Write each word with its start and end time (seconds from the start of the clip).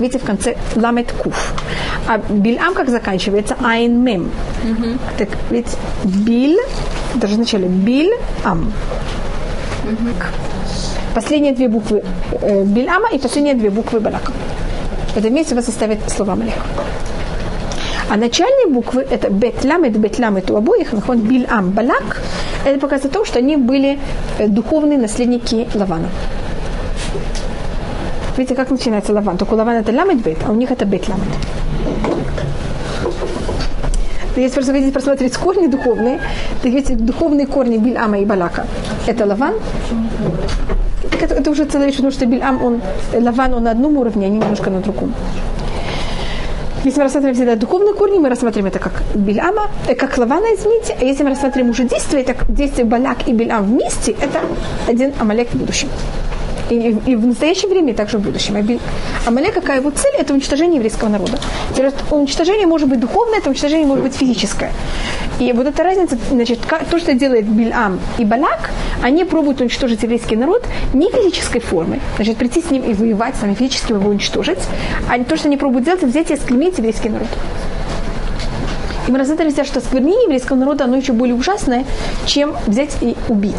видите, 0.00 0.18
в 0.18 0.24
конце 0.24 0.56
ламет 0.76 1.12
куф. 1.12 1.54
А 2.06 2.18
бильам 2.18 2.74
как 2.74 2.88
заканчивается? 2.88 3.56
Айн 3.62 4.02
мем. 4.02 4.30
Угу. 4.62 4.98
Так 5.18 5.28
ведь 5.50 5.76
биль, 6.04 6.58
даже 7.14 7.36
вначале 7.36 7.68
биль 7.68 8.12
ам. 8.44 8.72
Угу. 9.84 10.10
Последние 11.14 11.52
две 11.52 11.68
буквы 11.68 12.02
э, 12.40 12.64
бильама 12.64 13.08
и 13.12 13.18
последние 13.18 13.54
две 13.54 13.70
буквы 13.70 14.00
балака. 14.00 14.32
Это 15.14 15.28
вместе 15.28 15.54
вас 15.54 15.66
составит 15.66 15.98
слова 16.10 16.34
малек. 16.34 16.54
А 18.10 18.16
начальные 18.16 18.66
буквы 18.66 19.06
это 19.08 19.30
бетламет, 19.30 19.96
бетламет 19.96 20.50
у 20.50 20.56
обоих, 20.56 20.92
нахон 20.92 21.20
бильам, 21.20 21.70
балак. 21.70 22.20
Это 22.64 22.78
показывает 22.78 23.12
то, 23.12 23.24
что 23.24 23.38
они 23.38 23.56
были 23.56 23.98
э, 24.38 24.48
духовные 24.48 24.98
наследники 24.98 25.68
Лавана. 25.74 26.08
Видите, 28.36 28.54
как 28.56 28.70
начинается 28.70 29.12
лаван? 29.12 29.36
Только 29.36 29.54
у 29.54 29.56
лавана 29.56 29.78
это 29.78 29.92
ламет 29.92 30.22
бет, 30.22 30.38
а 30.46 30.50
у 30.50 30.54
них 30.54 30.70
это 30.70 30.84
бет 30.84 31.08
ламет. 31.08 31.28
Если 34.36 34.54
просто 34.54 34.72
хотите 34.72 34.92
просмотреть 34.92 35.36
корни 35.36 35.68
духовные, 35.68 36.20
то 36.60 36.68
видите, 36.68 36.94
духовные 36.94 37.46
корни 37.46 37.78
Бильама 37.78 38.18
и 38.18 38.24
Балака. 38.24 38.66
Это 39.06 39.26
лаван. 39.26 39.54
Это, 41.20 41.34
это 41.34 41.50
уже 41.50 41.64
целая 41.64 41.86
вещь, 41.86 41.96
потому 41.96 42.12
что 42.12 42.26
Бильам, 42.26 42.64
он, 42.64 42.80
лаван, 43.12 43.54
он 43.54 43.62
на 43.62 43.70
одном 43.70 43.96
уровне, 43.98 44.26
а 44.26 44.28
не 44.28 44.38
немножко 44.38 44.70
на 44.70 44.80
другом. 44.80 45.14
Если 46.82 46.98
мы 46.98 47.04
рассматриваем 47.04 47.36
всегда 47.36 47.56
духовные 47.56 47.94
корни, 47.94 48.18
мы 48.18 48.28
рассматриваем 48.28 48.66
это 48.66 48.78
как 48.78 49.02
Бильама, 49.14 49.70
э, 49.88 49.94
как 49.94 50.18
Лавана, 50.18 50.54
извините. 50.54 50.94
А 51.00 51.04
если 51.04 51.22
мы 51.22 51.30
рассматривааем 51.30 51.70
уже 51.70 51.84
действие, 51.84 52.24
это 52.24 52.34
действие 52.48 52.84
Балак 52.84 53.26
и 53.26 53.32
Бильам 53.32 53.64
вместе, 53.64 54.12
это 54.12 54.40
один 54.86 55.12
Амалек 55.18 55.48
в 55.50 55.54
будущем. 55.54 55.88
И, 56.70 56.96
и 57.06 57.16
в 57.16 57.26
настоящее 57.26 57.70
время, 57.70 57.92
и 57.92 57.94
также 57.94 58.18
в 58.18 58.22
будущем. 58.22 58.56
Амалек, 59.26 59.54
какая 59.54 59.80
его 59.80 59.90
цель? 59.90 60.14
Это 60.18 60.32
уничтожение 60.32 60.76
еврейского 60.76 61.08
народа. 61.08 61.38
Уничтожение 62.10 62.66
может 62.66 62.88
быть 62.88 63.00
духовное, 63.00 63.38
это 63.38 63.50
уничтожение 63.50 63.86
может 63.86 64.04
быть 64.04 64.14
физическое. 64.14 64.72
И 65.40 65.52
вот 65.52 65.66
эта 65.66 65.82
разница, 65.82 66.16
значит, 66.30 66.60
то, 66.90 66.98
что 66.98 67.12
делает 67.14 67.46
Бильам 67.46 67.98
и 68.18 68.24
Балак, 68.24 68.70
они 69.02 69.24
пробуют 69.24 69.60
уничтожить 69.60 70.02
еврейский 70.02 70.36
народ 70.36 70.64
не 70.92 71.10
физической 71.10 71.58
формой, 71.58 72.00
значит, 72.16 72.36
прийти 72.36 72.62
с 72.62 72.70
ним 72.70 72.82
и 72.82 72.94
воевать, 72.94 73.34
сами 73.36 73.54
физически 73.54 73.92
его 73.92 74.08
уничтожить, 74.08 74.60
а 75.10 75.22
то, 75.24 75.36
что 75.36 75.48
они 75.48 75.56
пробуют 75.56 75.84
делать, 75.84 76.02
взять 76.02 76.30
и 76.30 76.36
склемить 76.36 76.78
еврейский 76.78 77.08
народ. 77.08 77.28
И 79.06 79.12
мы 79.12 79.18
рассмотрели, 79.18 79.50
что 79.50 79.80
осквернение 79.80 80.24
еврейского 80.24 80.56
народа, 80.56 80.84
оно 80.84 80.96
еще 80.96 81.12
более 81.12 81.34
ужасное, 81.34 81.84
чем 82.26 82.54
взять 82.66 82.96
и 83.02 83.16
убить. 83.28 83.56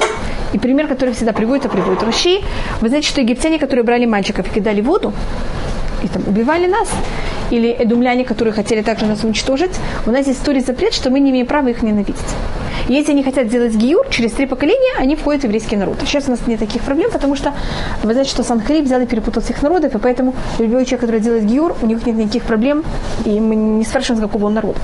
И 0.55 0.57
пример, 0.57 0.87
который 0.87 1.13
всегда 1.13 1.33
приводит, 1.33 1.65
это 1.65 1.73
приводит 1.73 2.01
Руши. 2.01 2.39
Вы 2.79 2.87
знаете, 2.87 3.09
что 3.09 3.19
египтяне, 3.19 3.59
которые 3.59 3.83
брали 3.83 4.05
мальчиков 4.05 4.47
и 4.47 4.49
кидали 4.49 4.79
воду, 4.79 5.11
и 6.01 6.07
там 6.07 6.21
убивали 6.25 6.65
нас, 6.65 6.87
или 7.51 7.67
эдумляне, 7.67 8.23
которые 8.23 8.53
хотели 8.53 8.81
также 8.81 9.05
нас 9.05 9.21
уничтожить, 9.25 9.71
у 10.05 10.11
нас 10.11 10.27
есть 10.27 10.39
история 10.39 10.61
запрет, 10.61 10.93
что 10.93 11.09
мы 11.09 11.19
не 11.19 11.31
имеем 11.31 11.45
права 11.45 11.67
их 11.67 11.83
ненавидеть. 11.83 12.15
Если 12.87 13.11
они 13.11 13.21
хотят 13.21 13.47
сделать 13.47 13.75
гиюр, 13.75 14.07
через 14.09 14.31
три 14.31 14.45
поколения 14.45 14.93
они 14.97 15.17
входят 15.17 15.41
в 15.41 15.43
еврейский 15.43 15.75
народ. 15.75 15.97
Сейчас 16.05 16.29
у 16.29 16.31
нас 16.31 16.39
нет 16.47 16.57
таких 16.57 16.83
проблем, 16.83 17.11
потому 17.11 17.35
что 17.35 17.53
вы 18.03 18.13
знаете, 18.13 18.31
что 18.31 18.43
Санхариб 18.43 18.85
взял 18.85 19.01
и 19.01 19.05
перепутал 19.05 19.43
всех 19.43 19.61
народов, 19.61 19.93
и 19.93 19.97
поэтому 19.97 20.33
любой 20.57 20.85
человек, 20.85 21.01
который 21.01 21.19
делает 21.19 21.43
гиюр, 21.43 21.75
у 21.81 21.85
них 21.85 22.05
нет 22.05 22.15
никаких 22.15 22.43
проблем, 22.43 22.85
и 23.25 23.41
мы 23.41 23.55
не 23.55 23.83
спрашиваем, 23.83 24.21
с 24.21 24.25
какого 24.25 24.45
он 24.45 24.53
народа. 24.53 24.79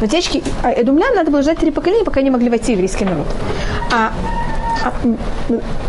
Но 0.00 0.08
течки 0.08 0.42
а 0.64 0.72
Эдумлян 0.72 1.14
надо 1.14 1.30
было 1.30 1.42
ждать 1.42 1.58
три 1.58 1.70
поколения, 1.70 2.04
пока 2.04 2.18
они 2.18 2.30
могли 2.30 2.50
войти 2.50 2.66
в 2.66 2.68
еврейский 2.70 3.04
народ. 3.04 3.26
А 3.92 4.12
а, 4.84 4.92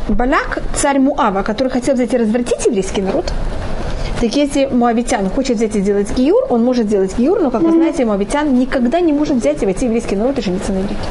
Балак, 0.07 0.61
царь 0.75 0.99
Муава, 0.99 1.43
который 1.43 1.69
хотел 1.69 1.95
взять 1.95 2.13
и 2.13 2.17
развратить 2.17 2.65
еврейский 2.65 3.01
народ, 3.01 3.31
так 4.19 4.35
если 4.35 4.65
Муавитян 4.65 5.29
хочет 5.29 5.57
взять 5.57 5.75
и 5.75 5.79
сделать 5.79 6.11
гиюр, 6.11 6.45
он 6.49 6.65
может 6.65 6.87
сделать 6.87 7.17
гиюр, 7.17 7.39
но, 7.39 7.51
как 7.51 7.61
вы 7.61 7.71
знаете, 7.71 8.03
Муавитян 8.03 8.53
никогда 8.59 8.99
не 8.99 9.13
может 9.13 9.37
взять 9.37 9.63
и 9.63 9.65
войти 9.65 9.79
в 9.79 9.83
еврейский 9.83 10.17
народ 10.17 10.37
и 10.37 10.41
жениться 10.41 10.73
на 10.73 10.79
еврейке. 10.79 11.03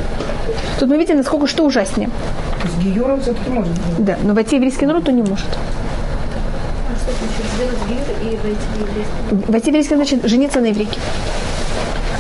Тут 0.79 0.91
мы 0.91 0.99
видим, 0.99 1.17
насколько 1.17 1.47
что 1.47 1.65
ужаснее. 1.65 2.11
То 2.61 2.69
есть 2.69 2.79
гиюр 2.81 3.11
он 3.13 3.21
все-таки 3.23 3.49
может 3.49 3.73
сделать? 3.73 4.05
Да, 4.05 4.19
но 4.23 4.35
войти 4.35 4.51
в 4.51 4.55
еврейский 4.55 4.85
народ 4.85 5.09
он 5.09 5.17
не 5.17 5.23
может. 5.23 5.47
Войти 9.49 9.65
в 9.65 9.69
еврейский 9.69 9.95
народ 9.95 10.09
значит 10.09 10.31
жениться 10.31 10.61
на 10.61 10.67
еврейке. 10.67 11.01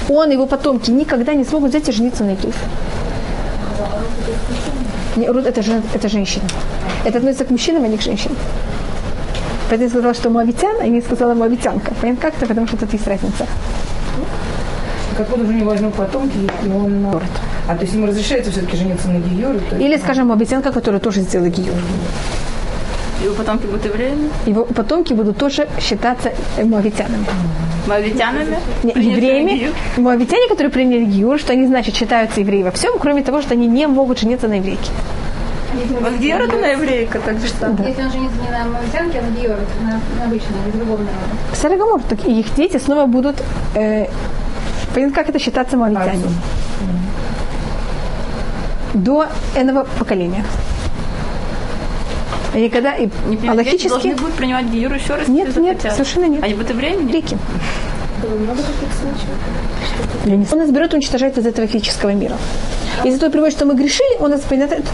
Он 0.08 0.30
и 0.30 0.32
его 0.32 0.46
потомки 0.46 0.90
никогда 0.90 1.34
не 1.34 1.44
смогут 1.44 1.70
взять 1.70 1.88
и 1.88 1.92
жениться 1.92 2.24
на 2.24 2.30
еврейке. 2.30 2.56
Руд 5.26 5.46
это, 5.46 5.62
жен, 5.62 5.82
это 5.94 6.08
женщина. 6.08 6.44
Это 7.04 7.18
относится 7.18 7.44
к 7.44 7.50
мужчинам, 7.50 7.84
а 7.84 7.88
не 7.88 7.96
к 7.96 8.02
женщинам. 8.02 8.36
Поэтому 9.68 9.84
я 9.84 9.90
сказала, 9.90 10.14
что 10.14 10.30
муавитян, 10.30 10.76
а 10.80 10.86
не 10.86 11.00
сказала 11.00 11.34
муавитянка. 11.34 11.92
Понятно 12.00 12.22
как-то, 12.22 12.46
потому 12.46 12.66
что 12.66 12.76
тут 12.76 12.92
есть 12.92 13.06
разница. 13.06 13.46
Как 15.16 15.34
он 15.34 15.42
уже 15.42 15.54
не 15.54 15.62
возьмет 15.62 15.94
потомки, 15.94 16.36
если 16.36 16.72
он... 16.72 17.06
А 17.68 17.74
то 17.74 17.82
есть 17.82 17.94
ему 17.94 18.06
разрешается 18.06 18.50
все-таки 18.50 18.76
жениться 18.76 19.08
на 19.08 19.18
Гиюре? 19.18 19.60
Или, 19.78 19.98
скажем, 19.98 20.28
муавитянка, 20.28 20.72
которая 20.72 21.00
тоже 21.00 21.20
сделала 21.20 21.48
Гиюр. 21.48 21.74
Его 23.22 23.34
потомки 23.34 23.66
будут 23.66 23.84
евреями? 23.84 24.30
Его 24.46 24.64
потомки 24.64 25.12
будут 25.12 25.38
тоже 25.38 25.68
считаться 25.80 26.32
муавитянами. 26.62 27.26
Моавитянами? 27.86 28.58
Не, 28.84 28.92
евреями. 28.92 29.72
Моавитяне, 29.96 30.48
которые 30.48 30.70
приняли 30.70 31.04
Гиюр, 31.04 31.38
что 31.38 31.52
они, 31.52 31.66
значит, 31.66 31.96
считаются 31.96 32.40
евреи 32.40 32.62
во 32.62 32.70
всем, 32.70 32.98
кроме 32.98 33.22
того, 33.22 33.42
что 33.42 33.54
они 33.54 33.66
не 33.66 33.86
могут 33.86 34.20
жениться 34.20 34.46
на 34.46 34.54
еврейке. 34.54 34.90
А 36.04 36.10
где 36.10 36.32
это 36.32 36.56
на 36.56 36.66
еврейка? 36.66 37.18
Так 37.20 37.36
что? 37.38 37.66
Если 37.86 38.02
он 38.02 38.10
женится 38.10 38.36
не 38.42 38.50
на 38.50 38.64
моавитянке, 38.64 39.18
а 39.18 39.22
на 39.22 39.30
Гиор, 39.36 39.58
на, 39.82 40.00
на 40.18 40.24
обычном, 40.26 40.54
на 40.66 40.72
другом 40.72 41.04
народе. 41.04 41.54
Сарагамор, 41.54 42.00
так 42.08 42.24
и 42.26 42.40
их 42.40 42.54
дети 42.54 42.78
снова 42.78 43.06
будут... 43.06 43.36
Э, 43.74 44.06
понятно, 44.94 45.14
как 45.14 45.28
это 45.28 45.38
считаться 45.38 45.76
моавитянами? 45.76 46.32
До 48.94 49.26
этого 49.54 49.86
поколения. 49.98 50.44
И 52.54 52.68
когда 52.68 52.94
и 52.94 53.08
не 53.26 53.50
логически... 53.50 53.88
должны 53.88 54.14
будут 54.16 54.34
принимать 54.34 54.66
гиюр 54.66 54.92
еще 54.92 55.14
раз? 55.14 55.28
Нет, 55.28 55.54
нет, 55.56 55.76
хотят. 55.76 55.92
совершенно 55.92 56.26
нет. 56.26 56.42
Они 56.42 56.54
будут 56.54 56.70
времени? 56.70 57.12
Реки. 57.12 57.36
Он 60.52 60.58
нас 60.58 60.70
берет 60.70 60.92
и 60.92 60.96
уничтожает 60.96 61.38
из 61.38 61.46
этого 61.46 61.66
физического 61.66 62.10
мира. 62.10 62.36
Если 63.04 63.18
то 63.18 63.30
приводит, 63.30 63.54
что 63.54 63.64
мы 63.64 63.74
грешили, 63.74 64.20
он 64.20 64.30
нас 64.30 64.42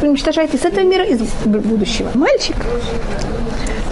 уничтожает 0.02 0.54
из 0.54 0.64
этого 0.64 0.84
мира, 0.84 1.04
из 1.04 1.20
будущего. 1.44 2.10
Мальчик. 2.14 2.56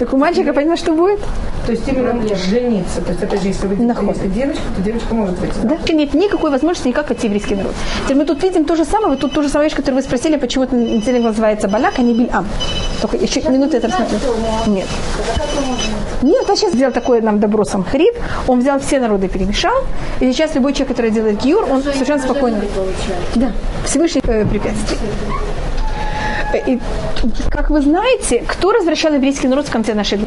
Так 0.03 0.13
у 0.13 0.17
мальчика, 0.17 0.51
понимаешь, 0.51 0.79
что 0.79 0.91
будет? 0.91 1.21
То 1.65 1.71
есть 1.71 1.87
именно 1.87 2.21
жениться. 2.35 3.01
То 3.01 3.11
есть, 3.11 3.23
опять 3.23 3.41
же, 3.41 3.47
если 3.47 3.67
вы 3.67 3.75
если 3.75 4.27
девочка, 4.27 4.61
то 4.75 4.81
девочка 4.81 5.13
может 5.13 5.39
выйти. 5.39 5.53
Да, 5.63 5.77
нет 5.93 6.13
никакой 6.13 6.51
возможности 6.51 6.89
никак 6.89 7.07
войти 7.07 7.21
в 7.21 7.23
еврейский 7.31 7.55
народ. 7.55 7.71
Теперь 8.03 8.17
мы 8.17 8.25
тут 8.25 8.43
видим 8.43 8.65
то 8.65 8.75
же 8.75 8.83
самое, 8.83 9.11
вот 9.11 9.21
тут 9.21 9.31
то 9.31 9.41
же 9.41 9.47
самое 9.47 9.69
вещь, 9.69 9.77
которую 9.77 10.01
вы 10.01 10.05
спросили, 10.05 10.35
почему 10.35 10.65
это 10.65 10.75
называется 10.75 11.69
Балак, 11.69 11.93
а 11.99 12.01
не 12.01 12.13
Бильам. 12.13 12.45
Только 13.01 13.15
еще 13.15 13.41
минуту 13.49 13.77
это 13.77 13.87
рассмотрю. 13.87 14.17
Нет. 14.67 14.87
Нет, 16.21 16.49
он 16.49 16.57
сейчас 16.57 16.73
сделал 16.73 16.91
такое 16.91 17.21
нам 17.21 17.39
добро 17.39 17.63
сам 17.63 17.85
Хариб, 17.85 18.13
он 18.47 18.59
взял 18.59 18.81
все 18.81 18.99
народы, 18.99 19.29
перемешал, 19.29 19.85
и 20.19 20.33
сейчас 20.33 20.53
любой 20.55 20.73
человек, 20.73 20.89
который 20.89 21.11
делает 21.11 21.41
гиюр, 21.41 21.65
он 21.71 21.81
совершенно 21.81 22.21
спокойно. 22.21 22.61
Да, 23.35 23.53
Всевышний 23.85 24.21
э, 24.25 24.45
препятствие. 24.45 24.99
И, 26.57 26.79
как 27.49 27.69
вы 27.69 27.81
знаете, 27.81 28.43
кто 28.47 28.71
развращал 28.71 29.13
еврейский 29.13 29.47
народ 29.47 29.67
в 29.67 29.71
конце 29.71 29.93
нашей 29.93 30.19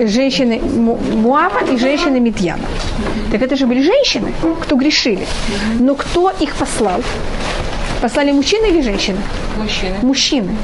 женщины 0.00 0.60
Муава 0.60 1.60
и 1.72 1.76
женщины 1.76 2.20
Медьяна. 2.20 2.64
Так 3.32 3.42
это 3.42 3.56
же 3.56 3.66
были 3.66 3.82
женщины, 3.82 4.32
кто 4.60 4.76
грешили. 4.76 5.26
Но 5.78 5.94
кто 5.94 6.30
их 6.40 6.54
послал? 6.54 7.02
Послали 8.02 8.32
мужчины 8.32 8.66
или 8.66 8.80
женщины? 8.80 9.18
Мужчины. 9.56 9.96
Мужчины. 10.02 10.56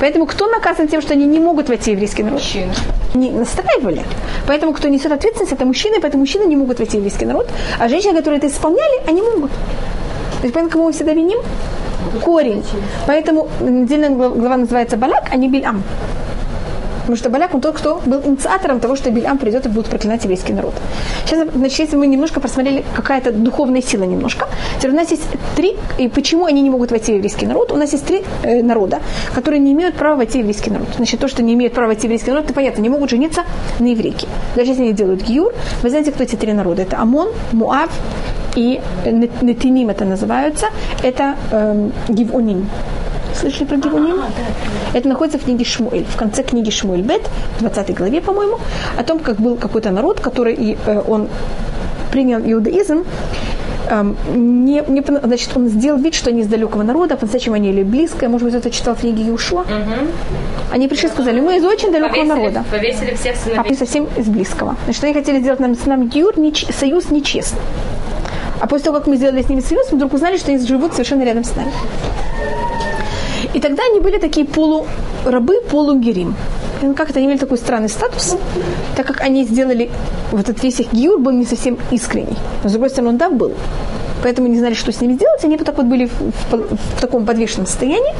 Поэтому 0.00 0.26
кто 0.26 0.46
наказан 0.48 0.88
тем, 0.88 1.00
что 1.00 1.14
они 1.14 1.26
не 1.26 1.40
могут 1.40 1.68
войти 1.68 1.90
в 1.90 1.94
еврейский 1.94 2.22
народ? 2.22 2.40
Мужчины. 2.40 2.72
Не 3.14 3.30
настраивали. 3.30 4.02
Поэтому 4.46 4.72
кто 4.74 4.88
несет 4.88 5.12
ответственность, 5.12 5.52
это 5.52 5.64
мужчины, 5.64 6.00
поэтому 6.00 6.22
мужчины 6.22 6.44
не 6.44 6.56
могут 6.56 6.78
войти 6.78 6.92
в 6.92 7.00
еврейский 7.00 7.24
народ, 7.24 7.48
а 7.78 7.88
женщины, 7.88 8.14
которые 8.14 8.38
это 8.38 8.48
исполняли, 8.48 9.08
они 9.08 9.22
могут. 9.22 9.50
То 9.50 10.46
есть, 10.46 10.54
поэтому 10.54 10.84
мы 10.84 10.92
всегда 10.92 11.14
виним 11.14 11.38
корень. 12.22 12.62
Поэтому 13.06 13.48
недельная 13.60 14.10
глава 14.10 14.56
называется 14.56 14.96
Балак, 14.96 15.28
а 15.30 15.36
не 15.36 15.48
Бильам. 15.48 15.82
Потому 17.04 17.16
что 17.16 17.28
Балак, 17.28 17.54
он 17.54 17.60
тот, 17.60 17.76
кто 17.76 18.00
был 18.06 18.22
инициатором 18.24 18.80
того, 18.80 18.96
что 18.96 19.10
Бильам 19.10 19.36
придет 19.36 19.66
и 19.66 19.68
будет 19.68 19.86
проклинать 19.86 20.24
еврейский 20.24 20.54
народ. 20.54 20.72
Сейчас, 21.26 21.46
значит, 21.54 21.78
если 21.78 21.96
мы 21.96 22.06
немножко 22.06 22.40
просмотрели, 22.40 22.82
какая-то 22.94 23.30
духовная 23.30 23.82
сила 23.82 24.04
немножко, 24.04 24.48
теперь 24.78 24.92
у 24.92 24.96
нас 24.96 25.10
есть 25.10 25.24
три, 25.54 25.76
и 25.98 26.08
почему 26.08 26.46
они 26.46 26.62
не 26.62 26.70
могут 26.70 26.90
войти 26.90 27.12
в 27.12 27.16
еврейский 27.16 27.46
народ, 27.46 27.72
у 27.72 27.76
нас 27.76 27.92
есть 27.92 28.06
три 28.06 28.24
э, 28.42 28.62
народа, 28.62 29.00
которые 29.34 29.60
не 29.60 29.72
имеют 29.72 29.96
права 29.96 30.16
войти 30.16 30.38
в 30.38 30.40
еврейский 30.40 30.70
народ. 30.70 30.88
Значит, 30.96 31.20
то, 31.20 31.28
что 31.28 31.42
не 31.42 31.52
имеют 31.54 31.74
права 31.74 31.88
войти 31.88 32.02
в 32.02 32.04
еврейский 32.04 32.30
народ, 32.30 32.46
это 32.46 32.54
понятно, 32.54 32.80
не 32.80 32.88
могут 32.88 33.10
жениться 33.10 33.42
на 33.80 33.86
еврейке. 33.86 34.26
Даже 34.56 34.70
если 34.70 34.82
они 34.82 34.92
делают 34.92 35.22
гиюр, 35.22 35.52
вы 35.82 35.90
знаете, 35.90 36.10
кто 36.10 36.22
эти 36.22 36.36
три 36.36 36.52
народа? 36.54 36.82
Это 36.82 36.98
Амон, 36.98 37.28
Муав 37.52 37.90
и 38.56 38.80
Нетиним 39.04 39.90
это 39.90 40.04
называются, 40.04 40.66
это 41.02 41.36
эм, 41.50 41.92
Гивоним. 42.08 42.68
Слышали 43.34 43.64
про 43.64 43.76
Гивуним? 43.76 44.22
Это 44.92 45.08
находится 45.08 45.38
в 45.38 45.44
книге 45.44 45.64
Шмуэль, 45.64 46.04
в 46.04 46.16
конце 46.16 46.42
книги 46.42 46.70
Шмуэль 46.70 47.02
Бет, 47.02 47.22
в 47.58 47.60
20 47.60 47.94
главе, 47.94 48.20
по-моему, 48.20 48.58
о 48.96 49.02
том, 49.02 49.18
как 49.18 49.36
был 49.36 49.56
какой-то 49.56 49.90
народ, 49.90 50.20
который 50.20 50.54
и, 50.54 50.78
э, 50.86 51.02
он 51.06 51.28
принял 52.12 52.38
иудаизм, 52.38 53.04
эм, 53.90 54.16
не, 54.64 54.82
не, 54.86 55.02
значит, 55.24 55.50
он 55.56 55.68
сделал 55.68 55.98
вид, 55.98 56.14
что 56.14 56.30
они 56.30 56.42
из 56.42 56.46
далекого 56.46 56.84
народа, 56.84 57.16
по-настоящему 57.16 57.56
они 57.56 57.70
или 57.70 57.82
близкое, 57.82 58.28
может 58.28 58.46
быть, 58.46 58.54
это 58.54 58.70
читал 58.70 58.94
в 58.94 59.00
книге 59.00 59.24
Юшуа. 59.24 59.64
Они 60.72 60.86
пришли 60.88 61.08
и 61.08 61.12
сказали, 61.12 61.40
мы 61.40 61.56
из 61.56 61.64
очень 61.64 61.90
далекого 61.90 62.12
Повесили, 62.12 62.28
народа, 62.28 62.64
повесили 62.70 63.14
всех 63.14 63.34
а 63.34 63.38
сыновей. 63.44 63.70
мы 63.70 63.76
совсем 63.76 64.08
из 64.16 64.26
близкого. 64.26 64.76
Значит, 64.84 65.04
они 65.04 65.14
хотели 65.14 65.40
сделать 65.40 65.60
нам, 65.60 65.74
с 65.74 65.86
нами 65.86 66.06
гиюр, 66.06 66.34
неч- 66.36 66.72
союз 66.72 67.10
нечестный. 67.10 67.60
А 68.60 68.66
после 68.66 68.84
того, 68.86 68.98
как 68.98 69.06
мы 69.08 69.16
сделали 69.16 69.42
с 69.42 69.48
ними 69.48 69.60
союз, 69.60 69.88
мы 69.90 69.96
вдруг 69.96 70.14
узнали, 70.14 70.36
что 70.36 70.52
они 70.52 70.64
живут 70.64 70.92
совершенно 70.92 71.22
рядом 71.24 71.44
с 71.44 71.54
нами. 71.54 71.72
И 73.52 73.60
тогда 73.60 73.82
они 73.90 74.00
были 74.00 74.18
такие 74.18 74.46
полурабы, 74.46 75.60
полугерим. 75.70 76.34
Как 76.96 77.10
это, 77.10 77.18
они 77.18 77.28
имели 77.28 77.38
такой 77.38 77.58
странный 77.58 77.88
статус, 77.88 78.36
так 78.96 79.06
как 79.06 79.20
они 79.20 79.44
сделали, 79.44 79.90
вот 80.32 80.48
этот 80.48 80.62
весь 80.62 80.80
их 80.80 80.92
гиюр 80.92 81.18
был 81.18 81.32
не 81.32 81.44
совсем 81.46 81.78
искренний. 81.90 82.36
Но, 82.62 82.68
с 82.68 82.72
другой 82.72 82.90
стороны, 82.90 83.10
он 83.10 83.16
да, 83.16 83.30
был. 83.30 83.52
Поэтому 84.22 84.48
не 84.48 84.58
знали, 84.58 84.74
что 84.74 84.92
с 84.92 85.00
ними 85.00 85.14
делать. 85.14 85.44
Они 85.44 85.56
вот 85.56 85.66
так 85.66 85.76
вот 85.76 85.86
были 85.86 86.06
в, 86.06 86.20
в- 86.50 86.76
в 86.76 87.00
таком 87.00 87.26
подвешенном 87.26 87.66
состоянии. 87.66 88.14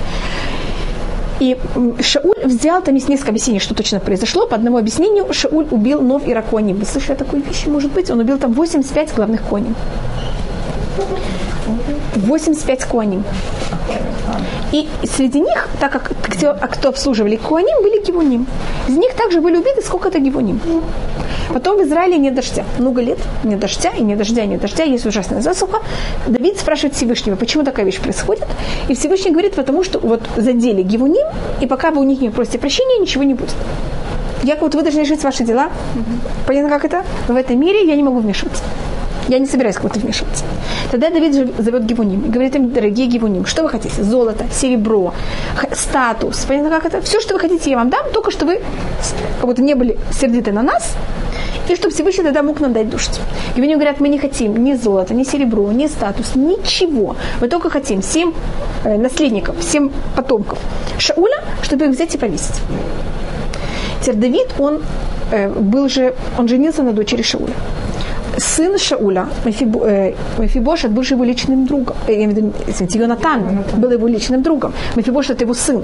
И 1.40 1.56
Шауль 2.00 2.44
взял, 2.44 2.80
там 2.82 2.94
есть 2.94 3.08
несколько 3.08 3.30
объяснений, 3.30 3.60
что 3.60 3.74
точно 3.74 4.00
произошло. 4.00 4.46
По 4.46 4.54
одному 4.54 4.78
объяснению, 4.78 5.32
Шауль 5.32 5.66
убил 5.70 6.00
Нов 6.00 6.26
и. 6.26 6.34
Вы 6.34 6.84
слышали 6.84 7.12
о 7.12 7.16
такой 7.16 7.40
вещи, 7.40 7.68
может 7.68 7.92
быть? 7.92 8.10
Он 8.10 8.20
убил 8.20 8.38
там 8.38 8.52
85 8.52 9.14
главных 9.14 9.42
коней. 9.42 9.74
85 12.16 12.84
коней. 12.84 13.22
И 14.72 14.88
среди 15.04 15.40
них, 15.40 15.68
так 15.78 15.92
как 15.92 16.12
кто, 16.22 16.50
а 16.50 16.66
кто 16.66 16.88
обслуживали 16.88 17.36
Куаним, 17.36 17.82
были 17.82 18.04
Гивуним. 18.04 18.46
Из 18.88 18.96
них 18.96 19.14
также 19.14 19.40
были 19.40 19.56
убиты 19.56 19.82
сколько-то 19.82 20.18
Гивуним. 20.18 20.60
Потом 21.52 21.78
в 21.78 21.82
Израиле 21.82 22.18
нет 22.18 22.34
дождя. 22.34 22.64
Много 22.78 23.00
лет 23.00 23.18
нет 23.44 23.60
дождя, 23.60 23.90
и 23.90 24.02
нет 24.02 24.18
дождя, 24.18 24.42
и 24.42 24.46
нет 24.46 24.60
дождя, 24.60 24.84
есть 24.84 25.06
ужасная 25.06 25.40
засуха. 25.40 25.80
Давид 26.26 26.58
спрашивает 26.58 26.96
Всевышнего, 26.96 27.36
почему 27.36 27.64
такая 27.64 27.86
вещь 27.86 28.00
происходит. 28.00 28.46
И 28.88 28.94
Всевышний 28.94 29.30
говорит, 29.30 29.54
потому 29.54 29.84
что 29.84 29.98
вот 30.00 30.22
задели 30.36 30.82
Гивуним, 30.82 31.26
и 31.60 31.66
пока 31.66 31.90
вы 31.90 32.00
у 32.00 32.04
них 32.04 32.20
не 32.20 32.30
просите 32.30 32.58
прощения, 32.58 32.98
ничего 32.98 33.22
не 33.22 33.34
будет. 33.34 33.54
Я 34.42 34.56
вот 34.56 34.74
вы 34.74 34.82
должны 34.82 35.00
решить 35.00 35.22
ваши 35.22 35.44
дела. 35.44 35.68
Понятно, 36.46 36.68
как 36.68 36.84
это? 36.84 37.04
В 37.28 37.36
этом 37.36 37.58
мире 37.60 37.86
я 37.86 37.94
не 37.96 38.02
могу 38.02 38.18
вмешиваться. 38.18 38.62
Я 39.28 39.38
не 39.38 39.46
собираюсь 39.46 39.76
кого-то 39.76 40.00
вмешиваться. 40.00 40.44
Тогда 40.90 41.10
Давид 41.10 41.34
зовет 41.58 41.84
Гивуним 41.84 42.22
и 42.26 42.28
говорит 42.28 42.54
им, 42.56 42.70
дорогие 42.70 43.06
Гивуним, 43.06 43.46
что 43.46 43.62
вы 43.62 43.68
хотите? 43.70 44.02
Золото, 44.02 44.44
серебро, 44.52 45.14
статус. 45.72 46.44
Понятно, 46.46 46.70
как 46.70 46.86
это? 46.86 47.00
Все, 47.00 47.20
что 47.20 47.34
вы 47.34 47.40
хотите, 47.40 47.70
я 47.70 47.76
вам 47.76 47.90
дам, 47.90 48.10
только 48.12 48.30
что 48.30 48.44
вы 48.44 48.60
как 49.40 49.46
будто 49.46 49.62
не 49.62 49.74
были 49.74 49.98
сердиты 50.12 50.52
на 50.52 50.62
нас, 50.62 50.94
и 51.68 51.74
чтобы 51.74 51.94
Всевышний 51.94 52.24
тогда 52.24 52.42
мог 52.42 52.60
нам 52.60 52.72
дать 52.72 52.90
дождь. 52.90 53.18
Гивуним 53.56 53.78
говорят, 53.78 54.00
мы 54.00 54.08
не 54.08 54.18
хотим 54.18 54.62
ни 54.62 54.74
золота, 54.74 55.14
ни 55.14 55.24
серебро, 55.24 55.72
ни 55.72 55.86
статус, 55.86 56.34
ничего. 56.34 57.16
Мы 57.40 57.48
только 57.48 57.70
хотим 57.70 58.02
семь 58.02 58.32
э, 58.84 58.98
наследников, 58.98 59.56
семь 59.62 59.90
потомков 60.14 60.58
Шауля, 60.98 61.42
чтобы 61.62 61.86
их 61.86 61.92
взять 61.92 62.14
и 62.14 62.18
повесить. 62.18 62.60
Теперь 64.02 64.16
Давид, 64.16 64.48
он 64.58 64.82
э, 65.30 65.48
был 65.48 65.88
же, 65.88 66.14
он 66.38 66.46
женился 66.48 66.82
на 66.82 66.92
дочери 66.92 67.22
Шауля. 67.22 67.54
Сын 68.38 68.78
Шауля, 68.78 69.28
э, 69.44 70.14
Мефибошет, 70.38 70.90
был 70.90 71.02
же 71.02 71.14
его 71.14 71.24
личным 71.24 71.66
другом. 71.66 71.96
Э, 72.08 72.12
я 72.12 72.24
имею 72.24 72.30
в 72.32 72.36
виду, 72.36 72.52
извините, 72.66 72.98
Йонатан 72.98 73.64
был 73.76 73.90
его 73.92 74.08
личным 74.08 74.42
другом. 74.42 74.72
Мефибошет 74.96 75.40
его 75.40 75.54
сын, 75.54 75.82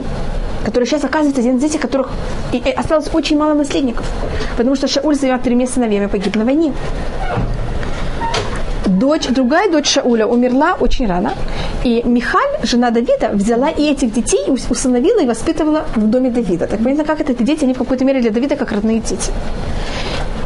который 0.65 0.85
сейчас 0.85 1.05
оказывается 1.05 1.41
один 1.41 1.57
из 1.59 1.65
этих, 1.65 1.81
которых 1.81 2.09
и, 2.53 2.59
осталось 2.77 3.09
очень 3.13 3.39
мало 3.39 3.55
наследников. 3.55 4.05
Потому 4.57 4.75
что 4.77 4.89
Шауль 4.89 5.17
двумя 5.17 5.39
тремя 5.39 5.67
сыновьями 5.67 6.07
погиб 6.07 6.37
на 6.37 6.45
войне. 6.45 6.73
Дочь, 8.87 9.29
другая 9.29 9.71
дочь 9.71 9.89
Шауля 9.89 10.27
умерла 10.27 10.75
очень 10.81 11.07
рано. 11.07 11.33
И 11.85 12.03
Михаль, 12.05 12.59
жена 12.65 12.91
Давида, 12.91 13.31
взяла 13.33 13.71
и 13.71 13.83
этих 13.91 14.13
детей, 14.13 14.45
ус- 14.49 14.67
усыновила 14.71 15.21
и 15.23 15.27
воспитывала 15.27 15.85
в 15.95 16.07
доме 16.07 16.31
Давида. 16.31 16.67
Так 16.67 16.81
понятно, 16.83 17.05
как 17.05 17.21
это? 17.21 17.33
Эти 17.33 17.43
дети, 17.45 17.65
они 17.65 17.75
в 17.75 17.79
какой-то 17.79 18.05
мере 18.05 18.21
для 18.21 18.31
Давида 18.31 18.57
как 18.57 18.73
родные 18.73 19.01
дети. 19.01 19.31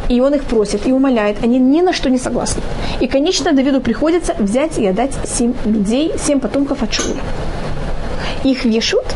И 0.09 0.19
он 0.21 0.33
их 0.33 0.43
просит 0.43 0.87
и 0.87 0.93
умоляет, 0.93 1.43
они 1.43 1.59
ни 1.59 1.81
на 1.81 1.93
что 1.93 2.09
не 2.09 2.17
согласны. 2.17 2.61
И, 2.99 3.07
конечно, 3.07 3.51
Давиду 3.53 3.81
приходится 3.81 4.35
взять 4.37 4.77
и 4.77 4.85
отдать 4.85 5.13
семь 5.25 5.53
людей, 5.65 6.13
семь 6.17 6.39
потомков 6.39 6.83
от 6.83 6.93
Шауля. 6.93 7.21
Их 8.43 8.65
вешают, 8.65 9.07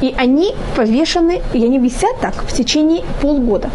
и 0.00 0.14
они 0.16 0.54
повешены, 0.76 1.42
и 1.52 1.64
они 1.64 1.78
висят 1.78 2.20
так 2.20 2.34
в 2.34 2.52
течение 2.52 3.04
полгода. 3.20 3.70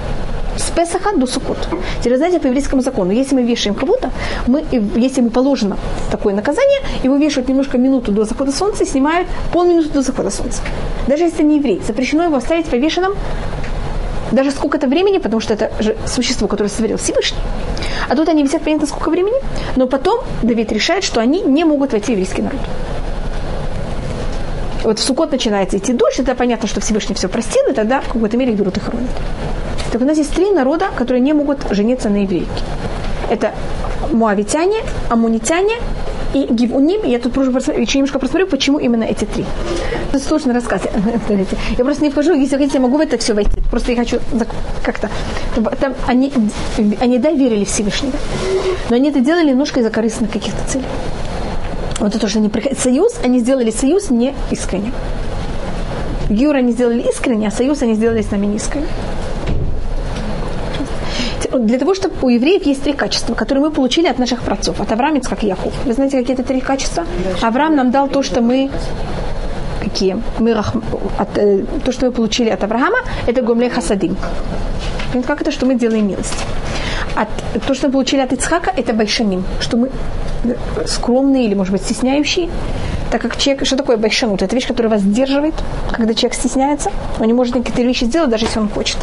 С 0.57 0.71
Песаха 0.71 1.15
до 1.15 1.27
Сукот. 1.27 1.57
Теперь, 1.99 2.17
знаете, 2.17 2.39
по 2.39 2.47
еврейскому 2.47 2.81
закону, 2.81 3.11
если 3.11 3.35
мы 3.35 3.43
вешаем 3.43 3.75
кого-то, 3.75 4.11
мы, 4.47 4.63
если 4.95 5.19
ему 5.19 5.29
положено 5.29 5.77
такое 6.09 6.33
наказание, 6.33 6.79
его 7.03 7.17
вешают 7.17 7.49
немножко 7.49 7.77
минуту 7.77 8.13
до 8.13 8.23
захода 8.23 8.53
солнца 8.53 8.83
и 8.83 8.87
снимают 8.87 9.27
полминуты 9.51 9.89
до 9.89 10.01
захода 10.01 10.29
солнца. 10.29 10.61
Даже 11.07 11.23
если 11.23 11.43
не 11.43 11.57
еврей, 11.57 11.81
запрещено 11.85 12.23
его 12.23 12.37
оставить 12.37 12.67
повешенным 12.67 13.15
даже 14.31 14.51
сколько-то 14.51 14.87
времени, 14.87 15.17
потому 15.17 15.39
что 15.39 15.53
это 15.53 15.71
же 15.79 15.95
существо, 16.07 16.47
которое 16.47 16.69
сотворил 16.69 16.97
Всевышний. 16.97 17.39
А 18.09 18.15
тут 18.15 18.29
они 18.29 18.43
висят 18.43 18.61
понятно 18.63 18.87
сколько 18.87 19.09
времени, 19.09 19.37
но 19.75 19.87
потом 19.87 20.19
Давид 20.43 20.71
решает, 20.71 21.03
что 21.03 21.21
они 21.21 21.41
не 21.41 21.63
могут 21.65 21.91
войти 21.91 22.07
в 22.07 22.09
еврейский 22.09 22.41
народ. 22.41 22.59
Вот 24.83 24.99
в 24.99 25.03
Сукот 25.03 25.31
начинается 25.31 25.77
идти 25.77 25.93
дождь, 25.93 26.17
тогда 26.17 26.35
понятно, 26.35 26.67
что 26.67 26.79
Всевышний 26.79 27.15
все 27.15 27.27
простил, 27.27 27.63
и 27.69 27.73
тогда 27.73 28.01
в 28.01 28.07
какой-то 28.13 28.37
мере 28.37 28.53
их 28.53 28.59
берут 28.59 28.77
и 28.77 28.79
хоронят. 28.79 29.09
Так 29.91 30.01
у 30.01 30.05
нас 30.05 30.17
есть 30.17 30.33
три 30.33 30.51
народа, 30.51 30.89
которые 30.95 31.21
не 31.21 31.33
могут 31.33 31.59
жениться 31.71 32.09
на 32.09 32.17
еврейке. 32.17 32.47
Это 33.29 33.53
муавитяне, 34.11 34.81
амунитяне 35.09 35.77
и 36.35 36.53
гивуним. 36.53 37.05
Я 37.05 37.19
тут 37.19 37.33
тоже 37.33 37.51
просмотрю- 37.51 37.79
еще 37.81 37.97
немножко 37.97 38.19
просмотрю, 38.19 38.47
почему 38.47 38.77
именно 38.77 39.03
эти 39.03 39.23
три. 39.23 39.45
Это 40.09 40.19
сложный 40.19 40.53
рассказ. 40.53 40.81
Смотрите. 41.27 41.55
Я 41.77 41.85
просто 41.85 42.03
не 42.03 42.09
вхожу, 42.09 42.33
если 42.33 42.57
хотите, 42.57 42.75
я 42.75 42.81
могу 42.81 42.97
в 42.97 42.99
это 43.01 43.17
все 43.17 43.33
войти. 43.33 43.61
Просто 43.71 43.93
я 43.93 43.97
хочу 43.97 44.19
как-то... 44.83 45.09
Там 45.79 45.93
они, 46.07 46.33
они 46.99 47.19
да, 47.19 47.31
верили 47.31 47.63
Всевышнего, 47.63 48.13
но 48.89 48.97
они 48.97 49.09
это 49.09 49.21
делали 49.21 49.49
немножко 49.51 49.79
из-за 49.79 49.89
корыстных 49.89 50.29
каких-то 50.31 50.59
целей. 50.67 50.85
Вот 51.99 52.09
это 52.09 52.19
то, 52.19 52.27
что 52.27 52.39
они 52.39 52.49
приход- 52.49 52.77
союз, 52.77 53.13
они 53.23 53.39
сделали 53.39 53.71
союз 53.71 54.09
не 54.09 54.33
искренне. 54.51 54.91
Гюра 56.29 56.57
они 56.57 56.73
сделали 56.73 57.01
искренне, 57.09 57.47
а 57.47 57.51
союз 57.51 57.81
они 57.81 57.93
сделали 57.93 58.21
с 58.21 58.31
нами 58.31 58.47
не 58.47 58.57
искренне. 58.57 58.87
Для 61.59 61.79
того, 61.79 61.93
чтобы 61.93 62.15
у 62.21 62.29
евреев 62.29 62.65
есть 62.65 62.83
три 62.83 62.93
качества, 62.93 63.33
которые 63.35 63.65
мы 63.65 63.71
получили 63.71 64.07
от 64.07 64.19
наших 64.19 64.41
працов, 64.41 64.81
от 64.81 64.91
Авраама, 64.91 65.21
как 65.21 65.43
и 65.43 65.47
Яков. 65.47 65.73
Вы 65.85 65.93
знаете, 65.93 66.17
какие 66.19 66.33
это 66.33 66.43
три 66.43 66.61
качества? 66.61 67.05
Авраам 67.41 67.75
нам 67.75 67.91
дал 67.91 68.07
то, 68.07 68.23
что 68.23 68.41
мы 68.41 68.69
какие? 69.81 70.17
Мы 70.39 70.51
от, 70.51 71.37
э, 71.37 71.63
то, 71.85 71.91
что 71.91 72.05
мы 72.07 72.11
получили 72.11 72.49
от 72.49 72.63
Авраама, 72.63 72.97
это 73.27 73.41
гомлей 73.41 73.69
хасадим. 73.69 74.17
Понимаете, 75.11 75.27
Как 75.27 75.41
это, 75.41 75.51
что 75.51 75.65
мы 75.65 75.75
делаем 75.75 76.07
милость? 76.07 76.45
От, 77.15 77.29
то, 77.67 77.73
что 77.73 77.87
мы 77.87 77.93
получили 77.93 78.21
от 78.21 78.33
Ицхака, 78.33 78.71
это 78.75 78.93
байшаним, 78.93 79.43
что 79.61 79.77
мы 79.77 79.89
э, 80.43 80.55
скромные 80.87 81.45
или, 81.45 81.55
может 81.55 81.71
быть, 81.71 81.83
стесняющие. 81.83 82.49
Так 83.11 83.21
как 83.21 83.37
человек, 83.37 83.65
что 83.65 83.77
такое 83.77 83.97
байшанут? 83.97 84.41
Это 84.41 84.55
вещь, 84.55 84.67
которая 84.67 84.91
вас 84.91 85.01
сдерживает, 85.01 85.53
когда 85.91 86.13
человек 86.13 86.33
стесняется. 86.33 86.91
Он 87.19 87.27
не 87.27 87.33
может 87.33 87.55
некоторые 87.55 87.87
вещи 87.87 88.05
сделать, 88.05 88.29
даже 88.29 88.45
если 88.45 88.59
он 88.59 88.67
хочет. 88.67 88.97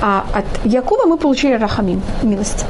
А 0.00 0.24
от 0.32 0.44
Якова 0.64 1.06
мы 1.06 1.16
получили 1.16 1.54
рахамим, 1.54 2.02
милость. 2.22 2.64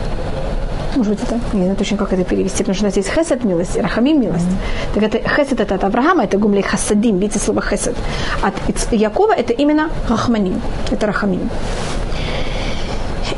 Может 0.97 1.15
быть, 1.15 1.23
это, 1.25 1.41
не 1.53 1.63
знаю 1.63 1.77
точно, 1.77 1.97
как 1.97 2.13
это 2.13 2.25
перевести, 2.25 2.59
потому 2.59 2.75
что 2.75 2.85
у 2.85 2.87
нас 2.87 2.97
есть 2.97 3.09
хесед 3.09 3.45
милость, 3.45 3.77
рахамим 3.77 4.21
милость. 4.21 4.47
Так 4.95 5.03
это 5.03 5.19
хесед 5.29 5.61
это 5.61 5.75
от 5.75 5.85
Авраама, 5.85 6.23
это 6.23 6.39
гумлей 6.39 6.63
хасадим, 6.63 7.19
видите 7.19 7.41
слово 7.41 7.63
хесед. 7.63 7.97
От 8.43 8.55
Якова 8.93 9.33
это 9.33 9.53
именно 9.53 9.91
рахманим, 10.09 10.61
это 10.93 11.07
рахамим. 11.07 11.51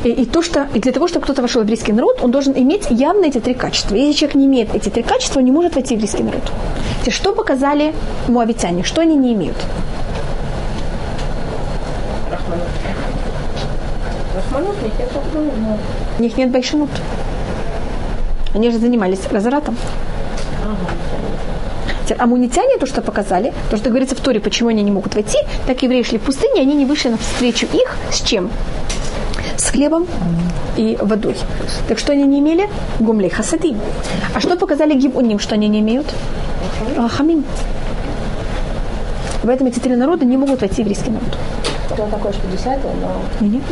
И, 0.03 0.09
и 0.09 0.25
то, 0.25 0.43
что, 0.43 0.67
и 0.75 0.79
для 0.79 0.91
того, 0.91 1.07
чтобы 1.07 1.23
кто-то 1.23 1.41
вошел 1.41 1.61
в 1.61 1.63
еврейский 1.63 1.93
народ, 1.93 2.19
он 2.21 2.31
должен 2.31 2.53
иметь 2.53 2.87
явно 2.91 3.25
эти 3.25 3.39
три 3.39 3.53
качества. 3.53 3.95
Если 3.95 4.19
человек 4.19 4.35
не 4.35 4.45
имеет 4.45 4.75
эти 4.75 4.89
три 4.89 5.01
качества, 5.01 5.39
он 5.39 5.45
не 5.45 5.51
может 5.51 5.75
войти 5.75 5.95
в 5.95 5.97
еврейский 5.97 6.23
народ. 6.23 6.43
Что 7.09 7.33
показали 7.33 7.93
муавитяне? 8.27 8.83
Что 8.83 9.01
они 9.01 9.15
не 9.15 9.33
имеют? 9.33 9.57
У 16.17 16.21
них 16.21 16.37
нет 16.37 16.51
байшанут. 16.51 16.89
Они 18.53 18.71
же 18.71 18.79
занимались 18.79 19.19
разоратом. 19.31 19.77
Теперь 22.07 22.21
Амунитяне 22.21 22.77
то, 22.77 22.85
что 22.85 23.01
показали, 23.01 23.53
то, 23.69 23.75
что 23.75 23.89
говорится 23.89 24.15
в 24.15 24.21
Торе, 24.21 24.39
почему 24.39 24.69
они 24.69 24.81
не 24.81 24.91
могут 24.91 25.13
войти, 25.13 25.37
так 25.65 25.83
евреи 25.83 26.03
шли 26.03 26.17
в 26.17 26.21
пустыне, 26.21 26.61
они 26.61 26.73
не 26.73 26.85
вышли 26.85 27.09
навстречу 27.09 27.65
их 27.65 27.97
с 28.11 28.21
чем? 28.21 28.49
С 29.57 29.69
хлебом 29.71 30.07
и 30.77 30.97
водой. 31.01 31.35
Так 31.89 31.99
что 31.99 32.13
они 32.13 32.23
не 32.23 32.39
имели? 32.39 32.69
Гумлей 32.99 33.29
хасадим. 33.29 33.77
А 34.33 34.39
что 34.39 34.55
показали 34.55 34.93
гибуним, 34.93 35.39
что 35.39 35.55
они 35.55 35.67
не 35.67 35.81
имеют? 35.81 36.07
Рахамим. 36.95 37.43
поэтому 39.43 39.69
эти 39.69 39.79
три 39.79 39.95
народа 39.95 40.23
не 40.23 40.37
могут 40.37 40.61
войти 40.61 40.75
в 40.75 40.79
еврейский 40.79 41.09
народ. 41.09 41.37
Кто 41.91 42.05
такой, 42.07 42.33
что 42.33 42.47
десятый, 42.47 42.91
но... 43.01 43.47
Нет, 43.47 43.63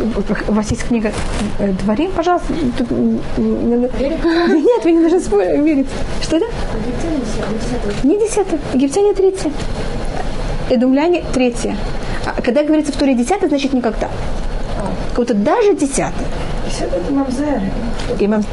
у 0.47 0.51
вас 0.53 0.71
есть 0.71 0.87
книга 0.87 1.11
э, 1.59 1.71
Дворим, 1.73 2.11
пожалуйста. 2.11 2.53
Тут, 2.77 2.89
Нет, 3.37 4.83
вы 4.83 4.91
не 4.91 4.99
должны 5.01 5.19
спорить, 5.19 5.59
верить. 5.63 5.87
Что 6.21 6.37
это? 6.37 6.45
Не 8.03 8.17
десятый. 8.17 8.59
Египтяне 8.73 9.13
третье. 9.13 9.51
Эдумляне 10.69 11.23
третье. 11.33 11.75
А 12.25 12.41
когда 12.41 12.63
говорится 12.63 12.91
в 12.91 12.95
Туре 12.95 13.15
десятый, 13.15 13.49
значит 13.49 13.73
никогда. 13.73 14.09
Как 15.09 15.17
будто 15.17 15.33
даже 15.33 15.75
десятый. 15.75 16.25
Это 16.79 17.13
мамзер. 17.13 17.61
Имам. 18.19 18.43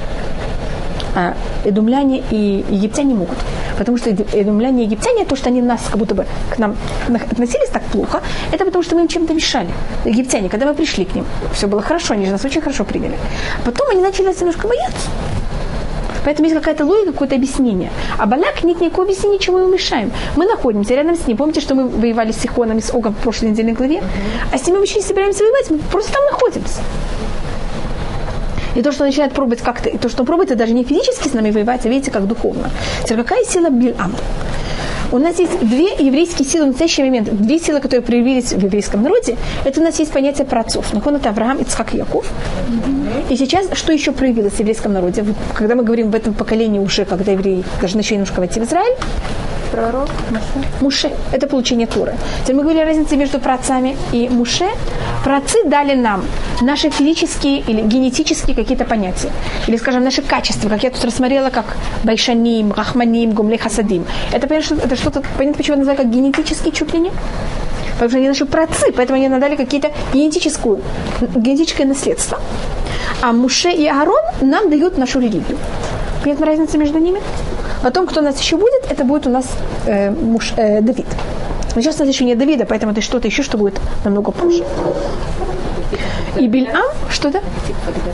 А, 1.15 1.35
эдумляне 1.65 2.23
и 2.31 2.65
египтяне 2.71 3.15
могут. 3.15 3.37
Потому 3.79 3.99
что 3.99 4.11
эду- 4.11 4.27
эдумляне 4.33 4.83
и 4.83 4.87
египтяне, 4.87 5.25
то, 5.27 5.37
что 5.37 5.49
они 5.51 5.61
нас 5.61 5.81
как 5.89 5.99
будто 5.99 6.15
бы 6.15 6.25
к 6.51 6.59
нам 6.59 6.75
на- 7.09 7.19
относились 7.19 7.69
так 7.69 7.83
плохо, 7.85 8.23
это 8.51 8.65
потому 8.65 8.83
что 8.83 8.95
мы 8.95 9.03
им 9.03 9.09
чем-то 9.09 9.35
мешали. 9.35 9.69
Египтяне, 10.07 10.49
когда 10.49 10.67
мы 10.67 10.75
пришли 10.75 11.05
к 11.05 11.15
ним, 11.15 11.27
все 11.53 11.67
было 11.67 11.83
хорошо, 11.83 12.15
они 12.15 12.25
же 12.27 12.33
нас 12.33 12.45
очень 12.45 12.61
хорошо 12.63 12.85
приняли. 12.85 13.17
Потом 13.65 13.91
они 13.91 14.01
начали 14.01 14.27
нас 14.27 14.41
немножко 14.41 14.67
бояться. 14.69 15.09
Поэтому 16.25 16.49
есть 16.49 16.59
какая-то 16.59 16.85
логика, 16.87 17.13
какое-то 17.13 17.35
объяснение. 17.35 17.91
А 18.17 18.27
Балак 18.27 18.63
нет 18.63 18.81
никакого 18.81 19.05
объяснения, 19.07 19.39
чему 19.41 19.59
мы 19.59 19.73
мешаем. 19.73 20.13
Мы 20.37 20.47
находимся 20.47 20.95
рядом 20.95 21.17
с 21.17 21.27
ним. 21.27 21.37
Помните, 21.37 21.61
что 21.61 21.75
мы 21.75 21.89
воевали 21.89 22.31
с 22.31 22.37
Сихоном 22.41 22.79
и 22.79 22.81
с 22.81 22.91
Огом 22.95 23.13
в 23.13 23.17
прошлой 23.19 23.51
недельной 23.51 23.73
главе? 23.73 24.03
А 24.53 24.57
с 24.57 24.65
ним 24.67 24.77
мы 24.77 24.81
вообще 24.81 24.97
не 24.97 25.03
собираемся 25.03 25.43
воевать, 25.43 25.71
мы 25.71 25.79
просто 25.91 26.13
там 26.13 26.25
находимся. 26.31 26.81
И 28.75 28.83
то, 28.83 28.93
что 28.93 29.05
начинает 29.05 29.33
пробовать 29.33 29.61
как-то, 29.61 29.89
и 29.89 29.99
то, 29.99 30.09
что 30.09 30.25
пробует, 30.25 30.51
это 30.51 30.59
даже 30.59 30.73
не 30.73 30.85
физически 30.85 31.29
с 31.29 31.33
нами 31.33 31.51
воевать, 31.51 31.87
а 31.87 31.89
видите, 31.89 32.11
как 32.11 32.27
духовно. 32.27 32.71
Теперь 33.05 33.19
какая 33.19 33.45
сила 33.45 33.71
Бильам? 33.71 34.15
У 35.13 35.19
нас 35.19 35.39
есть 35.39 35.59
две 35.61 35.89
еврейские 35.99 36.49
силы 36.49 36.65
в 36.65 36.69
настоящий 36.69 37.03
момент. 37.03 37.29
Две 37.31 37.59
силы, 37.59 37.81
которые 37.81 38.01
проявились 38.01 38.53
в 38.55 38.65
еврейском 38.65 39.03
народе. 39.03 39.37
Это 39.63 39.79
у 39.81 39.85
нас 39.85 39.99
есть 39.99 40.11
понятие 40.11 40.47
праотцов. 40.47 40.95
Нахон 40.95 41.17
это 41.17 41.29
Авраам, 41.29 41.59
Ицхак 41.59 41.93
и 41.93 41.99
Яков. 41.99 42.25
И 43.29 43.37
сейчас, 43.37 43.67
что 43.75 43.93
еще 43.93 44.13
проявилось 44.13 44.55
в 44.55 44.61
еврейском 44.61 44.95
народе? 44.95 45.27
Когда 45.53 45.75
мы 45.75 45.85
говорим 45.85 46.11
в 46.11 46.15
этом 46.15 46.33
поколении 46.33 46.79
уже, 46.79 47.05
когда 47.05 47.33
евреи 47.33 47.63
даже 47.83 47.99
начали 47.99 48.15
немножко 48.15 48.41
войти 48.41 48.59
в 48.59 48.65
Израиль, 48.65 48.97
Пророк. 49.73 50.09
Муше– 50.81 51.11
это 51.33 51.47
получение 51.47 51.87
Туры. 51.87 52.15
Теперь 52.43 52.57
мы 52.57 52.63
говорили 52.63 52.83
о 52.83 52.87
разнице 52.87 53.17
между 53.17 53.39
праотцами 53.39 53.97
и 54.13 54.29
Муше. 54.29 54.67
Праотцы 55.25 55.65
дали 55.65 55.95
нам 55.95 56.25
наши 56.61 56.91
физические 56.91 57.61
или 57.61 57.81
генетические 57.81 58.55
какие-то 58.55 58.85
понятия. 58.85 59.31
Или, 59.67 59.79
скажем, 59.79 60.05
наши 60.05 60.21
качества, 60.21 60.69
как 60.69 60.83
я 60.83 60.91
тут 60.91 61.03
рассмотрела, 61.05 61.49
как 61.49 61.65
Байшаним, 62.05 62.73
Рахманим, 62.73 63.33
Гумлей 63.33 63.59
Хасадим. 63.59 64.05
Это, 64.31 64.47
понятно, 64.47 64.75
это 64.75 64.95
что-то, 64.95 65.23
понятно, 65.39 65.57
почему 65.57 65.77
это 65.77 65.87
называют 65.87 66.03
как 66.03 66.11
генетические 66.11 66.73
чуть? 66.73 66.93
Потому 66.93 68.09
что 68.09 68.19
они 68.19 68.29
наши 68.29 68.45
праотцы, 68.45 68.93
поэтому 68.93 69.19
они 69.19 69.29
надали 69.29 69.57
какие-то 69.57 69.91
генетическую, 70.13 70.83
генетическое 71.35 71.87
наследство. 71.87 72.39
А 73.23 73.33
Муше 73.33 73.71
и 73.71 73.87
Аарон 73.87 74.23
нам 74.41 74.69
дают 74.69 74.99
нашу 74.99 75.21
религию. 75.21 75.57
Понятна 76.23 76.47
разница 76.47 76.77
между 76.77 76.99
ними? 76.99 77.21
Потом, 77.83 78.07
кто 78.07 78.21
у 78.21 78.25
нас 78.25 78.41
еще 78.41 78.57
будет, 78.57 78.91
это 78.91 79.05
будет 79.05 79.27
у 79.27 79.31
нас 79.31 79.47
э, 79.87 80.11
муж 80.11 80.53
э, 80.57 80.81
Давид. 80.81 81.07
Но 81.75 81.81
сейчас 81.83 81.97
у 81.97 82.05
нас 82.05 82.15
еще 82.15 82.25
нет 82.25 82.39
Давида, 82.39 82.67
поэтому 82.67 82.93
это 82.93 83.01
что-то 83.01 83.27
еще, 83.27 83.43
что 83.43 83.59
будет 83.59 83.81
намного 84.05 84.31
позже. 84.31 84.65
И 86.39 86.47
Бильам, 86.47 86.85
что-то? 87.11 87.43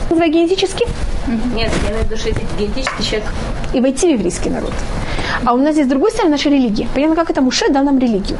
Называй 0.09 0.29
генетически 0.29 0.85
Нет, 1.55 1.71
я 1.89 2.01
виду, 2.01 2.17
что 2.17 2.29
если 2.29 2.45
генетический 2.57 3.03
человек 3.03 3.29
и 3.73 3.79
войти 3.79 4.07
в 4.07 4.13
еврейский 4.17 4.49
народ. 4.49 4.73
А 5.45 5.53
у 5.53 5.57
нас 5.57 5.75
есть 5.75 5.87
с 5.87 5.89
другой 5.89 6.11
стороны 6.11 6.31
наша 6.31 6.49
религия. 6.49 6.87
Понятно, 6.93 7.15
как 7.15 7.29
это 7.29 7.41
Муше 7.41 7.69
дал 7.69 7.83
нам 7.83 7.99
религию. 7.99 8.37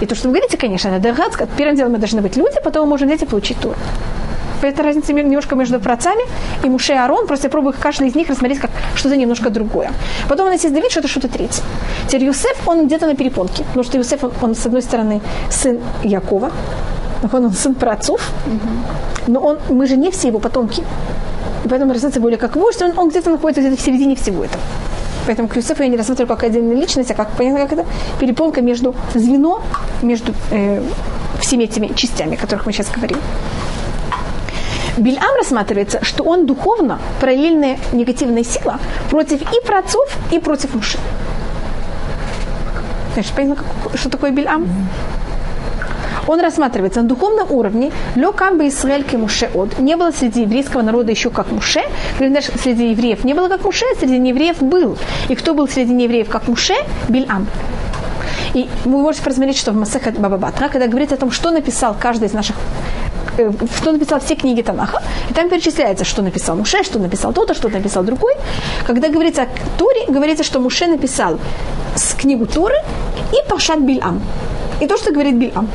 И 0.00 0.06
то, 0.06 0.14
что 0.14 0.28
вы 0.28 0.34
говорите, 0.34 0.56
конечно, 0.56 0.88
это 0.88 1.00
догадка. 1.00 1.46
Первым 1.56 1.76
делом 1.76 1.92
мы 1.92 1.98
должны 1.98 2.22
быть 2.22 2.36
люди, 2.36 2.56
потом 2.64 2.84
мы 2.84 2.90
можем 2.90 3.08
взять 3.08 3.22
и 3.22 3.26
получить 3.26 3.58
тур. 3.58 3.76
Это 4.68 4.82
разница 4.82 5.12
немножко 5.12 5.56
между 5.56 5.80
працами 5.80 6.22
и 6.62 6.68
Муше 6.68 6.92
и 6.92 6.96
Арон. 6.96 7.26
Просто 7.26 7.46
я 7.46 7.50
пробую 7.50 7.74
каждый 7.78 8.08
из 8.08 8.14
них 8.14 8.28
рассмотреть 8.28 8.60
как 8.60 8.70
что-то 8.94 9.16
немножко 9.16 9.50
другое. 9.50 9.92
Потом 10.28 10.46
у 10.46 10.50
нас 10.50 10.62
есть 10.62 10.74
Давид, 10.74 10.90
что-то 10.90 11.08
что-то 11.08 11.28
третье. 11.28 11.62
Теперь 12.06 12.24
Юсеф, 12.24 12.56
он 12.66 12.86
где-то 12.86 13.06
на 13.06 13.14
перепонке. 13.14 13.64
Потому 13.64 13.84
что 13.84 13.98
Юсеф, 13.98 14.24
он, 14.24 14.32
он, 14.42 14.54
с 14.54 14.66
одной 14.66 14.82
стороны, 14.82 15.20
сын 15.50 15.80
Якова, 16.02 16.50
он, 17.32 17.44
он 17.44 17.52
сын 17.52 17.74
праотцов, 17.74 18.30
но 19.26 19.40
он, 19.40 19.58
мы 19.68 19.86
же 19.86 19.96
не 19.96 20.10
все 20.10 20.28
его 20.28 20.38
потомки. 20.38 20.82
И 21.64 21.68
поэтому 21.68 21.92
рассматривается 21.92 22.20
более 22.20 22.38
как 22.38 22.56
вождь, 22.56 22.82
он, 22.82 22.98
он 22.98 23.08
где-то 23.08 23.30
находится 23.30 23.60
где-то 23.60 23.80
в 23.80 23.84
середине 23.84 24.14
всего 24.16 24.44
этого. 24.44 24.62
Поэтому 25.26 25.48
к 25.48 25.56
Юсефу 25.56 25.82
я 25.82 25.88
не 25.88 25.96
рассматриваю 25.96 26.28
как 26.28 26.44
отдельную 26.44 26.76
личность, 26.76 27.10
а 27.10 27.14
как, 27.14 27.30
понятно, 27.30 27.60
как 27.60 27.72
это 27.72 27.86
перепонка 28.20 28.60
между 28.60 28.94
звено, 29.14 29.62
между 30.02 30.34
э, 30.50 30.82
всеми 31.40 31.64
этими 31.64 31.88
частями, 31.94 32.36
о 32.36 32.40
которых 32.40 32.66
мы 32.66 32.72
сейчас 32.72 32.90
говорим. 32.90 33.18
Бильам 34.96 35.36
рассматривается, 35.36 36.04
что 36.04 36.22
он 36.24 36.46
духовно 36.46 36.98
параллельная 37.20 37.78
негативная 37.92 38.44
сила 38.44 38.78
против 39.10 39.42
и 39.42 39.66
праотцов, 39.66 40.08
и 40.30 40.38
против 40.38 40.74
мужчин. 40.74 41.00
Знаешь, 43.14 43.30
понятно, 43.34 43.64
что 43.94 44.08
такое 44.08 44.30
Бильам? 44.30 44.68
Он 46.26 46.40
рассматривается 46.40 47.02
на 47.02 47.08
духовном 47.08 47.50
уровне. 47.50 47.92
Лё 48.14 48.32
бы 48.32 48.68
Исраэль 48.68 49.04
Муше 49.16 49.50
от. 49.54 49.78
Не 49.78 49.96
было 49.96 50.10
среди 50.10 50.42
еврейского 50.42 50.82
народа 50.82 51.10
еще 51.10 51.30
как 51.30 51.50
Муше. 51.52 51.82
Говорит, 52.14 52.34
даже 52.34 52.58
среди 52.58 52.90
евреев 52.90 53.24
не 53.24 53.34
было 53.34 53.48
как 53.48 53.64
Муше, 53.64 53.84
среди 53.98 54.18
неевреев 54.18 54.62
был. 54.62 54.96
И 55.28 55.34
кто 55.34 55.54
был 55.54 55.68
среди 55.68 55.92
неевреев 55.92 56.28
как 56.30 56.48
Муше? 56.48 56.74
Бильам. 57.08 57.46
И 58.54 58.68
вы 58.84 58.98
можете 58.98 59.24
посмотреть, 59.24 59.58
что 59.58 59.72
в 59.72 59.76
Масехат 59.76 60.18
Бабабатра, 60.18 60.68
когда 60.68 60.86
говорится 60.86 61.16
о 61.16 61.18
том, 61.18 61.30
что 61.30 61.50
написал 61.50 61.94
каждый 61.98 62.28
из 62.28 62.32
наших 62.32 62.56
э, 63.38 63.52
что 63.76 63.92
написал 63.92 64.20
все 64.20 64.34
книги 64.34 64.62
Танаха, 64.62 65.02
и 65.30 65.34
там 65.34 65.48
перечисляется, 65.48 66.04
что 66.04 66.22
написал 66.22 66.56
Муше, 66.56 66.82
что 66.84 66.98
написал 66.98 67.32
тот, 67.32 67.56
что 67.56 67.68
написал 67.68 68.04
другой. 68.04 68.34
Когда 68.86 69.08
говорится 69.08 69.42
о 69.42 69.48
Туре, 69.78 70.06
говорится, 70.08 70.44
что 70.44 70.60
Муше 70.60 70.86
написал 70.86 71.38
с 71.96 72.14
книгу 72.14 72.46
Туры 72.46 72.76
и 73.32 73.48
Пашат 73.48 73.80
Бильам. 73.80 74.22
И 74.80 74.86
то, 74.86 74.96
что 74.96 75.12
говорит 75.12 75.36
Бильам. 75.36 75.68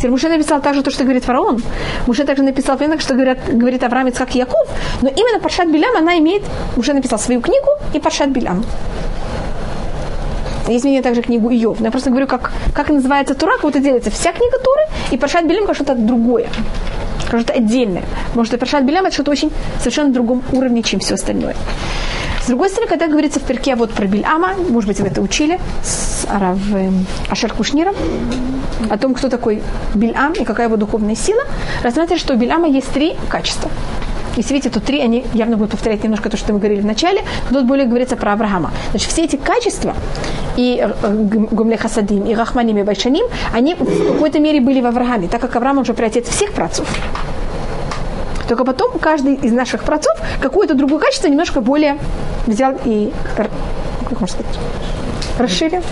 Теперь 0.00 0.10
Муше 0.12 0.28
написал 0.28 0.62
также 0.62 0.82
то, 0.82 0.90
что 0.90 1.04
говорит 1.04 1.24
фараон. 1.24 1.62
Муше 2.06 2.24
также 2.24 2.42
написал, 2.42 2.78
понятно, 2.78 3.00
что 3.00 3.12
говорят, 3.14 3.38
говорит 3.52 3.84
Авраам, 3.84 4.08
и 4.08 4.38
Яков. 4.38 4.68
Но 5.02 5.08
именно 5.08 5.40
Паршат 5.40 5.68
Билям, 5.68 5.94
она 5.96 6.18
имеет, 6.18 6.42
Муше 6.76 6.94
написал 6.94 7.18
свою 7.18 7.42
книгу 7.42 7.68
и 7.92 8.00
Паршат 8.00 8.30
Билям. 8.30 8.64
Есть 10.72 10.84
мнение 10.84 11.02
также 11.02 11.22
книгу 11.22 11.50
Иов. 11.50 11.80
Но 11.80 11.86
я 11.86 11.90
просто 11.90 12.10
говорю, 12.10 12.26
как, 12.26 12.52
как 12.74 12.88
называется 12.90 13.34
Тура, 13.34 13.52
как 13.52 13.62
будто 13.62 13.80
делится 13.80 14.10
вся 14.10 14.32
книга 14.32 14.58
Туры, 14.58 14.82
и 15.10 15.16
Паршат 15.16 15.46
Билям 15.46 15.66
как 15.66 15.74
что-то 15.74 15.94
другое. 15.94 16.48
Как 17.28 17.40
что-то 17.40 17.54
отдельное. 17.54 18.04
Потому 18.28 18.44
что 18.44 18.58
Паршат 18.58 18.84
Билям 18.84 19.04
это 19.04 19.14
что-то 19.14 19.30
очень 19.30 19.50
совершенно 19.78 20.12
другом 20.12 20.42
уровне, 20.52 20.82
чем 20.82 21.00
все 21.00 21.14
остальное. 21.14 21.56
С 22.42 22.46
другой 22.46 22.70
стороны, 22.70 22.88
когда 22.88 23.06
говорится 23.06 23.38
в 23.38 23.42
перке 23.42 23.74
вот 23.74 23.90
про 23.92 24.06
Бильама, 24.06 24.54
может 24.70 24.88
быть, 24.88 24.98
вы 25.00 25.08
это 25.08 25.20
учили 25.20 25.60
с 25.82 26.26
Арав 26.28 26.58
Ашер 27.28 27.52
Кушниром, 27.52 27.94
о 28.88 28.96
том, 28.96 29.14
кто 29.14 29.28
такой 29.28 29.62
Бильам 29.94 30.32
и 30.32 30.44
какая 30.44 30.66
его 30.66 30.76
духовная 30.76 31.14
сила, 31.14 31.42
рассматривается, 31.82 32.24
что 32.24 32.34
у 32.34 32.36
Бильама 32.36 32.68
есть 32.68 32.88
три 32.92 33.14
качества. 33.28 33.70
Если 34.36 34.54
видите, 34.54 34.70
то 34.70 34.80
три, 34.80 35.00
они 35.00 35.24
явно 35.34 35.56
будут 35.56 35.72
повторять 35.72 36.04
немножко 36.04 36.30
то, 36.30 36.36
что 36.36 36.52
мы 36.52 36.58
говорили 36.58 36.80
в 36.80 36.86
начале, 36.86 37.22
тут 37.50 37.66
более 37.66 37.86
говорится 37.86 38.16
про 38.16 38.32
Авраама. 38.32 38.70
Значит, 38.90 39.10
все 39.10 39.24
эти 39.24 39.36
качества, 39.36 39.94
и 40.56 40.78
э, 40.80 41.12
Гумле 41.50 41.76
Хасадим, 41.76 42.24
и 42.24 42.34
Рахманим, 42.34 42.78
и 42.78 42.82
Байшаним, 42.82 43.26
они 43.52 43.74
в 43.74 44.12
какой-то 44.12 44.38
мере 44.38 44.60
были 44.60 44.80
в 44.80 44.86
Аврааме, 44.86 45.28
так 45.28 45.40
как 45.40 45.56
Авраам 45.56 45.78
уже 45.78 45.94
приотец 45.94 46.28
всех 46.28 46.52
працов. 46.52 46.88
Только 48.48 48.64
потом 48.64 48.98
каждый 48.98 49.34
из 49.34 49.52
наших 49.52 49.84
працов 49.84 50.16
какое-то 50.40 50.74
другое 50.74 50.98
качество 50.98 51.28
немножко 51.28 51.60
более 51.60 51.98
взял 52.46 52.74
и, 52.84 53.12
как 53.36 53.48
можно 54.20 54.26
сказать, 54.26 54.58
расширил. 55.38 55.82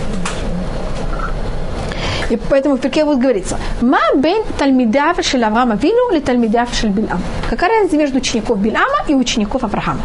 И 2.29 2.37
поэтому 2.37 2.75
в 2.75 2.79
перке 2.79 3.05
будет 3.05 3.19
говориться, 3.19 3.57
«Ма 3.81 3.99
бен 4.15 4.43
тальмидав 4.57 5.17
шел 5.23 5.43
Авраама 5.43 5.75
вину 5.75 6.11
ли 6.13 6.19
тальмидав 6.21 6.73
шел 6.73 6.89
Билам». 6.89 7.19
Какая 7.49 7.69
разница 7.69 7.97
между 7.97 8.17
учеников 8.17 8.59
Билама 8.59 9.03
и 9.07 9.15
учеников 9.15 9.63
Авраама? 9.63 10.01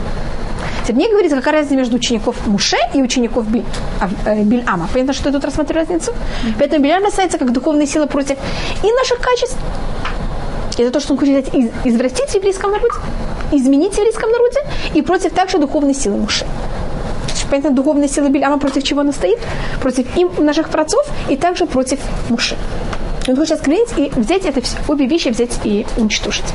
Теперь 0.82 0.96
мне 0.96 1.08
говорится, 1.10 1.36
какая 1.36 1.52
разница 1.54 1.76
между 1.76 1.96
учеников 1.96 2.36
Муше 2.46 2.76
и 2.94 3.02
учеников 3.02 3.46
Биль, 3.48 3.64
Ав- 4.00 4.26
э, 4.26 4.42
Бильама. 4.42 4.86
Понятно, 4.92 5.12
что 5.14 5.28
я 5.28 5.32
тут 5.34 5.44
рассматриваю 5.44 5.86
разницу? 5.86 6.12
Поэтому 6.58 6.82
Билям 6.84 7.02
касается 7.04 7.38
как 7.38 7.52
духовная 7.52 7.86
сила 7.86 8.06
против 8.06 8.36
и 8.82 8.92
наших 8.92 9.18
качеств, 9.18 9.56
это 10.78 10.90
то, 10.90 11.00
что 11.00 11.12
он 11.14 11.18
хочет 11.18 11.54
из- 11.54 11.70
извратить 11.84 12.30
в 12.30 12.34
еврейском 12.34 12.70
народе, 12.70 12.94
изменить 13.52 13.94
в 13.94 13.98
еврейском 13.98 14.30
народе, 14.30 14.58
и 14.94 15.02
против 15.02 15.32
также 15.32 15.58
духовной 15.58 15.94
силы 15.94 16.16
Муше. 16.16 16.44
Понятно, 17.54 17.70
духовная 17.70 18.08
сила 18.08 18.30
Биляма 18.30 18.58
против 18.58 18.82
чего 18.82 19.02
она 19.02 19.12
стоит? 19.12 19.38
Против 19.80 20.16
им 20.16 20.28
наших 20.44 20.70
працов 20.70 21.06
и 21.28 21.36
также 21.36 21.66
против 21.66 22.00
Муше. 22.28 22.56
Он 23.28 23.36
хочет 23.36 23.52
осквернить 23.52 23.96
и 23.96 24.10
взять 24.18 24.44
это 24.44 24.60
все, 24.60 24.76
обе 24.88 25.06
вещи 25.06 25.28
взять 25.28 25.60
и 25.62 25.86
уничтожить. 25.96 26.46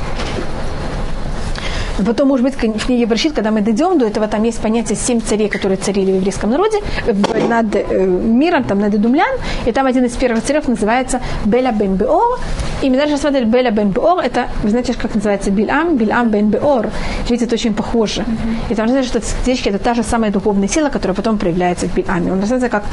Но 2.00 2.06
потом, 2.06 2.28
может 2.28 2.44
быть, 2.44 2.54
в 2.54 2.86
книге 2.86 3.06
Брашит, 3.06 3.34
когда 3.34 3.50
мы 3.50 3.60
дойдем 3.60 3.98
до 3.98 4.06
этого, 4.06 4.26
там 4.26 4.42
есть 4.44 4.60
понятие 4.62 4.96
семь 4.96 5.20
царей, 5.20 5.48
которые 5.50 5.76
царили 5.76 6.12
в 6.12 6.14
еврейском 6.16 6.50
народе, 6.50 6.78
э, 7.06 7.48
над 7.48 7.76
э, 7.76 8.06
миром, 8.06 8.64
там, 8.64 8.80
над 8.80 8.94
Идумлян, 8.94 9.38
и 9.66 9.72
там 9.72 9.86
один 9.86 10.04
из 10.04 10.12
первых 10.12 10.42
царев 10.42 10.68
называется 10.68 11.20
Беля 11.44 11.72
бен 11.72 11.96
Беор. 11.96 12.38
И 12.80 12.88
мы 12.88 12.96
даже 12.96 13.12
рассмотрели 13.12 13.44
Беля 13.44 13.70
бен 13.70 13.90
Беор, 13.90 14.18
это, 14.20 14.46
вы 14.62 14.70
знаете, 14.70 14.94
как 14.94 15.14
называется 15.14 15.50
Бильам, 15.50 15.96
Бильам 15.98 16.30
бен 16.30 16.48
Беор. 16.48 16.88
Видите, 17.28 17.44
это 17.44 17.54
очень 17.54 17.74
похоже. 17.74 18.24
И 18.70 18.74
там, 18.74 18.88
знаете, 18.88 19.08
что 19.08 19.20
сердечки 19.20 19.68
это 19.68 19.78
та 19.78 19.94
же 19.94 20.02
самая 20.02 20.30
духовная 20.30 20.68
сила, 20.68 20.88
которая 20.88 21.14
потом 21.14 21.36
проявляется 21.36 21.86
в 21.86 21.94
Бильаме. 21.94 22.32
Он 22.32 22.40
рассматривается 22.40 22.68
как 22.68 22.84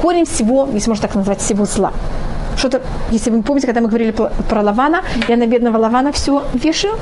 корень 0.00 0.24
всего, 0.24 0.68
если 0.72 0.88
можно 0.88 1.02
так 1.02 1.16
назвать, 1.16 1.40
всего 1.40 1.66
зла 1.66 1.92
что-то, 2.56 2.80
если 3.10 3.30
вы 3.30 3.42
помните, 3.42 3.66
когда 3.66 3.80
мы 3.80 3.88
говорили 3.88 4.12
про, 4.12 4.62
Лавана, 4.62 5.02
я 5.28 5.36
на 5.36 5.46
бедного 5.46 5.78
Лавана 5.78 6.12
все 6.12 6.42
вешаю. 6.54 6.94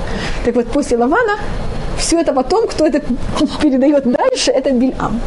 Так 0.45 0.55
вот, 0.55 0.67
после 0.69 0.97
Лавана 0.97 1.39
все 1.99 2.21
это 2.21 2.33
потом, 2.33 2.67
кто 2.67 2.87
это 2.87 3.01
передает 3.63 4.05
дальше, 4.05 4.51
это 4.51 4.73
Бильам. 4.73 5.21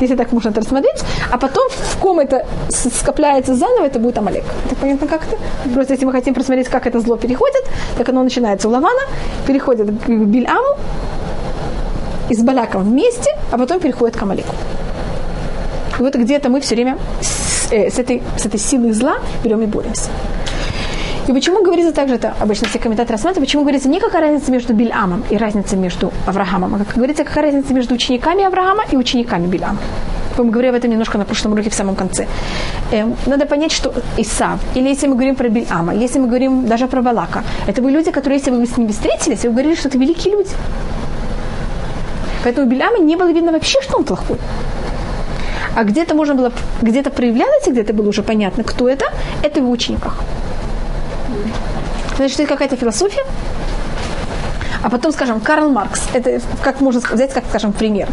Если 0.00 0.16
так 0.16 0.32
можно 0.32 0.48
это 0.48 0.60
рассмотреть. 0.60 1.04
А 1.30 1.36
потом, 1.36 1.68
в 1.68 1.98
ком 1.98 2.20
это 2.20 2.46
скопляется 2.70 3.54
заново, 3.54 3.84
это 3.84 3.98
будет 3.98 4.16
Амалек. 4.16 4.44
Так 4.68 4.78
понятно, 4.78 5.06
как 5.06 5.22
это? 5.24 5.36
Просто 5.74 5.92
если 5.92 6.06
мы 6.06 6.12
хотим 6.12 6.32
просмотреть, 6.32 6.68
как 6.68 6.86
это 6.86 7.00
зло 7.00 7.16
переходит, 7.16 7.62
так 7.98 8.08
оно 8.08 8.22
начинается 8.22 8.68
у 8.68 8.70
Лавана, 8.70 9.02
переходит 9.46 9.90
к 9.90 10.08
Бильаму, 10.08 10.76
и 12.30 12.34
с 12.34 12.42
вместе, 12.42 13.30
а 13.50 13.58
потом 13.58 13.80
переходит 13.80 14.16
к 14.16 14.22
Амалеку. 14.22 14.54
И 15.98 16.02
вот 16.02 16.14
где-то 16.14 16.48
мы 16.48 16.60
все 16.60 16.76
время 16.76 16.96
э, 17.70 17.90
с 17.90 17.98
этой, 17.98 18.22
с 18.36 18.46
этой 18.46 18.58
силой 18.58 18.92
зла 18.92 19.18
берем 19.44 19.62
и 19.62 19.66
боремся. 19.66 20.10
И 21.28 21.32
почему 21.32 21.62
говорится 21.62 21.92
также, 21.92 22.16
это 22.16 22.34
обычно 22.40 22.66
все 22.66 22.78
комментаторы 22.78 23.14
рассматривают, 23.14 23.46
почему 23.46 23.62
говорится 23.62 23.88
не 23.88 24.00
какая 24.00 24.22
разница 24.22 24.50
между 24.50 24.74
Бильамом 24.74 25.22
и 25.30 25.36
разница 25.36 25.76
между 25.76 26.12
Авраамом, 26.26 26.74
а 26.74 26.78
как 26.78 26.96
говорится, 26.96 27.24
какая 27.24 27.44
разница 27.44 27.72
между 27.72 27.94
учениками 27.94 28.42
Авраама 28.44 28.84
и 28.90 28.96
учениками 28.96 29.46
Бильама. 29.46 29.78
Мы 30.38 30.50
говорили 30.50 30.70
об 30.70 30.76
этом 30.76 30.90
немножко 30.90 31.18
на 31.18 31.24
прошлом 31.24 31.52
уроке 31.52 31.70
в 31.70 31.74
самом 31.74 31.94
конце. 31.94 32.26
Эм, 32.92 33.14
надо 33.26 33.46
понять, 33.46 33.72
что 33.72 33.92
Исав, 34.16 34.58
или 34.74 34.88
если 34.88 35.06
мы 35.06 35.14
говорим 35.14 35.36
про 35.36 35.48
Бильама, 35.48 35.94
если 35.94 36.18
мы 36.18 36.26
говорим 36.26 36.66
даже 36.66 36.88
про 36.88 37.02
Балака, 37.02 37.44
это 37.66 37.82
были 37.82 37.96
люди, 37.96 38.10
которые, 38.10 38.38
если 38.38 38.50
бы 38.50 38.56
вы 38.56 38.66
с 38.66 38.76
ними 38.76 38.90
встретились, 38.90 39.44
вы 39.44 39.50
говорили, 39.50 39.74
что 39.74 39.88
это 39.88 39.98
великие 39.98 40.34
люди. 40.34 40.50
Поэтому 42.42 42.66
у 42.66 43.02
не 43.04 43.16
было 43.16 43.30
видно 43.32 43.52
вообще, 43.52 43.80
что 43.82 43.98
он 43.98 44.04
плохой. 44.04 44.38
А 45.76 45.84
где-то 45.84 46.14
можно 46.14 46.34
было, 46.34 46.52
где-то 46.82 47.10
проявлялось, 47.10 47.66
и 47.66 47.70
где-то 47.70 47.92
было 47.92 48.08
уже 48.08 48.22
понятно, 48.22 48.64
кто 48.64 48.88
это, 48.88 49.06
это 49.42 49.60
в 49.60 49.70
учениках. 49.70 50.16
Значит, 52.16 52.40
это 52.40 52.48
какая-то 52.48 52.76
философия. 52.76 53.24
А 54.82 54.88
потом, 54.88 55.12
скажем, 55.12 55.40
Карл 55.40 55.68
Маркс. 55.70 56.08
Это 56.14 56.40
как 56.62 56.80
можно 56.80 57.00
взять, 57.00 57.32
как, 57.32 57.44
скажем, 57.48 57.72
пример. 57.72 58.08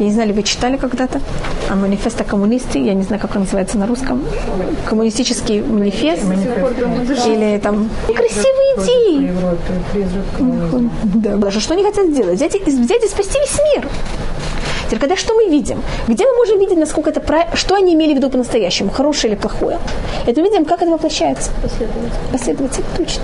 Я 0.00 0.06
не 0.06 0.12
знаю, 0.12 0.28
ли 0.28 0.34
вы 0.34 0.42
читали 0.42 0.76
когда-то 0.76 1.20
а 1.70 1.74
манифеста 1.76 2.24
коммунисты, 2.24 2.78
я 2.78 2.94
не 2.94 3.02
знаю, 3.02 3.20
как 3.20 3.34
он 3.34 3.42
называется 3.42 3.76
на 3.78 3.86
русском. 3.86 4.24
Коммунистический 4.86 5.60
манифест. 5.60 6.22
Или 6.24 7.60
там 7.62 7.90
красивые 8.06 8.74
идеи. 8.78 9.32
Да, 11.14 11.36
даже 11.36 11.60
что 11.60 11.74
они 11.74 11.84
хотят 11.84 12.06
сделать? 12.06 12.36
Взять 12.36 12.54
и, 12.54 12.58
взять 12.58 13.04
и 13.04 13.08
спасти 13.08 13.38
весь 13.38 13.60
мир. 13.74 13.88
Теперь, 14.88 15.00
когда 15.00 15.16
что 15.16 15.34
мы 15.34 15.50
видим? 15.50 15.82
Где 16.08 16.24
мы 16.24 16.34
можем 16.36 16.58
видеть, 16.58 16.78
насколько 16.78 17.10
это 17.10 17.20
прав... 17.20 17.46
что 17.54 17.74
они 17.74 17.94
имели 17.94 18.14
в 18.14 18.16
виду 18.16 18.30
по-настоящему, 18.30 18.90
хорошее 18.90 19.34
или 19.34 19.40
плохое? 19.40 19.78
Это 20.26 20.40
мы 20.40 20.48
видим, 20.48 20.64
как 20.64 20.80
это 20.80 20.90
воплощается. 20.90 21.50
Последовательно. 22.32 22.84
точно. 22.96 23.22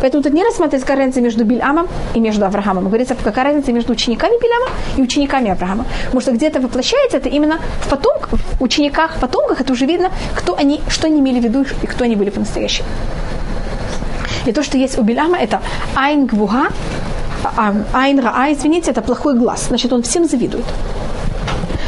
Поэтому 0.00 0.22
тут 0.22 0.32
не 0.32 0.42
рассматривается 0.42 0.86
какая 0.86 0.98
разница 0.98 1.20
между 1.20 1.44
Бильамом 1.44 1.88
и 2.14 2.20
между 2.20 2.46
Авраамом. 2.46 2.84
Говорится, 2.84 3.16
какая 3.22 3.44
разница 3.44 3.72
между 3.72 3.92
учениками 3.92 4.32
Биляма 4.40 4.68
и 4.96 5.02
учениками 5.02 5.50
Авраама. 5.50 5.84
Потому 6.04 6.20
что 6.20 6.32
где-то 6.32 6.60
воплощается 6.60 7.18
это 7.18 7.28
именно 7.28 7.58
в 7.82 7.88
потомках, 7.88 8.30
в 8.58 8.62
учениках, 8.62 9.20
потомках, 9.20 9.60
это 9.60 9.72
уже 9.72 9.86
видно, 9.86 10.10
кто 10.34 10.56
они, 10.56 10.80
что 10.88 11.06
они 11.06 11.20
имели 11.20 11.40
в 11.40 11.44
виду 11.44 11.66
и 11.82 11.86
кто 11.86 12.04
они 12.04 12.16
были 12.16 12.30
по-настоящему. 12.30 12.88
И 14.46 14.52
то, 14.52 14.62
что 14.62 14.76
есть 14.76 14.98
у 14.98 15.02
Биляма, 15.02 15.38
это 15.38 15.60
Айн 15.94 16.26
Гвуга, 16.26 16.68
а, 17.56 17.74
Айн 17.92 18.20
Раа, 18.20 18.52
извините, 18.52 18.90
это 18.90 19.02
плохой 19.02 19.38
глаз. 19.38 19.66
Значит, 19.68 19.92
он 19.92 20.02
всем 20.02 20.24
завидует. 20.24 20.64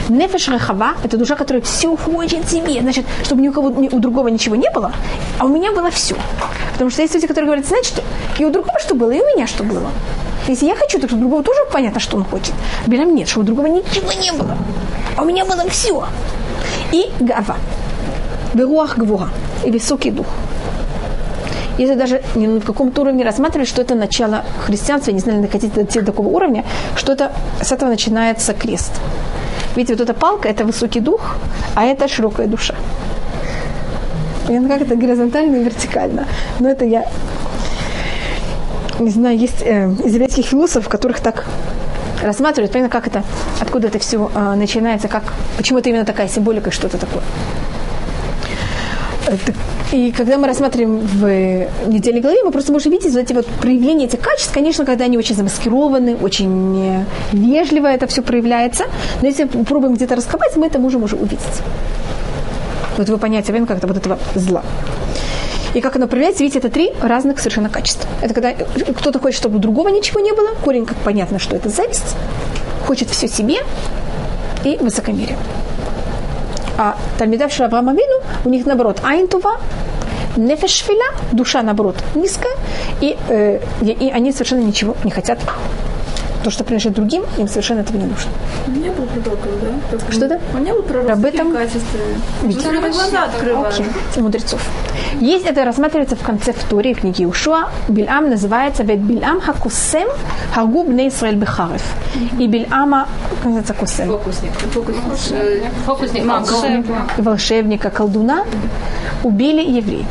Нефеш 0.08 0.48
Рахава– 0.48 0.94
это 1.04 1.16
душа, 1.16 1.34
которая 1.34 1.62
все 1.62 1.96
хочет 1.96 2.48
себе. 2.48 2.80
Значит, 2.80 3.06
чтобы 3.24 3.42
ни 3.42 3.48
у, 3.48 3.52
кого, 3.52 3.70
ни 3.70 3.88
у 3.88 3.98
другого 3.98 4.28
ничего 4.28 4.56
не 4.56 4.70
было, 4.70 4.92
а 5.38 5.44
у 5.44 5.48
меня 5.48 5.72
было 5.72 5.90
все. 5.90 6.14
Потому 6.72 6.90
что 6.90 7.02
есть 7.02 7.14
люди, 7.14 7.26
которые 7.26 7.46
говорят, 7.46 7.66
знаете 7.66 7.88
что, 7.88 8.02
и 8.38 8.44
у 8.44 8.50
другого 8.50 8.78
что 8.78 8.94
было, 8.94 9.10
и 9.10 9.20
у 9.20 9.26
меня 9.34 9.46
что 9.46 9.64
было. 9.64 9.90
Если 10.48 10.66
я 10.66 10.76
хочу, 10.76 11.00
так 11.00 11.12
у 11.12 11.16
другого 11.16 11.42
тоже 11.42 11.60
понятно, 11.72 11.98
что 12.00 12.16
он 12.16 12.24
хочет. 12.24 12.52
А 12.86 12.90
нет, 12.90 13.28
что 13.28 13.40
у 13.40 13.42
другого 13.42 13.66
ничего 13.66 14.12
не 14.12 14.30
было. 14.30 14.56
А 15.16 15.22
у 15.22 15.24
меня 15.24 15.44
было 15.44 15.68
все. 15.68 16.06
И 16.92 17.10
Гава. 17.18 17.56
Беруах 18.54 18.96
Гвуга. 18.96 19.30
И 19.64 19.70
высокий 19.70 20.12
дух. 20.12 20.26
Если 21.78 21.94
даже 21.94 22.22
не 22.34 22.46
на 22.46 22.60
каком-то 22.60 23.02
уровне 23.02 23.24
рассматривать, 23.24 23.68
что 23.68 23.82
это 23.82 23.94
начало 23.94 24.44
христианства, 24.64 25.10
я 25.10 25.14
не 25.14 25.20
знаю, 25.20 25.46
хотите 25.50 25.74
дойти 25.74 26.00
до 26.00 26.06
такого 26.06 26.28
уровня, 26.28 26.64
что 26.96 27.12
это 27.12 27.32
с 27.60 27.72
этого 27.72 27.90
начинается 27.90 28.54
крест. 28.54 28.92
Видите, 29.74 29.94
вот 29.94 30.02
эта 30.02 30.14
палка– 30.14 30.48
это 30.50 30.64
высокий 30.64 31.00
дух, 31.00 31.36
а 31.74 31.84
это 31.84 32.08
широкая 32.08 32.46
душа. 32.46 32.74
Понятно, 34.46 34.68
как 34.68 34.82
это 34.82 34.96
горизонтально 34.96 35.56
и 35.56 35.64
вертикально. 35.64 36.26
Но 36.60 36.70
это 36.70 36.84
я 36.84 37.04
не 39.00 39.10
знаю, 39.10 39.36
есть 39.36 39.62
э, 39.62 39.90
из 40.04 40.14
еврейских 40.14 40.46
философов, 40.46 40.88
которых 40.88 41.20
так 41.20 41.44
рассматривают, 42.22 42.72
понятно, 42.72 42.90
как 42.90 43.06
это, 43.06 43.22
откуда 43.60 43.88
это 43.88 43.98
все 43.98 44.30
э, 44.34 44.54
начинается, 44.54 45.08
как, 45.08 45.34
почему 45.58 45.80
это 45.80 45.90
именно 45.90 46.04
такая 46.04 46.28
символика, 46.28 46.70
что-то 46.70 46.96
такое. 46.96 47.22
Э, 49.26 49.36
так- 49.44 49.56
И 49.92 50.10
когда 50.10 50.36
мы 50.36 50.48
рассматриваем 50.48 50.98
в 50.98 51.88
недельной 51.88 52.20
главе, 52.20 52.42
мы 52.42 52.50
просто 52.50 52.72
можем 52.72 52.90
видеть 52.90 53.12
вот 53.12 53.20
эти 53.20 53.32
вот 53.32 53.46
проявления 53.46 54.06
этих 54.06 54.20
качеств, 54.20 54.52
конечно, 54.52 54.84
когда 54.84 55.04
они 55.04 55.16
очень 55.16 55.36
замаскированы, 55.36 56.16
очень 56.16 56.84
э, 56.84 57.04
вежливо 57.32 57.86
это 57.86 58.08
все 58.08 58.22
проявляется, 58.22 58.86
но 59.22 59.28
если 59.28 59.44
попробуем 59.44 59.94
где-то 59.94 60.16
раскопать, 60.16 60.56
мы 60.56 60.66
это 60.66 60.80
можем 60.80 61.04
уже 61.04 61.14
увидеть. 61.14 61.38
Вот 62.96 63.06
его 63.06 63.18
понятие, 63.18 63.64
как-то 63.64 63.86
вот 63.86 63.96
этого 63.96 64.18
зла. 64.34 64.62
И 65.74 65.80
как 65.80 65.94
оно 65.96 66.08
проявляется, 66.08 66.42
видите, 66.42 66.58
это 66.58 66.70
три 66.70 66.92
разных 67.00 67.38
совершенно 67.38 67.68
качества. 67.68 68.08
Это 68.22 68.34
когда 68.34 68.52
кто-то 68.52 69.18
хочет, 69.18 69.38
чтобы 69.38 69.56
у 69.56 69.58
другого 69.60 69.88
ничего 69.88 70.20
не 70.20 70.32
было, 70.32 70.48
корень, 70.64 70.86
как 70.86 70.96
понятно, 70.98 71.38
что 71.38 71.54
это 71.54 71.68
зависть, 71.68 72.16
хочет 72.86 73.10
все 73.10 73.28
себе 73.28 73.58
и 74.64 74.78
высокомерие. 74.80 75.36
А 76.78 76.96
Тальмидав 77.18 77.58
Авраама 77.60 77.92
Вину, 77.92 78.20
у 78.44 78.48
них 78.48 78.66
наоборот 78.66 79.00
Айнтува, 79.02 79.58
Нефешфиля, 80.36 81.14
душа 81.32 81.62
наоборот 81.62 81.96
низкая, 82.14 82.52
и, 83.00 83.16
э, 83.28 83.60
и, 83.80 84.10
они 84.10 84.32
совершенно 84.32 84.60
ничего 84.60 84.94
не 85.04 85.10
хотят. 85.10 85.38
То, 86.44 86.50
что 86.50 86.62
принадлежит 86.62 86.92
другим, 86.92 87.24
им 87.38 87.48
совершенно 87.48 87.80
этого 87.80 87.96
не 87.96 88.04
нужно. 88.06 88.30
Не 88.68 88.90
было 88.90 89.06
пророков, 89.06 89.50
да? 89.60 89.98
Так, 89.98 90.12
Что 90.12 90.28
да? 90.28 90.40
Он 90.54 90.62
не 90.62 90.72
был 90.72 90.82
пророком 90.82 91.12
Об 91.12 91.24
этом-? 91.24 91.52
Ну, 92.42 92.52
глаза 92.92 93.24
открывают. 93.24 93.74
Окей, 94.12 94.22
мудрецов. 94.22 94.60
Есть 95.20 95.46
это 95.46 95.64
рассматривается 95.64 96.16
в 96.16 96.22
конце 96.22 96.52
в 96.52 96.62
Торе, 96.64 96.94
в 96.94 97.00
книге 97.00 97.26
Ушуа. 97.26 97.68
Бильам 97.88 98.28
называется 98.28 98.82
«Вет 98.82 99.00
Бильам 99.00 99.40
хакусем 99.40 100.08
хагуб 100.54 100.88
бне 100.88 101.08
Исраэль 101.08 101.36
бехарев». 101.36 101.82
И 102.38 102.46
Бильама, 102.46 103.08
как 103.30 103.44
называется 103.44 103.74
кусем? 103.74 104.08
Фокусник. 104.08 104.52
Э, 105.32 105.60
Фокусник. 105.86 106.24
И 107.18 107.22
волшебника, 107.22 107.90
колдуна 107.90 108.44
убили 109.24 109.62
евреи. 109.62 110.06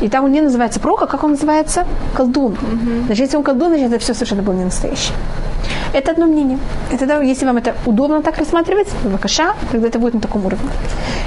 И 0.00 0.08
там 0.08 0.24
он 0.24 0.32
не 0.32 0.40
называется 0.40 0.80
пророк, 0.80 1.02
а 1.02 1.06
как 1.06 1.24
он 1.24 1.32
называется? 1.32 1.86
Колдун. 2.14 2.56
Значит, 3.06 3.26
если 3.26 3.36
он 3.36 3.42
колдун, 3.42 3.68
значит, 3.68 3.92
это 3.92 3.98
все 3.98 4.14
совершенно 4.14 4.42
было 4.42 4.54
не 4.54 4.64
настоящее. 4.64 5.14
Это 5.92 6.12
одно 6.12 6.26
мнение. 6.26 6.58
Тогда, 6.98 7.20
если 7.20 7.44
вам 7.44 7.58
это 7.58 7.74
удобно 7.86 8.22
так 8.22 8.38
рассматривать, 8.38 8.88
вакаша, 9.04 9.54
тогда 9.70 9.88
это 9.88 9.98
будет 9.98 10.14
на 10.14 10.20
таком 10.20 10.46
уровне. 10.46 10.70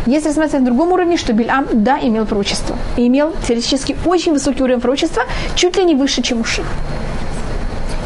Если 0.07 0.27
рассматривать 0.27 0.61
на 0.61 0.65
другом 0.65 0.91
уровне, 0.91 1.17
что 1.17 1.33
Бильам, 1.33 1.67
да, 1.73 1.99
имел 2.01 2.25
пророчество. 2.25 2.75
И 2.97 3.07
имел 3.07 3.33
теоретически 3.47 3.95
очень 4.05 4.33
высокий 4.33 4.63
уровень 4.63 4.81
пророчества, 4.81 5.23
чуть 5.55 5.77
ли 5.77 5.85
не 5.85 5.95
выше, 5.95 6.21
чем 6.21 6.41
уши. 6.41 6.63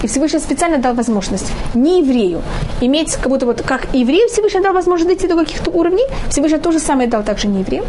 И 0.03 0.07
Всевышний 0.07 0.39
специально 0.39 0.77
дал 0.77 0.93
возможность 0.93 1.51
не 1.73 1.99
еврею 1.99 2.41
иметь 2.81 3.15
как 3.15 3.29
будто 3.29 3.45
вот 3.45 3.61
как 3.61 3.87
еврею 3.93 4.27
Всевышний 4.29 4.61
дал 4.61 4.73
возможность 4.73 5.07
дойти 5.07 5.27
до 5.27 5.35
каких-то 5.35 5.71
уровней, 5.71 6.05
Всевышний 6.29 6.59
то 6.59 6.71
же 6.71 6.79
самое 6.79 7.09
дал 7.09 7.23
также 7.23 7.47
не 7.47 7.59
еврею. 7.59 7.83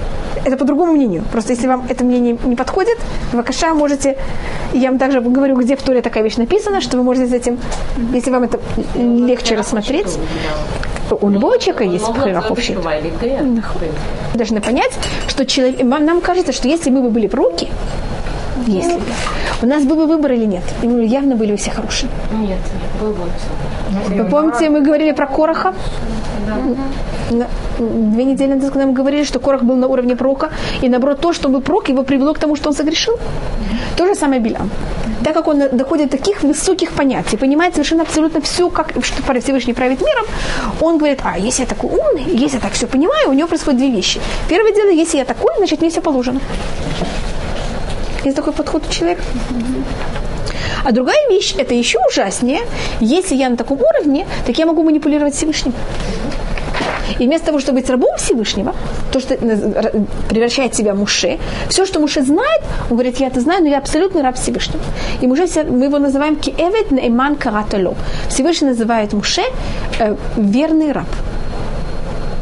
Это 0.45 0.57
по 0.57 0.65
другому 0.65 0.93
мнению. 0.93 1.25
Просто 1.33 1.53
если 1.53 1.67
вам 1.67 1.87
это 1.89 2.05
мнение 2.05 2.37
не 2.45 2.57
подходит, 2.57 2.99
в 3.33 3.39
Акаша 3.39 3.75
можете, 3.75 4.17
я 4.73 4.91
вам 4.91 4.99
также 4.99 5.21
говорю, 5.21 5.57
где 5.57 5.77
в 5.77 5.83
Торе 5.83 6.03
такая 6.03 6.25
вещь 6.25 6.37
написана, 6.37 6.81
что 6.81 6.97
вы 6.97 7.03
можете 7.03 7.29
с 7.29 7.33
этим, 7.33 7.59
если 8.13 8.31
вам 8.31 8.45
это 8.45 8.59
легче 8.97 9.55
рассмотреть, 9.57 10.19
у 11.21 11.29
любого 11.29 11.59
человека 11.59 11.85
есть 11.85 12.07
прораховщик. 12.13 12.79
Вы 12.79 14.39
должны 14.39 14.61
понять, 14.61 14.93
что 15.29 15.45
человек, 15.45 15.83
нам 15.83 16.21
кажется, 16.21 16.53
что 16.53 16.69
если 16.69 16.91
мы 16.91 17.03
бы 17.03 17.11
были 17.11 17.27
пророки, 17.27 17.69
Если 18.67 18.95
бы. 18.95 19.03
У 19.63 19.67
нас 19.67 19.85
был 19.85 19.97
бы 19.97 20.07
выбор 20.07 20.33
или 20.33 20.47
нет? 20.47 20.63
И 20.83 20.87
мы 20.89 21.05
явно 21.05 21.37
были 21.37 21.57
все 21.57 21.71
хорошие. 21.71 22.09
Нет, 22.33 22.59
был 23.01 23.11
бы. 23.11 23.25
Вы 24.23 24.25
помните, 24.31 24.71
мы 24.71 24.81
говорили 24.83 25.13
про 25.13 25.27
Короха? 25.27 25.75
На- 27.31 27.47
Две 27.79 28.25
недели 28.25 28.53
назад, 28.55 28.73
когда 28.73 28.87
мы 28.87 28.93
говорили, 28.93 29.25
что 29.25 29.39
Корах 29.39 29.63
был 29.63 29.77
на 29.77 29.87
уровне 29.87 30.17
пророка, 30.17 30.51
и 30.83 30.89
наоборот, 30.89 31.21
то, 31.21 31.33
что 31.33 31.49
был 31.49 31.61
пророк, 31.63 31.89
его 31.89 32.03
привело 32.03 32.35
к 32.35 32.39
тому, 32.39 32.57
что 32.57 32.69
он 32.69 32.75
согрешил. 32.75 33.19
То 33.97 34.07
же 34.07 34.15
самое 34.15 34.41
Билам. 34.41 34.71
Так 35.25 35.35
как 35.35 35.49
он 35.49 35.63
доходит 35.73 36.11
до 36.11 36.17
таких 36.19 36.43
высоких 36.43 36.91
понятий, 36.93 37.37
понимает 37.37 37.75
совершенно 37.75 38.03
абсолютно 38.03 38.41
все, 38.41 38.69
как 38.69 38.93
что 39.03 39.41
Всевышний 39.41 39.75
правит 39.75 40.01
миром, 40.01 40.27
он 40.81 40.99
говорит, 40.99 41.21
а 41.25 41.39
если 41.39 41.63
я 41.63 41.69
такой 41.69 41.91
умный, 41.91 42.25
если 42.45 42.57
я 42.57 42.61
так 42.63 42.73
все 42.73 42.87
понимаю, 42.87 43.31
у 43.31 43.33
него 43.33 43.49
происходят 43.49 43.79
две 43.79 43.91
вещи. 43.91 44.21
Первое 44.49 44.73
дело, 44.75 44.91
если 44.91 45.19
я 45.19 45.25
такой, 45.25 45.53
значит, 45.59 45.81
мне 45.81 45.91
все 45.91 46.01
положено. 46.01 46.41
Есть 48.25 48.37
такой 48.37 48.53
подход 48.53 48.85
у 48.89 48.93
человека. 48.93 49.23
А 50.85 50.93
другая 50.93 51.29
вещь, 51.29 51.55
это 51.59 51.75
еще 51.75 51.99
ужаснее, 52.09 52.61
если 53.01 53.35
я 53.35 53.49
на 53.51 53.57
таком 53.57 53.81
уровне, 53.81 54.27
так 54.47 54.59
я 54.59 54.67
могу 54.67 54.83
манипулировать 54.83 55.35
Всевышним. 55.35 55.75
И 57.19 57.27
вместо 57.27 57.47
того, 57.47 57.59
чтобы 57.59 57.81
быть 57.81 57.91
рабом 57.91 58.17
Всевышнего, 58.17 58.75
то, 59.13 59.21
что 59.21 59.37
превращает 60.29 60.75
себя 60.75 60.95
Муше, 60.95 61.39
все, 61.69 61.85
что 61.85 62.01
Муше 62.01 62.23
знает, 62.23 62.63
он 62.89 62.97
говорит, 62.97 63.19
я 63.19 63.27
это 63.27 63.41
знаю, 63.41 63.63
но 63.63 63.69
я 63.69 63.79
абсолютный 63.79 64.23
раб 64.23 64.37
Всевышнего. 64.37 64.83
И 65.21 65.27
Муше, 65.27 65.47
мы 65.65 65.87
его 65.87 65.99
называем 65.99 66.37
Киэвет 66.37 66.91
Нейман 66.91 67.37
Каратало. 67.37 67.95
Всевышний 68.29 68.69
называет 68.69 69.13
Муше 69.13 69.43
э, 69.99 70.17
верный 70.37 70.93
раб. 70.93 71.09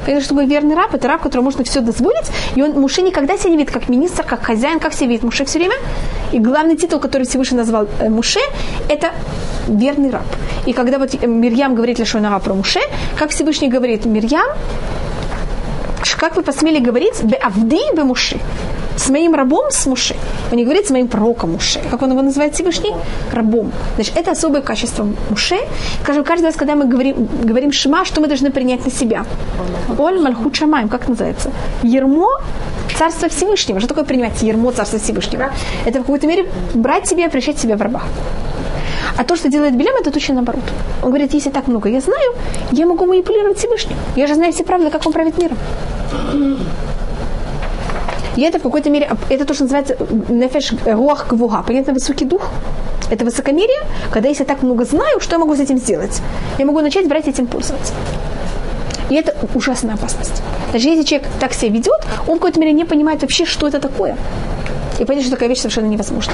Конечно, 0.08 0.24
чтобы 0.24 0.46
верный 0.46 0.74
раб, 0.74 0.94
это 0.94 1.06
раб, 1.06 1.20
которому 1.20 1.44
можно 1.48 1.64
все 1.64 1.82
дозволить. 1.82 2.30
И 2.54 2.62
он, 2.62 2.80
Муше 2.80 3.02
никогда 3.02 3.36
себя 3.36 3.50
не 3.50 3.58
видит 3.58 3.70
как 3.70 3.90
министр, 3.90 4.22
как 4.22 4.42
хозяин, 4.42 4.80
как 4.80 4.94
себя 4.94 5.08
видит 5.08 5.22
Муше 5.22 5.44
все 5.44 5.58
время. 5.58 5.76
И 6.32 6.38
главный 6.38 6.78
титул, 6.78 6.98
который 6.98 7.24
Всевышний 7.24 7.58
назвал 7.58 7.86
э, 8.00 8.08
Муше, 8.08 8.40
это 8.88 9.12
верный 9.68 10.08
раб. 10.08 10.24
И 10.64 10.72
когда 10.72 10.98
вот 10.98 11.10
э, 11.12 11.26
Мирьям 11.26 11.74
говорит 11.74 11.98
Лешонара 11.98 12.38
про 12.38 12.54
Муше, 12.54 12.80
как 13.18 13.32
Всевышний 13.32 13.68
говорит 13.68 14.06
Мирьям, 14.06 14.46
как 16.16 16.36
вы 16.36 16.42
посмели 16.42 16.80
говорить 16.80 17.22
бе 17.22 17.36
авди 17.36 17.82
бе 17.94 18.02
Муше? 18.02 18.38
С 18.98 19.10
моим 19.10 19.34
рабом 19.34 19.70
с 19.70 19.86
Муше. 19.86 20.16
Он 20.50 20.56
не 20.56 20.64
говорит 20.64 20.86
с 20.86 20.90
моим 20.90 21.06
пророком 21.06 21.52
Муше. 21.52 21.80
Как 21.90 22.02
он 22.02 22.10
его 22.10 22.22
называет 22.22 22.54
Всевышний? 22.54 22.92
Рабом. 23.32 23.70
Значит, 23.94 24.16
это 24.16 24.32
особое 24.32 24.60
качество 24.60 25.06
Муше. 25.30 25.56
Скажем, 26.02 26.24
каждый 26.24 26.46
раз, 26.46 26.56
когда 26.56 26.74
мы 26.74 26.86
говорим, 26.86 27.28
говорим 27.44 27.70
Шима, 27.70 28.04
что 28.04 28.20
мы 28.20 28.26
должны 28.26 28.50
принять 28.50 28.84
на 28.84 28.90
себя? 28.90 29.24
Оль 29.98 30.20
Мальхут 30.20 30.56
Шамаем, 30.56 30.88
как 30.88 31.08
называется? 31.08 31.52
Ермо 31.84 32.28
Царство 32.98 33.28
Всевышнего. 33.28 33.78
Что 33.78 33.88
такое 33.88 34.04
принимать 34.04 34.42
ермо 34.42 34.72
Царства 34.72 34.98
Всевышнего? 34.98 35.52
Это 35.86 36.00
в 36.00 36.02
какой-то 36.02 36.26
мере 36.26 36.46
брать 36.74 37.06
себя 37.06 37.26
и 37.26 37.28
превращать 37.28 37.58
себя 37.58 37.76
в 37.76 37.82
раба. 37.82 38.02
А 39.16 39.24
то, 39.24 39.36
что 39.36 39.48
делает 39.48 39.76
Белям, 39.76 39.94
это 40.00 40.10
точно 40.10 40.34
наоборот. 40.34 40.64
Он 41.02 41.10
говорит, 41.10 41.34
если 41.34 41.50
так 41.50 41.68
много 41.68 41.88
я 41.88 42.00
знаю, 42.00 42.34
я 42.72 42.86
могу 42.86 43.06
манипулировать 43.06 43.58
Всевышним. 43.58 43.96
Я 44.16 44.26
же 44.26 44.34
знаю 44.34 44.52
все 44.52 44.64
правила, 44.64 44.90
как 44.90 45.06
он 45.06 45.12
правит 45.12 45.38
миром. 45.38 45.56
И 48.38 48.42
это 48.42 48.60
в 48.60 48.62
какой-то 48.62 48.88
мере, 48.88 49.10
это 49.30 49.44
то, 49.44 49.52
что 49.52 49.64
называется 49.64 49.96
нефеш 50.28 50.72
руах 50.86 51.26
гвуга. 51.26 51.64
Понятно, 51.66 51.92
высокий 51.92 52.24
дух? 52.24 52.50
Это 53.10 53.24
высокомерие, 53.24 53.82
когда 54.12 54.28
если 54.28 54.44
я 54.44 54.46
так 54.46 54.62
много 54.62 54.84
знаю, 54.84 55.18
что 55.18 55.34
я 55.34 55.38
могу 55.40 55.56
с 55.56 55.58
этим 55.58 55.78
сделать? 55.78 56.22
Я 56.56 56.64
могу 56.64 56.80
начать 56.80 57.08
брать 57.08 57.26
этим 57.26 57.48
пользоваться. 57.48 57.92
И 59.10 59.16
это 59.16 59.34
ужасная 59.56 59.94
опасность. 59.94 60.40
Даже 60.72 60.88
если 60.88 61.02
человек 61.02 61.26
так 61.40 61.52
себя 61.52 61.72
ведет, 61.72 62.00
он 62.28 62.36
в 62.36 62.38
какой-то 62.38 62.60
мере 62.60 62.72
не 62.72 62.84
понимает 62.84 63.22
вообще, 63.22 63.44
что 63.44 63.66
это 63.66 63.80
такое. 63.80 64.16
И 65.00 65.04
понять, 65.04 65.24
что 65.24 65.32
такая 65.32 65.48
вещь 65.48 65.58
совершенно 65.58 65.86
невозможна. 65.86 66.32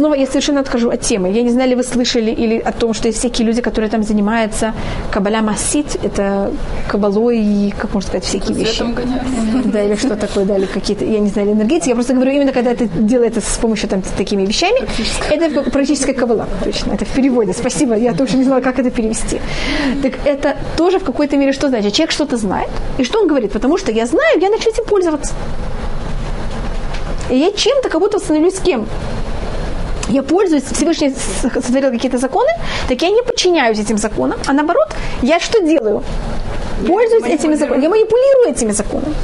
Снова 0.00 0.14
я 0.14 0.26
совершенно 0.26 0.60
откажу 0.60 0.88
от 0.88 1.02
темы. 1.02 1.30
Я 1.30 1.42
не 1.42 1.50
знаю, 1.50 1.68
ли 1.68 1.74
вы 1.74 1.82
слышали 1.82 2.30
или 2.30 2.58
о 2.58 2.72
том, 2.72 2.94
что 2.94 3.08
есть 3.08 3.18
всякие 3.18 3.46
люди, 3.46 3.60
которые 3.60 3.90
там 3.90 4.02
занимаются 4.02 4.72
кабаля 5.10 5.42
масит, 5.42 6.02
это 6.02 6.50
кабалой 6.88 7.38
и, 7.38 7.74
как 7.78 7.92
можно 7.92 8.08
сказать, 8.08 8.24
всякие 8.24 8.56
вещи. 8.56 8.82
Да, 9.66 9.82
или 9.82 9.96
что 9.96 10.16
такое, 10.16 10.46
да, 10.46 10.56
или 10.56 10.64
какие-то, 10.64 11.04
я 11.04 11.18
не 11.18 11.28
знаю, 11.28 11.52
энергетики. 11.52 11.90
Я 11.90 11.94
просто 11.96 12.14
говорю, 12.14 12.32
именно 12.32 12.52
когда 12.52 12.70
это 12.70 12.86
делается 12.86 13.42
с 13.42 13.58
помощью 13.58 13.90
там 13.90 14.00
такими 14.16 14.46
вещами, 14.46 14.88
это 15.30 15.70
практическая 15.70 16.14
кабала, 16.14 16.48
точно, 16.64 16.94
это 16.94 17.04
в 17.04 17.10
переводе. 17.10 17.52
Спасибо, 17.52 17.94
я 17.94 18.14
тоже 18.14 18.38
не 18.38 18.44
знала, 18.44 18.62
как 18.62 18.78
это 18.78 18.90
перевести. 18.90 19.38
Так 20.02 20.14
это 20.24 20.56
тоже 20.78 20.98
в 20.98 21.04
какой-то 21.04 21.36
мере 21.36 21.52
что 21.52 21.68
значит? 21.68 21.92
Человек 21.92 22.12
что-то 22.12 22.38
знает, 22.38 22.70
и 22.96 23.04
что 23.04 23.20
он 23.20 23.28
говорит? 23.28 23.52
Потому 23.52 23.76
что 23.76 23.92
я 23.92 24.06
знаю, 24.06 24.40
я 24.40 24.48
начну 24.48 24.72
этим 24.72 24.86
пользоваться. 24.86 25.34
И 27.28 27.36
я 27.36 27.52
чем-то 27.52 27.90
как 27.90 28.00
будто 28.00 28.18
становлюсь 28.18 28.58
кем? 28.58 28.86
Я 30.10 30.22
пользуюсь, 30.22 30.64
Всевышний 30.64 31.14
сотворил 31.42 31.90
какие-то 31.90 32.18
законы, 32.18 32.50
так 32.88 33.02
я 33.02 33.10
не 33.10 33.22
подчиняюсь 33.22 33.78
этим 33.78 33.98
законам, 33.98 34.38
а 34.46 34.52
наоборот, 34.52 34.88
я 35.22 35.40
что 35.40 35.60
делаю? 35.60 36.02
Пользуюсь 36.86 37.24
этими 37.24 37.54
законами, 37.56 37.82
я 37.84 37.88
манипулирую 37.90 38.48
этими 38.56 38.72
законами. 38.72 39.14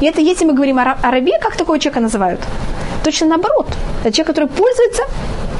И 0.00 0.06
это, 0.06 0.20
если 0.20 0.44
мы 0.46 0.54
говорим 0.54 0.78
о, 0.78 0.96
о 1.02 1.10
рабе, 1.10 1.32
как 1.40 1.56
такого 1.56 1.78
человека 1.78 2.00
называют? 2.00 2.40
Точно 3.04 3.26
наоборот. 3.26 3.66
Это 4.04 4.12
человек, 4.12 4.26
который 4.28 4.48
пользуется 4.48 5.02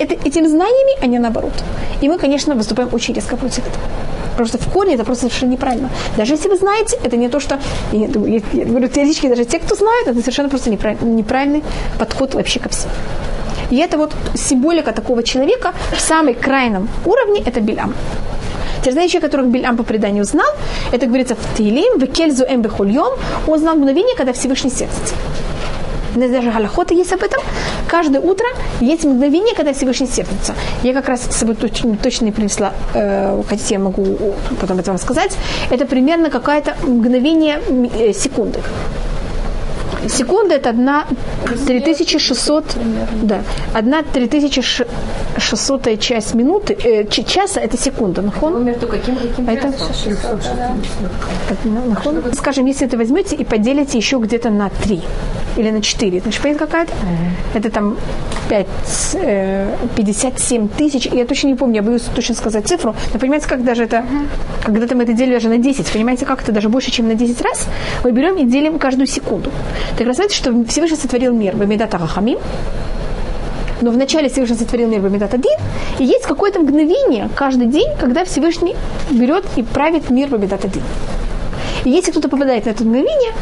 это- 0.00 0.14
этими 0.28 0.46
знаниями, 0.48 0.92
а 1.02 1.06
не 1.06 1.18
наоборот. 1.18 1.52
И 2.00 2.08
мы, 2.08 2.18
конечно, 2.18 2.54
выступаем 2.54 2.88
очень 2.92 3.14
резко 3.14 3.36
против 3.36 3.58
этого. 3.66 4.46
Что 4.46 4.58
в 4.58 4.72
корне 4.72 4.94
это 4.94 5.04
просто 5.04 5.22
совершенно 5.26 5.50
неправильно. 5.52 5.90
Даже 6.16 6.32
если 6.34 6.48
вы 6.48 6.56
знаете, 6.56 6.96
это 7.04 7.16
не 7.16 7.28
то, 7.28 7.40
что... 7.40 7.58
Я, 7.92 8.08
думаю, 8.08 8.32
я- 8.32 8.60
я 8.60 8.64
говорю, 8.64 8.88
теоретически 8.88 9.28
даже 9.28 9.44
те, 9.44 9.58
кто 9.58 9.74
знает, 9.74 10.06
это 10.08 10.20
совершенно 10.20 10.48
просто 10.48 10.70
неправильный, 10.70 11.12
неправильный 11.14 11.62
подход 11.98 12.34
вообще 12.34 12.60
ко 12.60 12.68
всему. 12.68 12.92
И 13.72 13.76
это 13.76 13.96
вот 13.96 14.12
символика 14.34 14.92
такого 14.92 15.22
человека 15.22 15.72
в 15.96 16.00
самой 16.00 16.34
крайнем 16.34 16.88
уровне– 17.06 17.42
это 17.46 17.60
Билям. 17.62 17.94
Знаете, 18.84 19.12
человек, 19.12 19.30
которых 19.30 19.46
Бильам 19.46 19.76
по 19.78 19.82
преданию 19.82 20.24
знал, 20.24 20.48
это 20.92 21.06
говорится 21.06 21.36
в 21.36 21.56
Таилим, 21.56 21.98
в 21.98 22.06
Кельзу 22.06 22.44
Эм 22.44 22.60
Бехульем, 22.60 23.18
он 23.46 23.58
знал 23.58 23.76
мгновение, 23.76 24.14
когда 24.14 24.34
Всевышний 24.34 24.70
сердится. 24.70 25.14
У 26.14 26.20
нас 26.20 26.30
даже 26.30 26.50
галахоты 26.50 26.94
есть 26.94 27.14
об 27.14 27.22
этом. 27.22 27.40
Каждое 27.88 28.20
утро 28.20 28.46
есть 28.80 29.04
мгновение, 29.04 29.54
когда 29.54 29.72
Всевышний 29.72 30.08
сердится. 30.08 30.54
Я 30.82 30.92
как 30.92 31.08
раз 31.08 31.22
с 31.22 31.34
собой 31.34 31.54
точно, 31.54 31.96
точно 31.96 32.26
не 32.26 32.32
принесла, 32.32 32.74
э, 32.92 33.42
хотите, 33.48 33.74
я 33.74 33.80
могу 33.80 34.34
потом 34.60 34.80
это 34.80 34.90
вам 34.90 34.98
сказать. 34.98 35.34
Это 35.70 35.86
примерно 35.86 36.28
какое-то 36.28 36.76
мгновение 36.82 37.58
э, 37.98 38.12
секунды. 38.12 38.60
Секунда 40.08 40.54
это 40.56 40.70
одна 40.70 41.04
3600, 41.66 42.64
да, 43.22 43.42
одна 43.72 44.02
3600 44.02 45.98
часть 46.00 46.34
минуты, 46.34 46.74
э, 46.74 47.04
часа 47.06 47.60
это 47.60 47.76
секунда, 47.76 48.22
нахон? 48.22 48.64
Между 48.64 48.86
каким 48.88 49.16
каким 49.16 49.48
А 49.48 49.52
это, 49.52 49.72
так, 51.48 51.64
на- 51.64 51.84
нахон? 51.86 52.22
Скажем, 52.34 52.66
если 52.66 52.86
это 52.86 52.96
возьмете 52.96 53.36
и 53.36 53.44
поделите 53.44 53.98
еще 53.98 54.18
где-то 54.18 54.50
на 54.50 54.68
3 54.70 55.02
или 55.56 55.70
на 55.70 55.80
4, 55.82 56.20
значит, 56.20 56.42
понятно 56.42 56.66
какая-то? 56.66 56.92
Это 57.54 57.70
там 57.70 57.96
5, 58.48 58.66
э, 59.14 59.76
57 59.96 60.68
тысяч, 60.68 61.06
я 61.06 61.24
точно 61.26 61.48
не 61.48 61.54
помню, 61.54 61.76
я 61.76 61.82
боюсь 61.82 62.02
точно 62.14 62.34
сказать 62.34 62.66
цифру, 62.66 62.94
но 63.12 63.20
понимаете, 63.20 63.46
как 63.48 63.64
даже 63.64 63.84
это, 63.84 64.04
когда-то 64.64 64.94
мы 64.96 65.04
это 65.04 65.12
делили 65.12 65.34
даже 65.34 65.48
на 65.48 65.58
10, 65.58 65.92
понимаете, 65.92 66.26
как 66.26 66.42
это 66.42 66.52
даже 66.52 66.68
больше, 66.68 66.90
чем 66.90 67.08
на 67.08 67.14
10 67.14 67.40
раз, 67.42 67.66
мы 68.04 68.12
берем 68.12 68.36
и 68.36 68.44
делим 68.44 68.78
каждую 68.78 69.06
секунду. 69.06 69.50
Так 69.96 70.06
раз 70.06 70.16
знаете, 70.16 70.34
что 70.34 70.64
Всевышний 70.64 70.96
сотворил 70.96 71.32
мир, 71.34 71.54
Бамидат 71.54 71.94
Арахамим, 71.94 72.38
но 73.82 73.90
вначале 73.90 74.28
Всевышний 74.28 74.56
сотворил 74.56 74.88
мир 74.88 75.00
Бамидат 75.00 75.34
один, 75.34 75.58
и 75.98 76.04
есть 76.04 76.24
какое-то 76.24 76.60
мгновение 76.60 77.28
каждый 77.34 77.66
день, 77.66 77.88
когда 77.98 78.24
Всевышний 78.24 78.74
берет 79.10 79.44
и 79.56 79.62
правит 79.62 80.08
мир 80.10 80.28
Бамидат 80.28 80.64
один. 80.64 80.82
И 81.84 81.90
если 81.90 82.10
кто-то 82.10 82.28
попадает 82.28 82.66
на 82.66 82.70
это 82.70 82.84
мгновение. 82.84 83.32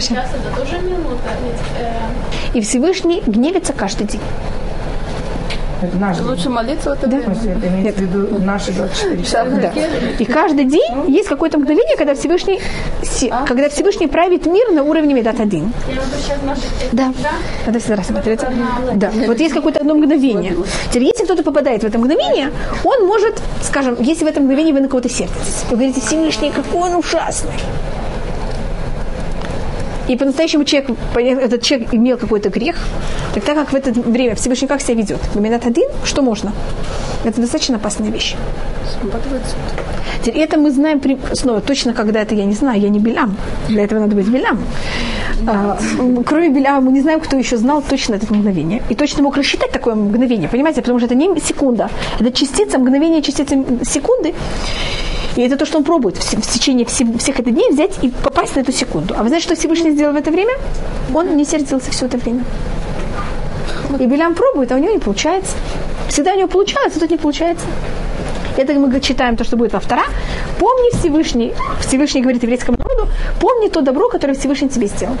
Сейчас 0.00 0.28
это 0.34 0.60
тоже 0.60 0.82
минута. 0.82 1.30
ведь, 1.42 1.60
э, 1.78 2.58
и 2.58 2.60
Всевышний 2.60 3.22
гневится 3.26 3.72
каждый 3.72 4.06
день. 4.06 4.20
Это 5.82 5.96
наш 5.96 6.16
день. 6.16 6.26
Лучше 6.26 6.48
молиться 6.50 6.90
в 6.90 6.92
это 6.94 7.06
В 7.06 7.10
время. 7.10 7.34
имеется 7.68 8.02
в 8.02 8.04
виду 8.04 8.38
наши 8.44 8.72
24 8.72 9.22
часа. 9.22 9.44
Да. 9.44 9.72
И 10.18 10.24
каждый 10.24 10.64
день 10.64 11.04
есть 11.08 11.28
какое-то 11.28 11.58
мгновение, 11.58 11.96
когда 11.96 12.14
Всевышний, 12.14 12.60
се- 13.02 13.32
когда 13.46 13.68
Всевышний 13.68 14.08
правит 14.08 14.46
мир 14.46 14.70
на 14.72 14.82
уровне 14.82 15.14
Медат 15.14 15.40
один. 15.40 15.72
Да. 16.92 17.12
Это 17.66 17.78
всегда 17.78 17.96
рассматривается. 17.96 18.48
Да. 18.94 19.10
Вот 19.26 19.38
есть 19.40 19.54
какое-то 19.54 19.80
одно 19.80 19.94
мгновение. 19.94 20.54
Теперь, 20.90 21.04
если 21.04 21.24
кто-то 21.24 21.42
попадает 21.42 21.82
в 21.82 21.86
это 21.86 21.98
мгновение, 21.98 22.50
он 22.84 23.06
может, 23.06 23.40
скажем, 23.62 23.96
если 24.00 24.24
в 24.24 24.28
этом 24.28 24.44
мгновении 24.44 24.72
вы 24.72 24.80
на 24.80 24.88
кого-то 24.88 25.08
сердитесь, 25.08 25.64
вы 25.70 25.76
говорите, 25.76 26.00
Всевышний, 26.00 26.50
какой 26.50 26.90
он 26.90 26.96
ужасный. 26.96 27.52
И 30.08 30.16
по-настоящему 30.16 30.64
человек, 30.64 30.90
этот 31.14 31.62
человек 31.62 31.88
имел 31.92 32.16
какой-то 32.16 32.48
грех, 32.48 32.76
так 33.34 33.44
так 33.44 33.56
как 33.56 33.72
в 33.72 33.74
это 33.76 33.92
время 33.92 34.34
Всевышний 34.34 34.68
как 34.68 34.80
себя 34.80 34.94
ведет? 34.94 35.18
Момент 35.34 35.66
один, 35.66 35.88
что 36.04 36.22
можно? 36.22 36.52
Это 37.24 37.40
достаточно 37.40 37.76
опасная 37.76 38.10
вещь. 38.10 38.34
Теперь 40.22 40.42
это 40.42 40.58
мы 40.58 40.70
знаем 40.70 41.00
при- 41.00 41.18
снова 41.34 41.60
точно, 41.60 41.92
когда 41.92 42.20
это 42.20 42.34
я 42.34 42.44
не 42.44 42.54
знаю, 42.54 42.80
я 42.80 42.88
не 42.88 42.98
Белям. 42.98 43.36
Для 43.68 43.84
этого 43.84 44.00
надо 44.00 44.16
быть 44.16 44.26
Белям. 44.28 44.58
А, 45.46 45.78
кроме 46.26 46.48
Беляма, 46.48 46.80
мы 46.80 46.92
не 46.92 47.00
знаем, 47.00 47.20
кто 47.20 47.36
еще 47.36 47.56
знал 47.56 47.82
точно 47.82 48.14
это 48.14 48.32
мгновение. 48.34 48.82
И 48.90 48.94
точно 48.94 49.22
мог 49.22 49.36
рассчитать 49.36 49.70
такое 49.72 49.94
мгновение, 49.94 50.48
понимаете? 50.48 50.80
Потому 50.80 50.98
что 50.98 51.06
это 51.06 51.14
не 51.14 51.40
секунда. 51.40 51.90
Это 52.20 52.32
частица, 52.32 52.78
мгновение 52.78 53.22
частицы 53.22 53.64
секунды. 53.84 54.34
И 55.38 55.40
это 55.40 55.56
то, 55.56 55.64
что 55.64 55.78
он 55.78 55.84
пробует 55.84 56.16
в, 56.16 56.24
в 56.24 56.52
течение 56.52 56.84
всех, 56.84 57.16
всех 57.16 57.38
этих 57.38 57.54
дней 57.54 57.70
взять 57.70 57.92
и 58.02 58.08
попасть 58.08 58.56
на 58.56 58.60
эту 58.60 58.72
секунду. 58.72 59.14
А 59.16 59.22
вы 59.22 59.28
знаете, 59.28 59.46
что 59.46 59.54
Всевышний 59.54 59.92
сделал 59.92 60.12
в 60.12 60.16
это 60.16 60.32
время? 60.32 60.52
Он 61.14 61.36
не 61.36 61.44
сердился 61.44 61.92
все 61.92 62.06
это 62.06 62.18
время. 62.18 62.42
И 64.00 64.06
Белям 64.06 64.34
пробует, 64.34 64.72
а 64.72 64.74
у 64.74 64.78
него 64.78 64.90
не 64.90 64.98
получается. 64.98 65.54
Всегда 66.08 66.32
у 66.32 66.36
него 66.36 66.48
получалось, 66.48 66.92
а 66.96 66.98
тут 66.98 67.12
не 67.12 67.18
получается. 67.18 67.64
Это 68.56 68.72
мы 68.72 69.00
читаем 69.00 69.36
то, 69.36 69.44
что 69.44 69.56
будет 69.56 69.72
во 69.74 69.78
втора. 69.78 70.02
Помни 70.58 70.98
Всевышний, 70.98 71.54
Всевышний 71.86 72.20
говорит 72.20 72.42
еврейскому 72.42 72.76
народу, 72.76 73.08
помни 73.40 73.68
то 73.68 73.80
добро, 73.80 74.08
которое 74.08 74.34
Всевышний 74.34 74.68
тебе 74.68 74.88
сделал. 74.88 75.16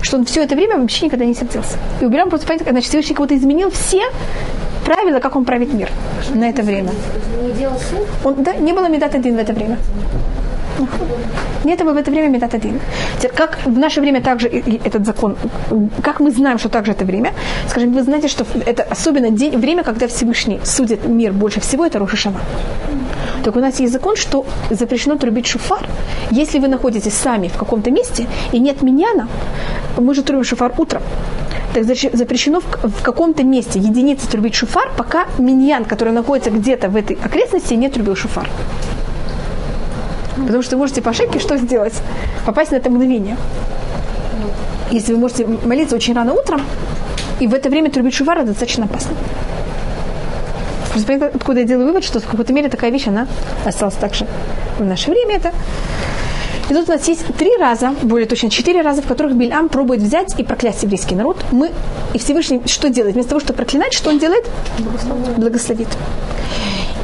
Что 0.00 0.16
он 0.16 0.24
все 0.24 0.44
это 0.44 0.54
время 0.54 0.78
вообще 0.78 1.04
никогда 1.04 1.26
не 1.26 1.34
сердился. 1.34 1.76
И 2.00 2.06
убираем 2.06 2.30
просто 2.30 2.46
понять, 2.46 2.62
значит, 2.66 2.88
Всевышний 2.88 3.14
кого-то 3.14 3.36
изменил 3.36 3.70
все 3.70 4.02
правила, 4.84 5.20
как 5.20 5.36
он 5.36 5.44
правит 5.44 5.72
мир 5.72 5.88
на 6.34 6.48
это 6.48 6.62
время. 6.62 6.90
Он, 8.24 8.42
да, 8.42 8.54
не 8.54 8.72
было 8.72 8.88
медат 8.88 9.14
один 9.14 9.36
в 9.36 9.38
это 9.38 9.52
время. 9.52 9.78
Нет, 11.64 11.80
в 11.80 11.96
это 11.96 12.10
время 12.10 12.28
медат 12.28 12.54
один. 12.54 12.80
Как 13.34 13.58
в 13.64 13.78
наше 13.78 14.00
время 14.00 14.20
также 14.20 14.48
этот 14.48 15.06
закон, 15.06 15.36
как 16.02 16.20
мы 16.20 16.30
знаем, 16.30 16.58
что 16.58 16.68
также 16.68 16.92
это 16.92 17.04
время, 17.04 17.32
скажем, 17.68 17.92
вы 17.92 18.02
знаете, 18.02 18.28
что 18.28 18.44
это 18.66 18.82
особенно 18.82 19.30
день, 19.30 19.56
время, 19.58 19.82
когда 19.82 20.06
Всевышний 20.06 20.60
судит 20.64 21.06
мир 21.06 21.32
больше 21.32 21.60
всего, 21.60 21.84
это 21.86 21.98
Рошашана. 21.98 22.40
Так 23.44 23.56
у 23.56 23.60
нас 23.60 23.80
есть 23.80 23.92
закон, 23.92 24.16
что 24.16 24.44
запрещено 24.70 25.16
трубить 25.16 25.46
шуфар, 25.46 25.86
если 26.30 26.58
вы 26.58 26.68
находитесь 26.68 27.14
сами 27.14 27.48
в 27.48 27.58
каком-то 27.58 27.90
месте 27.90 28.26
и 28.52 28.58
нет 28.58 28.82
миньяна, 28.82 29.28
мы 29.98 30.14
же 30.14 30.22
трубим 30.22 30.44
шуфар 30.44 30.72
утром. 30.78 31.02
Так 31.74 31.84
запрещено 31.84 32.60
в, 32.60 32.64
в 32.64 33.02
каком-то 33.02 33.42
месте 33.42 33.78
единицы 33.78 34.28
трубить 34.28 34.54
шуфар, 34.54 34.90
пока 34.96 35.26
миньян, 35.38 35.84
который 35.84 36.12
находится 36.12 36.50
где-то 36.50 36.88
в 36.88 36.96
этой 36.96 37.18
окрестности, 37.22 37.74
не 37.74 37.88
трубил 37.88 38.16
шуфар. 38.16 38.48
Потому 40.36 40.62
что 40.62 40.76
вы 40.76 40.82
можете 40.82 41.02
по 41.02 41.10
ошибке 41.10 41.38
что 41.38 41.56
сделать? 41.56 41.94
Попасть 42.44 42.70
на 42.70 42.76
это 42.76 42.90
мгновение. 42.90 43.36
Если 44.90 45.12
вы 45.12 45.18
можете 45.18 45.46
молиться 45.46 45.96
очень 45.96 46.14
рано 46.14 46.34
утром, 46.34 46.62
и 47.40 47.46
в 47.46 47.54
это 47.54 47.68
время 47.68 47.90
трубить 47.90 48.14
шуфар, 48.14 48.38
это 48.38 48.48
достаточно 48.48 48.84
опасно. 48.84 49.14
Просто 50.92 51.30
откуда 51.34 51.60
я 51.60 51.66
делаю 51.66 51.88
вывод, 51.88 52.04
что 52.04 52.20
в 52.20 52.26
какой-то 52.26 52.52
мере 52.52 52.68
такая 52.68 52.90
вещь, 52.90 53.08
она 53.08 53.26
осталась 53.64 53.94
также 53.94 54.26
в 54.78 54.84
наше 54.84 55.10
время. 55.10 55.36
Это 55.36 55.52
и 56.70 56.72
тут 56.72 56.88
у 56.88 56.92
нас 56.92 57.06
есть 57.08 57.26
три 57.36 57.56
раза, 57.58 57.94
более 58.02 58.26
точно 58.26 58.48
четыре 58.48 58.80
раза, 58.80 59.02
в 59.02 59.06
которых 59.06 59.34
Бильам 59.34 59.68
пробует 59.68 60.00
взять 60.00 60.38
и 60.38 60.42
проклясть 60.42 60.82
еврейский 60.82 61.14
народ. 61.14 61.44
Мы 61.50 61.70
и 62.14 62.18
Всевышний 62.18 62.62
что 62.66 62.88
делает? 62.88 63.14
Вместо 63.14 63.30
того, 63.30 63.40
чтобы 63.40 63.58
проклинать, 63.58 63.92
что 63.92 64.08
он 64.10 64.18
делает? 64.18 64.46
Благословит. 65.36 65.88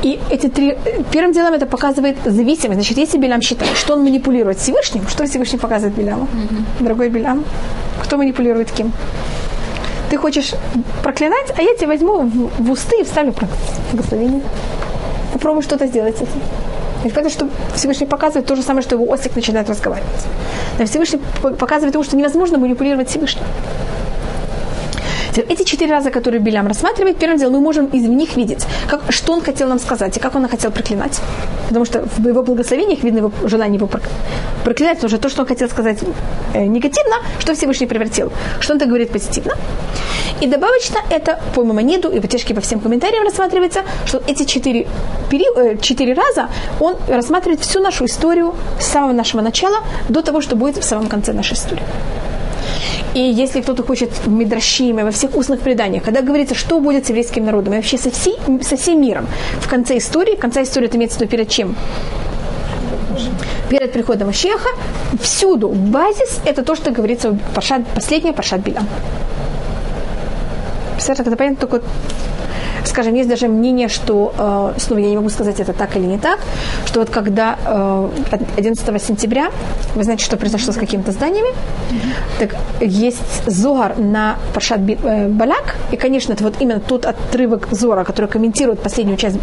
И 0.03 0.19
эти 0.31 0.49
три... 0.49 0.77
Первым 1.13 1.33
делом 1.33 1.53
это 1.53 1.67
показывает 1.67 2.17
зависимость. 2.25 2.75
Значит, 2.75 2.99
если 2.99 3.19
Билям 3.19 3.43
считает, 3.43 3.77
что 3.77 3.95
он 3.95 4.03
манипулирует 4.03 4.59
Всевышним, 4.59 5.07
что 5.09 5.27
Всевышний 5.27 5.59
показывает 5.59 5.97
Биляму? 5.97 6.27
Дорогой 6.81 7.11
Билям, 7.11 7.45
кто 8.03 8.17
манипулирует 8.17 8.71
кем? 8.71 8.93
Ты 10.11 10.17
хочешь 10.17 10.53
проклинать, 11.03 11.53
а 11.57 11.63
я 11.63 11.75
тебя 11.75 11.89
возьму 11.89 12.23
в, 12.23 12.63
в 12.63 12.71
усты 12.71 13.01
и 13.01 13.05
вставлю 13.05 13.35
благословение. 13.93 14.43
Попробуй 15.33 15.63
что-то 15.63 15.87
сделать 15.87 16.17
с 16.17 16.23
этим. 16.23 16.41
Понятно, 17.03 17.31
что 17.31 17.49
Всевышний 17.75 18.07
показывает 18.07 18.47
то 18.47 18.57
же 18.57 18.63
самое, 18.63 18.83
что 18.83 18.97
его 18.97 19.11
осик 19.13 19.35
начинает 19.37 19.69
разговаривать. 19.69 20.11
Но 20.79 20.87
Всевышний 20.87 21.21
показывает 21.43 21.93
тому, 21.93 22.05
что 22.05 22.17
невозможно 22.17 22.59
манипулировать 22.59 23.09
Всевышним. 23.09 23.45
Теперь, 25.31 25.53
Эти 25.53 25.63
четыре 25.65 25.93
раза, 25.93 26.11
которые 26.11 26.41
Билям 26.41 26.67
рассматривает, 26.67 27.17
первым 27.19 27.39
делом 27.39 27.55
мы 27.55 27.61
можем 27.61 27.87
из 27.87 28.03
них 28.09 28.37
видеть, 28.37 28.67
как, 28.89 29.01
что 29.11 29.33
он 29.33 29.43
хотел 29.43 29.69
нам 29.69 29.79
сказать 29.79 30.17
и 30.17 30.21
как 30.21 30.35
он 30.35 30.49
хотел 30.49 30.71
проклинать. 30.71 31.21
Потому 31.69 31.85
что 31.85 32.03
в 32.17 32.27
его 32.27 32.43
благословениях 32.43 33.03
видно 33.05 33.19
его 33.19 33.33
желание 33.45 33.77
его 33.77 33.87
прок- 33.87 34.09
проклинать, 34.65 34.97
потому 34.97 35.09
что 35.09 35.19
то, 35.19 35.29
что 35.29 35.43
он 35.43 35.49
хотел 35.49 35.69
сказать 35.69 35.99
э, 36.55 36.65
негативно, 36.67 37.17
что 37.39 37.55
Всевышний 37.55 37.87
превратил, 37.87 38.33
что 38.61 38.73
он 38.75 38.79
так 38.79 38.89
говорит 38.89 39.11
позитивно. 39.11 39.55
И 40.41 40.47
добавочно 40.47 40.99
это 41.11 41.39
по 41.55 41.65
Мамонеду 41.65 42.11
и 42.11 42.19
потешке 42.21 42.55
по 42.55 42.61
всем 42.61 42.81
комментариям 42.81 43.25
рассматривается, 43.25 43.81
что 44.07 44.23
эти 44.27 44.45
четыре, 44.45 44.87
пери- 45.31 45.55
э, 45.57 45.77
четыре 45.81 46.15
раза 46.15 46.49
он 46.81 46.97
рассматривает 47.09 47.61
всю 47.61 47.81
нашу 47.81 48.07
историю 48.07 48.55
с 48.81 48.87
самого 48.87 49.13
нашего 49.13 49.43
начала 49.43 49.79
до 50.09 50.23
того, 50.23 50.41
что 50.41 50.57
будет 50.57 50.77
в 50.79 50.85
самом 50.85 51.09
конце 51.09 51.33
нашей 51.33 51.55
истории. 51.55 51.83
И 53.15 53.21
если 53.21 53.61
кто-то 53.61 53.83
хочет 53.83 54.11
в 54.25 54.29
Мидрашиме, 54.29 55.05
во 55.05 55.11
всех 55.11 55.37
устных 55.37 55.61
преданиях, 55.61 56.05
когда 56.05 56.23
говорится, 56.23 56.55
что 56.55 56.81
будет 56.81 57.07
с 57.07 57.09
еврейским 57.11 57.45
народом, 57.45 57.75
и 57.75 57.77
вообще 57.77 57.99
со, 57.99 58.11
всей, 58.11 58.37
со 58.63 58.77
всем 58.77 59.01
миром, 59.01 59.27
в 59.61 59.69
конце 59.69 59.99
истории, 59.99 60.37
конца 60.37 60.63
истории 60.63 60.87
это 60.87 60.97
имеется 60.97 61.19
в 61.19 61.21
виду 61.23 61.31
перед 61.31 61.49
чем? 61.49 61.77
Перед 63.69 63.93
приходом 63.93 64.29
Машеха, 64.29 64.69
всюду 65.21 65.69
базис– 65.69 66.41
это 66.45 66.65
то, 66.65 66.75
что 66.75 66.91
говорится 66.91 67.31
в 67.31 67.39
Паршат, 67.55 67.87
последнее 67.95 68.33
Паршат 68.33 68.61
Биля. 68.61 68.83
Представляете, 70.95 71.37
понятно 71.37 71.69
только 71.69 71.87
скажем, 72.85 73.15
есть 73.15 73.29
даже 73.29 73.49
мнение, 73.49 73.89
что, 73.89 74.33
э, 74.77 74.81
снова 74.81 75.01
я 75.01 75.11
не 75.11 75.17
могу 75.17 75.29
сказать, 75.29 75.61
это 75.61 75.73
так 75.73 75.97
или 75.97 76.07
не 76.07 76.19
так, 76.19 76.39
что 76.87 77.01
вот 77.01 77.11
когда 77.11 77.57
э, 77.65 78.09
11 78.57 79.03
сентября, 79.03 79.51
вы 79.95 80.05
знаете, 80.05 80.25
что 80.25 80.37
произошло 80.37 80.73
с 80.73 80.77
какими-то 80.77 81.13
зданиями, 81.13 81.49
так 82.39 82.57
есть 82.81 83.21
Зогар 83.47 83.99
на 83.99 84.37
Паршат 84.55 84.81
э, 84.81 85.29
Балак, 85.29 85.77
и, 85.93 85.97
конечно, 85.97 86.33
это 86.33 86.45
вот 86.45 86.55
именно 86.61 86.81
тот 86.81 87.07
отрывок 87.07 87.69
Зора, 87.71 88.05
который 88.05 88.27
комментирует 88.27 88.81
последнюю 88.81 89.17
часть 89.17 89.37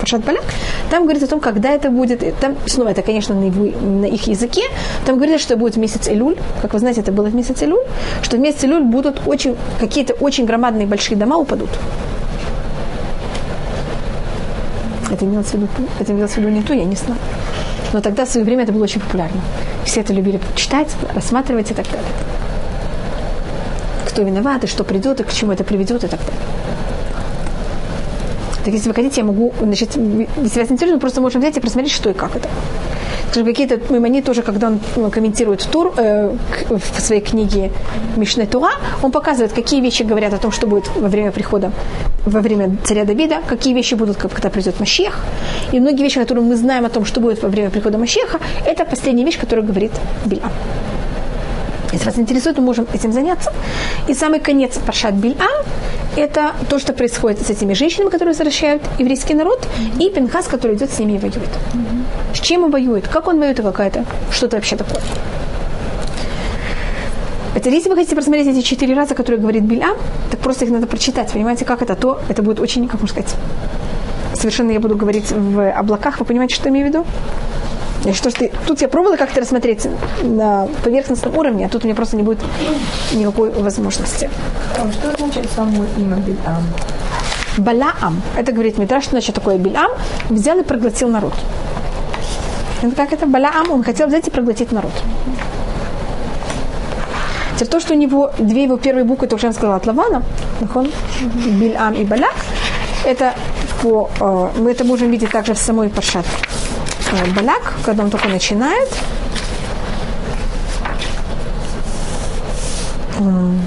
Паршат 0.00 0.24
Балак, 0.24 0.44
там 0.90 1.02
говорится 1.02 1.26
о 1.26 1.28
том, 1.28 1.40
когда 1.40 1.70
это 1.70 1.90
будет, 1.90 2.22
там, 2.40 2.56
снова, 2.66 2.88
это, 2.88 3.02
конечно, 3.02 3.34
на, 3.34 3.44
его- 3.44 3.78
на 3.80 4.06
их 4.06 4.26
языке, 4.26 4.62
там 5.06 5.16
говорится, 5.16 5.42
что 5.42 5.56
будет 5.56 5.76
месяц 5.76 6.08
Илюль, 6.08 6.36
как 6.62 6.72
вы 6.72 6.78
знаете, 6.78 7.00
это 7.00 7.12
было 7.12 7.26
в 7.26 7.34
месяц 7.34 7.62
Илюль, 7.62 7.84
что 8.22 8.36
в 8.36 8.40
месяц 8.40 8.64
Илюль 8.64 8.82
будут 8.82 9.20
очень, 9.26 9.56
какие-то 9.78 10.14
очень 10.14 10.46
громадные 10.46 10.86
большие 10.86 11.16
дома 11.16 11.36
упадут. 11.36 11.70
Это 15.10 15.24
имелось 15.24 15.48
в 15.48 15.54
виду, 15.54 15.68
это 15.98 16.12
имелось 16.12 16.32
в 16.32 16.36
виду 16.36 16.48
не 16.48 16.62
то, 16.62 16.72
я 16.72 16.84
не 16.84 16.96
знаю. 16.96 17.20
Но 17.92 18.00
тогда 18.00 18.24
в 18.24 18.28
свое 18.28 18.44
время 18.44 18.62
это 18.62 18.72
было 18.72 18.84
очень 18.84 19.00
популярно. 19.00 19.40
Все 19.84 20.00
это 20.00 20.12
любили 20.12 20.40
читать, 20.54 20.88
рассматривать 21.14 21.70
и 21.70 21.74
так 21.74 21.86
далее. 21.86 22.08
Кто 24.06 24.22
виноват, 24.22 24.64
и 24.64 24.66
что 24.66 24.84
придет, 24.84 25.20
и 25.20 25.24
к 25.24 25.32
чему 25.32 25.52
это 25.52 25.64
приведет, 25.64 26.04
и 26.04 26.08
так 26.08 26.20
далее. 26.20 26.40
Так 28.64 28.74
если 28.74 28.88
вы 28.88 28.94
хотите, 28.94 29.22
я 29.22 29.26
могу, 29.26 29.52
значит, 29.60 29.96
если 29.96 30.60
вас 30.60 30.70
интересует, 30.70 31.00
просто 31.00 31.20
можем 31.20 31.40
взять 31.40 31.56
и 31.56 31.60
просмотреть, 31.60 31.92
что 31.92 32.10
и 32.10 32.12
как 32.12 32.36
это. 32.36 32.48
Какие-то 33.32 33.78
мемони 33.92 34.22
тоже, 34.22 34.42
когда 34.42 34.66
он 34.66 34.80
ну, 34.96 35.10
комментирует 35.10 35.68
Тур 35.70 35.94
э, 35.96 36.34
в 36.68 37.00
своей 37.00 37.20
книге 37.20 37.70
Мишне 38.16 38.46
Тура, 38.46 38.70
он 39.02 39.12
показывает, 39.12 39.52
какие 39.52 39.80
вещи 39.80 40.02
говорят 40.02 40.34
о 40.34 40.38
том, 40.38 40.50
что 40.50 40.66
будет 40.66 40.88
во 40.96 41.08
время 41.08 41.30
прихода, 41.30 41.70
во 42.26 42.40
время 42.40 42.76
царя 42.84 43.04
Давида, 43.04 43.42
какие 43.46 43.72
вещи 43.74 43.94
будут, 43.94 44.16
когда 44.16 44.50
придет 44.50 44.80
Машех. 44.80 45.20
И 45.72 45.78
многие 45.78 46.02
вещи, 46.02 46.18
которые 46.18 46.44
мы 46.44 46.56
знаем 46.56 46.84
о 46.84 46.88
том, 46.88 47.04
что 47.04 47.20
будет 47.20 47.42
во 47.42 47.48
время 47.48 47.70
прихода 47.70 47.98
Машеха, 47.98 48.40
это 48.66 48.84
последняя 48.84 49.24
вещь, 49.24 49.38
которую 49.38 49.66
говорит 49.66 49.92
Биля. 50.26 50.50
Если 51.92 52.06
вас 52.06 52.18
интересует, 52.18 52.58
мы 52.58 52.64
можем 52.64 52.86
этим 52.92 53.12
заняться. 53.12 53.52
И 54.08 54.14
самый 54.14 54.40
конец 54.40 54.78
Паршат 54.78 55.14
Бильам– 55.14 55.48
это 56.16 56.52
то, 56.68 56.78
что 56.78 56.92
происходит 56.92 57.40
с 57.46 57.50
этими 57.50 57.74
женщинами, 57.74 58.10
которые 58.10 58.34
возвращают 58.34 58.82
еврейский 58.98 59.34
народ, 59.34 59.66
и 59.98 60.10
Пинхас, 60.10 60.46
который 60.46 60.76
идет 60.76 60.90
с 60.90 60.98
ними 60.98 61.12
и 61.12 61.18
воюет. 61.18 61.50
С 62.34 62.40
чем 62.40 62.64
он 62.64 62.70
воюет? 62.70 63.08
Как 63.08 63.28
он 63.28 63.38
воюет? 63.38 63.58
и 63.58 63.62
Какая-то? 63.62 64.04
Что 64.30 64.46
это 64.46 64.56
вообще 64.56 64.76
такое? 64.76 65.00
Это 67.54 67.68
если 67.68 67.88
вы 67.88 67.96
хотите 67.96 68.14
просмотреть 68.14 68.46
эти 68.46 68.62
четыре 68.64 68.94
раза, 68.94 69.14
которые 69.14 69.40
говорит 69.40 69.64
Бильам, 69.64 69.96
так 70.30 70.40
просто 70.40 70.64
их 70.64 70.70
надо 70.70 70.86
прочитать. 70.86 71.32
Понимаете, 71.32 71.64
как 71.64 71.82
это? 71.82 71.96
То 71.96 72.20
это 72.28 72.42
будет 72.42 72.60
очень, 72.60 72.86
как 72.86 73.00
можно 73.00 73.08
сказать, 73.08 73.34
совершенно 74.34 74.70
я 74.70 74.80
буду 74.80 74.96
говорить 74.96 75.30
в 75.30 75.70
облаках. 75.72 76.20
Вы 76.20 76.26
понимаете, 76.26 76.54
что 76.54 76.68
я 76.68 76.70
имею 76.70 76.86
в 76.86 76.88
виду? 76.88 77.06
И 78.04 78.12
что 78.12 78.30
ж 78.30 78.34
ты, 78.34 78.52
тут 78.66 78.80
я 78.80 78.88
пробовала 78.88 79.16
как-то 79.16 79.40
рассмотреть 79.40 79.86
на 80.22 80.68
поверхностном 80.82 81.36
уровне, 81.36 81.66
а 81.66 81.68
тут 81.68 81.84
у 81.84 81.86
меня 81.86 81.94
просто 81.94 82.16
не 82.16 82.22
будет 82.22 82.38
никакой 83.12 83.50
возможности. 83.50 84.30
А 84.78 84.90
что 84.90 85.14
значит 85.18 85.50
само 85.54 85.84
имя 85.98 86.16
Бильам? 86.16 86.64
Балаам, 87.58 88.22
это 88.38 88.52
говорит 88.52 88.78
Митраш, 88.78 89.02
что 89.04 89.12
значит 89.12 89.34
такое 89.34 89.58
Бильам, 89.58 89.90
взял 90.30 90.58
и 90.58 90.62
проглотил 90.62 91.08
народ. 91.08 91.34
Это 92.80 92.96
как 92.96 93.12
это? 93.12 93.26
Балаам, 93.26 93.70
он 93.70 93.82
хотел 93.82 94.06
взять 94.06 94.28
и 94.28 94.30
проглотить 94.30 94.72
народ. 94.72 94.92
Теперь 97.56 97.68
то, 97.68 97.80
что 97.80 97.92
у 97.92 97.96
него 97.96 98.32
две 98.38 98.64
его 98.64 98.78
первые 98.78 99.04
буквы, 99.04 99.26
то, 99.26 99.36
что 99.36 99.48
я 99.48 99.52
сказала, 99.52 99.76
от 99.76 99.86
Лавана, 99.86 100.22
он, 100.74 100.90
Бильам 101.60 101.92
и 101.92 102.04
Балак, 102.04 102.34
это 103.04 103.34
по, 103.82 104.08
э, 104.18 104.48
мы 104.58 104.70
это 104.70 104.84
можем 104.84 105.10
видеть 105.10 105.30
также 105.30 105.52
в 105.52 105.58
самой 105.58 105.90
Пашат 105.90 106.24
э, 107.13 107.25
Балак, 107.35 107.73
когда 107.85 108.03
он 108.03 108.09
только 108.09 108.27
начинает. 108.27 108.89
м, 113.19 113.61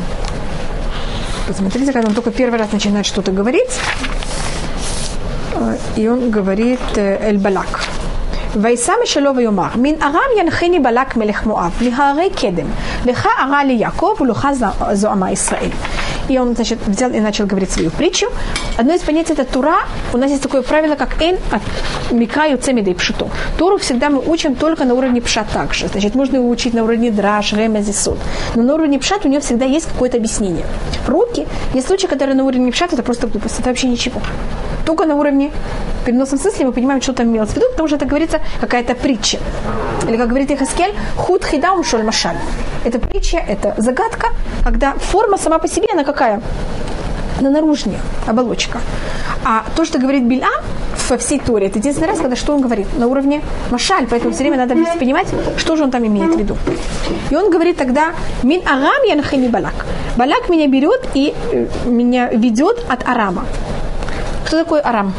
посмотрите, 1.46 1.92
когда 1.92 2.08
он 2.08 2.14
только 2.14 2.30
первый 2.30 2.58
раз 2.58 2.72
начинает 2.72 3.06
что-то 3.06 3.30
говорить, 3.32 3.70
э, 5.54 5.76
и 5.96 6.08
он 6.08 6.30
говорит 6.30 6.80
э, 6.96 7.18
Эль-Балак. 7.30 7.78
וישא 8.56 8.92
משלו 9.02 9.30
ויאמר, 9.36 9.68
מן 9.76 10.02
ארם 10.02 10.30
ינחני 10.40 10.78
בלק 10.80 11.16
מלך 11.16 11.46
מואב, 11.46 11.72
מהרי 11.80 12.30
קדם, 12.30 12.66
לך 13.04 13.26
ארה 13.42 13.64
לי 13.64 13.72
יעקב 13.72 14.14
ולך 14.20 14.48
ז- 14.52 14.64
זוהמה 14.94 15.30
ישראל. 15.30 15.70
И 16.29 16.37
он, 16.37 16.55
значит, 16.55 16.79
взял 16.87 17.11
и 17.11 17.19
начал 17.19 17.45
говорить 17.45 17.71
свою 17.71 17.91
притчу. 17.91 18.27
Одно 18.77 18.93
из 18.93 19.01
понятий 19.01 19.33
это 19.33 19.43
Тура. 19.43 19.79
У 20.13 20.17
нас 20.17 20.31
есть 20.31 20.43
такое 20.43 20.61
правило, 20.61 20.95
как 20.95 21.21
«эн» 21.21 21.37
от 21.51 21.61
«мика 22.11 22.45
юцеми 22.45 22.81
и 22.81 22.93
пшуту». 22.93 23.29
Туру 23.57 23.77
всегда 23.77 24.09
мы 24.09 24.19
учим 24.19 24.55
только 24.55 24.85
на 24.85 24.93
уровне 24.93 25.21
пша 25.21 25.43
также. 25.43 25.87
Значит, 25.87 26.15
можно 26.15 26.37
его 26.37 26.49
учить 26.49 26.73
на 26.73 26.83
уровне 26.83 27.11
драш, 27.11 27.53
ремези, 27.53 27.91
суд. 27.91 28.17
Но 28.55 28.63
на 28.63 28.73
уровне 28.73 28.99
пшат 28.99 29.25
у 29.25 29.29
него 29.29 29.41
всегда 29.41 29.65
есть 29.65 29.87
какое-то 29.87 30.17
объяснение. 30.17 30.65
Руки, 31.07 31.47
есть 31.73 31.87
случаи, 31.87 32.07
которые 32.07 32.35
на 32.35 32.43
уровне 32.43 32.71
пшат, 32.71 32.93
это 32.93 33.03
просто 33.03 33.27
глупость, 33.27 33.59
это 33.59 33.69
вообще 33.69 33.87
ничего. 33.87 34.21
Только 34.85 35.05
на 35.05 35.15
уровне 35.15 35.51
в 36.01 36.05
переносном 36.05 36.39
смысле 36.39 36.65
мы 36.65 36.71
понимаем, 36.73 37.01
что 37.01 37.13
там 37.13 37.27
имелось 37.27 37.51
в 37.51 37.55
виду, 37.55 37.65
потому 37.71 37.87
что 37.87 37.95
это 37.95 38.05
говорится 38.05 38.41
какая-то 38.59 38.95
притча. 38.95 39.39
Или, 40.07 40.17
как 40.17 40.27
говорит 40.27 40.51
Ихаскель, 40.51 40.93
худ 41.15 41.45
хидаум 41.45 41.83
шоль 41.83 42.03
машаль. 42.03 42.35
Это 42.83 42.99
притча, 42.99 43.37
это 43.37 43.73
загадка, 43.77 44.27
когда 44.63 44.93
форма 44.93 45.37
сама 45.37 45.59
по 45.59 45.67
себе, 45.67 45.87
она 45.93 46.03
какая? 46.03 46.41
Она 47.39 47.49
наружнее, 47.49 47.99
оболочка. 48.27 48.79
А 49.45 49.63
то, 49.75 49.85
что 49.85 49.99
говорит 49.99 50.23
Биля 50.23 50.49
во 51.09 51.17
всей 51.17 51.39
Торе, 51.39 51.67
это 51.67 51.79
единственный 51.79 52.07
раз, 52.07 52.19
когда 52.19 52.35
что 52.35 52.53
он 52.53 52.61
говорит? 52.61 52.87
На 52.97 53.07
уровне 53.07 53.41
машаль, 53.71 54.05
поэтому 54.09 54.33
все 54.33 54.43
время 54.43 54.57
надо 54.57 54.75
понимать, 54.99 55.27
что 55.57 55.75
же 55.75 55.83
он 55.83 55.91
там 55.91 56.05
имеет 56.05 56.35
в 56.35 56.37
виду. 56.37 56.57
И 57.29 57.35
он 57.35 57.49
говорит 57.49 57.77
тогда, 57.77 58.13
мин 58.43 58.61
арам 58.65 59.03
янхани 59.07 59.47
балак. 59.47 59.85
Балак 60.17 60.49
меня 60.49 60.67
берет 60.67 61.07
и 61.15 61.33
э, 61.51 61.67
меня 61.85 62.29
ведет 62.29 62.85
от 62.87 63.07
арама. 63.07 63.45
Кто 64.53 64.63
такой 64.63 64.81
арам? 64.81 65.11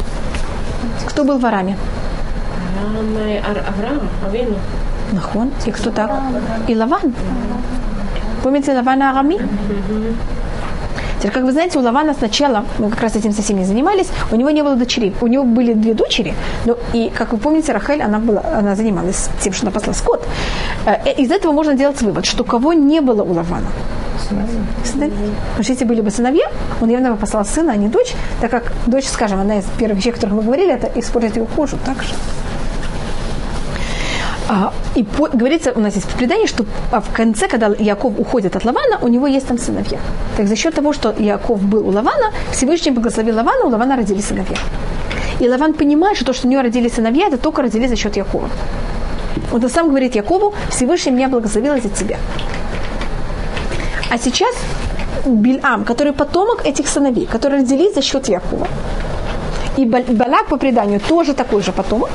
Кто 1.07 1.25
был 1.25 1.39
в 1.39 1.45
араме? 1.45 1.75
Авраам, 2.79 3.17
э, 3.17 3.39
Ар- 3.39 3.65
Авраам, 3.67 3.99
Авину. 4.25 4.55
Нахон. 5.11 5.51
И 5.65 5.71
кто 5.71 5.91
так? 5.91 6.09
И 6.69 6.73
Лаван. 6.75 7.13
Помните 8.43 8.71
Лавана 8.73 9.09
Арами? 9.09 9.37
Теперь, 11.19 11.31
как 11.31 11.43
вы 11.43 11.51
знаете, 11.51 11.79
у 11.79 11.81
Лавана 11.81 12.13
сначала, 12.13 12.63
мы 12.79 12.89
как 12.89 13.01
раз 13.01 13.17
этим 13.17 13.33
совсем 13.33 13.57
не 13.57 13.65
занимались, 13.65 14.07
у 14.31 14.37
него 14.37 14.51
не 14.51 14.63
было 14.63 14.77
дочерей. 14.77 15.13
У 15.19 15.27
него 15.27 15.43
были 15.43 15.73
две 15.73 15.93
дочери, 15.93 16.33
но 16.65 16.77
и, 16.93 17.11
как 17.13 17.33
вы 17.33 17.37
помните, 17.37 17.73
Рахель, 17.73 18.01
она, 18.01 18.19
была, 18.19 18.41
она 18.59 18.75
занималась 18.75 19.29
тем, 19.41 19.51
что 19.51 19.65
она 19.65 19.71
пасла 19.71 19.91
скот. 19.93 20.25
Э, 20.85 21.11
Из 21.17 21.29
этого 21.29 21.51
можно 21.51 21.73
делать 21.73 22.01
вывод, 22.01 22.25
что 22.25 22.45
кого 22.45 22.71
не 22.71 23.01
было 23.01 23.21
у 23.21 23.33
Лавана? 23.33 23.67
Сыновей. 24.83 25.29
Потому 25.49 25.63
что 25.63 25.73
если 25.73 25.85
были 25.85 26.01
бы 26.01 26.11
сыновья, 26.11 26.45
он 26.81 26.89
явно 26.89 27.11
бы 27.11 27.17
послал 27.17 27.45
сына, 27.45 27.73
а 27.73 27.75
не 27.75 27.87
дочь, 27.87 28.13
так 28.41 28.51
как 28.51 28.71
дочь, 28.87 29.05
скажем, 29.07 29.39
одна 29.39 29.59
из 29.59 29.65
первых 29.77 29.97
вещей, 29.97 30.11
о 30.11 30.13
которых 30.13 30.35
мы 30.35 30.43
говорили, 30.43 30.73
это 30.73 30.91
использовать 30.99 31.35
его 31.37 31.45
кожу 31.45 31.77
также. 31.85 32.13
А, 34.47 34.71
и 34.93 35.03
по- 35.03 35.29
говорится, 35.29 35.71
у 35.75 35.79
нас 35.79 35.95
есть 35.95 36.07
предание, 36.09 36.47
что 36.47 36.65
а, 36.91 36.99
в 37.01 37.09
конце, 37.11 37.47
когда 37.47 37.67
Яков 37.79 38.13
уходит 38.19 38.55
от 38.55 38.63
Лавана, 38.63 38.99
у 39.01 39.07
него 39.07 39.25
есть 39.27 39.47
там 39.47 39.57
сыновья. 39.57 39.99
Так 40.37 40.47
за 40.47 40.55
счет 40.55 40.75
того, 40.75 40.93
что 40.93 41.15
Яков 41.17 41.61
был 41.61 41.87
у 41.87 41.91
Лавана, 41.91 42.31
Всевышний 42.51 42.91
благословил 42.91 43.35
Лавана, 43.35 43.65
у 43.65 43.69
Лавана 43.69 43.95
родились 43.95 44.25
сыновья. 44.25 44.57
И 45.39 45.49
Лаван 45.49 45.73
понимает, 45.73 46.15
что 46.17 46.25
то, 46.25 46.33
что 46.33 46.47
у 46.47 46.51
него 46.51 46.61
родились 46.61 46.93
сыновья, 46.93 47.27
это 47.27 47.37
только 47.37 47.63
родились 47.63 47.89
за 47.89 47.95
счет 47.95 48.17
Якова. 48.17 48.49
Он 49.51 49.69
сам 49.69 49.87
говорит 49.89 50.15
Якову, 50.15 50.53
Всевышний 50.69 51.11
меня 51.11 51.27
благословил 51.27 51.73
из-за 51.75 51.89
тебя. 51.89 52.17
А 54.15 54.17
сейчас 54.17 54.55
Бильам, 55.25 55.83
который 55.83 56.13
потомок 56.13 56.65
этих 56.65 56.87
сыновей, 56.87 57.25
которые 57.25 57.61
родились 57.63 57.95
за 57.95 58.01
счет 58.01 58.29
Якова. 58.29 58.65
И 59.75 59.83
Ба- 59.85 60.05
Балак 60.07 60.47
по 60.47 60.55
преданию 60.57 61.01
тоже 61.01 61.33
такой 61.33 61.61
же 61.61 61.73
потомок. 61.73 62.09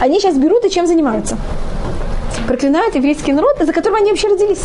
Они 0.00 0.18
сейчас 0.18 0.34
берут 0.34 0.64
и 0.64 0.70
чем 0.70 0.88
занимаются? 0.88 1.36
Проклинают 2.48 2.96
еврейский 2.96 3.32
народ, 3.32 3.60
из-за 3.60 3.72
которого 3.72 3.98
они 3.98 4.10
вообще 4.10 4.26
родились. 4.28 4.64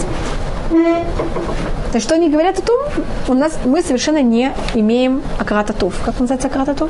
То 0.71 1.97
есть, 1.97 2.07
что 2.07 2.15
они 2.15 2.29
говорят 2.31 2.57
о 2.57 2.61
том, 2.63 2.79
у 3.27 3.33
нас 3.35 3.51
мы 3.65 3.83
совершенно 3.83 4.23
не 4.23 4.51
имеем 4.73 5.21
акарататов. 5.37 5.93
Как 6.03 6.19
называется 6.19 6.47
акарататов? 6.47 6.89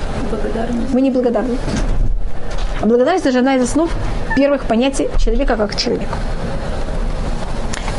Мы 0.93 1.01
не 1.01 1.11
благодарны. 1.11 1.57
А 2.81 2.85
благодарность 2.85 3.25
это 3.25 3.33
же 3.33 3.39
одна 3.39 3.55
из 3.55 3.63
основ 3.63 3.89
первых 4.37 4.63
понятий 4.63 5.09
человека 5.19 5.57
как 5.57 5.75
человека. 5.75 6.15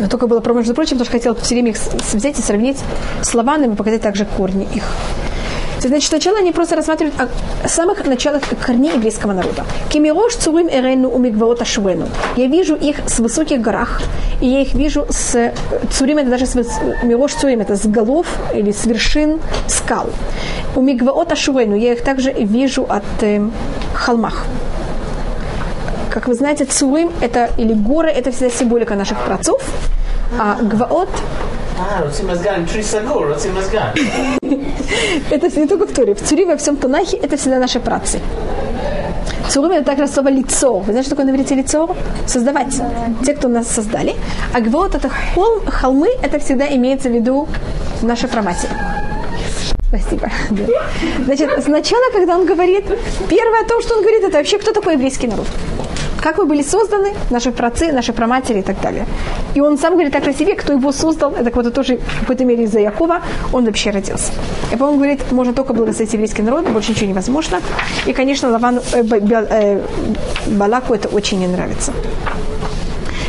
Но 0.01 0.09
только 0.09 0.27
было, 0.27 0.43
между 0.55 0.75
прочим, 0.75 0.99
потому 0.99 1.05
что 1.05 1.13
хотел 1.13 1.35
все 1.37 1.55
время 1.55 1.71
их 1.71 1.77
взять 2.13 2.39
и 2.39 2.43
сравнить 2.43 2.79
с 3.23 3.35
Лаваном 3.35 3.73
и 3.73 3.77
показать 3.77 4.03
также 4.03 4.25
корни 4.25 4.67
их. 4.75 4.85
Значит, 5.81 6.09
сначала 6.09 6.39
они 6.39 6.51
просто 6.51 6.77
рассматривают 6.77 7.15
о 7.21 7.69
самых 7.69 8.07
началах 8.07 8.43
корней 8.65 8.95
еврейского 8.95 9.35
народа. 9.35 9.65
Кемирош 9.91 10.35
цурим 10.35 10.69
эрену 10.69 11.11
у 11.11 11.19
мигваота 11.19 11.67
швену. 11.67 12.09
Я 12.37 12.47
вижу 12.47 12.75
их 12.75 12.97
с 13.07 13.19
высоких 13.21 13.61
горах, 13.61 14.01
и 14.41 14.47
я 14.47 14.63
их 14.63 14.73
вижу 14.73 15.07
с 15.11 15.35
э, 15.35 15.55
цурим, 15.91 16.19
это 16.19 16.31
даже 16.31 16.47
с 16.47 16.55
мирош 17.03 17.35
цурим, 17.35 17.61
это 17.61 17.77
с 17.77 17.87
голов 17.87 18.27
или 18.55 18.73
с 18.73 18.87
вершин 18.87 19.41
скал. 19.69 20.09
У 20.75 20.81
мигваота 20.81 21.37
швену 21.37 21.77
я 21.77 21.93
их 21.93 22.03
также 22.03 22.33
вижу 22.33 22.87
от 22.89 23.05
э, 23.21 23.43
холмах. 23.95 24.47
Как 26.15 26.29
вы 26.29 26.35
знаете, 26.35 26.65
Цурим 26.65 27.11
это, 27.21 27.51
или 27.57 27.73
горы– 27.73 28.09
это 28.17 28.31
всегда 28.31 28.49
символика 28.49 28.95
наших 28.95 29.19
працов, 29.25 29.61
а 30.39 30.59
Гваот 30.63 31.09
это 35.31 35.61
не 35.61 35.67
только 35.67 35.87
в 35.89 35.93
Туре. 35.93 36.15
В 36.15 36.23
Цури 36.23 36.45
во 36.45 36.57
всем 36.57 36.77
Танахе 36.77 37.17
это 37.17 37.37
всегда 37.37 37.59
наши 37.59 37.81
працы. 37.81 38.21
Цурим 39.49 39.73
это 39.73 39.85
также 39.87 40.07
слово 40.07 40.29
лицо. 40.29 40.79
Вы 40.79 40.93
знаете, 40.93 41.09
что 41.09 41.17
такое 41.17 41.27
на 41.27 41.31
иврите 41.35 41.57
лицо? 41.57 41.97
Создавать. 42.29 42.81
Те, 43.27 43.35
кто 43.35 43.49
нас 43.49 43.67
создали. 43.67 44.15
А 44.55 44.61
гвот 44.61 44.95
это 44.95 45.11
холм, 45.35 45.67
холмы, 45.67 46.11
это 46.23 46.39
всегда 46.39 46.69
имеется 46.69 47.09
в 47.09 47.13
виду 47.13 47.49
наши 48.03 48.29
праматери. 48.29 48.71
Спасибо. 49.89 50.31
Значит, 51.25 51.51
сначала, 51.65 52.13
когда 52.13 52.37
он 52.37 52.47
говорит, 52.47 52.85
первое 53.29 53.63
о 53.63 53.69
том, 53.69 53.83
что 53.83 53.95
он 53.95 54.03
говорит, 54.03 54.23
это 54.23 54.39
вообще 54.39 54.59
кто 54.59 54.73
такой 54.73 54.95
еврейский 54.95 55.27
народ. 55.27 55.47
Как 56.25 56.39
вы 56.39 56.47
были 56.47 56.63
созданы, 56.63 57.13
наши 57.31 57.51
працы, 57.53 57.93
наши 57.93 58.15
праматери 58.15 58.61
и 58.61 58.63
так 58.63 58.81
далее. 58.81 59.05
И 59.55 59.61
он 59.61 59.77
сам 59.77 59.93
говорит 59.93 60.13
так 60.13 60.27
о 60.27 60.33
себе, 60.33 60.55
кто 60.55 60.73
его 60.73 60.91
создал, 60.91 61.33
это 61.33 61.51
вот 61.55 61.75
тоже 61.75 61.99
в 61.99 62.21
какой-то 62.21 62.47
мере 62.47 62.65
из-за 62.65 62.81
Якова 62.81 63.21
он 63.53 63.67
вообще 63.67 63.91
родился. 63.91 64.33
И 64.73 64.77
по-моему 64.77 64.97
говорит, 64.97 65.33
можно 65.33 65.53
только 65.53 65.75
благословить 65.75 66.15
еврейский 66.15 66.43
народ, 66.43 66.67
больше 66.71 66.93
ничего 66.93 67.11
невозможно. 67.11 67.61
И, 68.07 68.15
конечно, 68.15 68.51
Лавану, 68.51 68.81
э, 68.95 69.03
э, 69.03 69.81
Балаку 70.47 70.95
это 70.95 71.09
очень 71.09 71.41
не 71.41 71.47
нравится. 71.47 71.93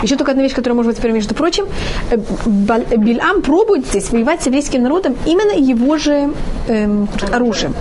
Еще 0.02 0.16
только 0.16 0.32
одна 0.32 0.44
вещь, 0.44 0.56
которая 0.56 0.76
может 0.76 0.92
быть, 0.92 0.98
теперь, 0.98 1.12
между 1.12 1.36
прочим, 1.36 1.66
э, 2.12 2.18
Бал- 2.46 2.98
Бильам 2.98 3.42
пробует 3.42 3.88
здесь 3.88 4.10
воевать 4.12 4.42
с 4.42 4.46
еврейским 4.48 4.82
народом 4.82 5.18
именно 5.26 5.52
его 5.52 5.98
же 5.98 6.30
эм, 6.70 7.10
оружием. 7.34 7.76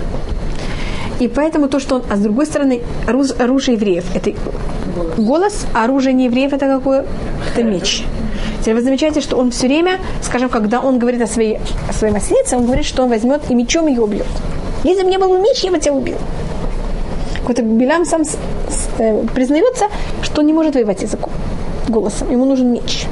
И 1.19 1.27
поэтому 1.27 1.67
то, 1.69 1.79
что 1.79 1.95
он... 1.95 2.03
А 2.09 2.15
с 2.15 2.19
другой 2.19 2.45
стороны, 2.45 2.81
оружие 3.39 3.75
евреев– 3.75 4.03
это 4.15 4.31
голос, 5.17 5.65
а 5.73 5.85
оружие 5.85 6.13
не 6.13 6.25
евреев– 6.25 6.53
это 6.53 6.65
какое? 6.67 7.05
Это 7.53 7.63
меч. 7.63 8.03
Теперь 8.61 8.75
вы 8.75 8.81
замечаете, 8.81 9.21
что 9.21 9.37
он 9.37 9.51
все 9.51 9.67
время, 9.67 9.99
скажем, 10.21 10.49
когда 10.49 10.79
он 10.81 10.99
говорит 10.99 11.21
о 11.21 11.27
своей, 11.27 11.59
о 11.89 11.93
своей 11.93 12.13
масленице, 12.13 12.57
он 12.57 12.65
говорит, 12.65 12.85
что 12.85 13.03
он 13.03 13.09
возьмет 13.09 13.41
и 13.49 13.55
мечом 13.55 13.87
ее 13.87 14.01
убьет. 14.01 14.27
Если 14.83 15.01
бы 15.03 15.07
мне 15.07 15.17
был 15.19 15.37
меч, 15.39 15.63
я 15.63 15.71
бы 15.71 15.79
тебя 15.79 15.93
убил. 15.93 16.17
Какой-то 17.39 17.61
Белям 17.61 18.05
сам 18.05 18.25
с- 18.25 18.31
с- 18.69 18.89
э, 18.99 19.23
признается, 19.33 19.85
что 20.23 20.41
он 20.41 20.47
не 20.47 20.53
может 20.53 20.75
воевать 20.75 21.01
языком, 21.03 21.31
голосом. 21.87 22.31
Ему 22.31 22.45
нужен 22.45 22.73
меч. 22.73 23.05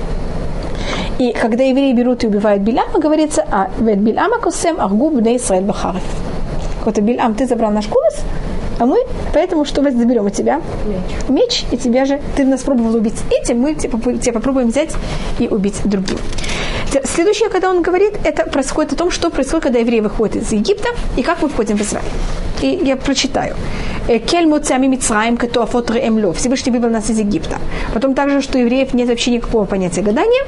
И 1.20 1.32
когда 1.32 1.64
евреи 1.64 1.94
берут 1.94 2.24
и 2.24 2.28
убивают 2.28 2.64
Биляма, 2.64 3.00
говорится, 3.00 3.46
а 3.52 3.70
вет 3.80 4.00
Биляма 4.00 4.40
косем 4.40 4.80
аргу 4.82 5.10
бне 5.12 5.38
Исраэль 5.38 5.64
бахарев. 5.64 6.02
Какой-то 6.84 7.00
Билям, 7.00 7.34
ты 7.34 7.48
забрал 7.48 7.72
наш 7.72 7.88
голос, 7.88 8.16
а 8.78 8.86
мы 8.86 8.98
поэтому 9.34 9.64
что 9.64 9.82
заберем 9.82 10.26
у 10.26 10.30
тебя? 10.30 10.60
Меч. 10.86 11.30
Меч, 11.30 11.66
и 11.72 11.78
тебя 11.78 12.04
же, 12.04 12.20
ты 12.36 12.44
нас 12.44 12.62
пробовал 12.64 12.96
убить 12.96 13.16
этим, 13.32 13.60
мы 13.60 13.74
тебя, 13.74 14.18
тебя 14.18 14.34
попробуем 14.34 14.68
взять 14.68 14.90
и 15.40 15.48
убить 15.48 15.76
другим. 15.86 16.18
Следующее, 17.06 17.48
когда 17.48 17.70
он 17.70 17.84
говорит, 17.84 18.16
это 18.26 18.44
происходит 18.50 18.92
о 18.92 18.96
том, 18.98 19.12
что 19.12 19.30
происходит, 19.30 19.64
когда 19.64 19.80
евреи 19.80 20.02
выходят 20.02 20.36
из 20.36 20.52
Египта, 20.52 20.90
и 21.16 21.24
как 21.24 21.42
мы 21.42 21.48
входим 21.48 21.78
в 21.78 21.82
Израиль. 21.82 22.06
И 22.62 22.82
я 22.84 22.98
прочитаю. 22.98 23.56
Э, 24.10 24.20
Кель 24.20 24.46
моцами 24.46 24.88
Мицраем, 24.88 25.38
кетуафот 25.38 25.90
эмло. 25.92 26.34
Всевышний 26.34 26.74
вывел 26.74 26.90
нас 26.90 27.10
из 27.10 27.18
Египта. 27.18 27.60
Потом 27.94 28.14
также, 28.14 28.42
что 28.42 28.58
евреев 28.58 28.94
нет 28.94 29.08
вообще 29.08 29.32
никакого 29.32 29.64
понятия 29.64 30.02
гадания. 30.02 30.44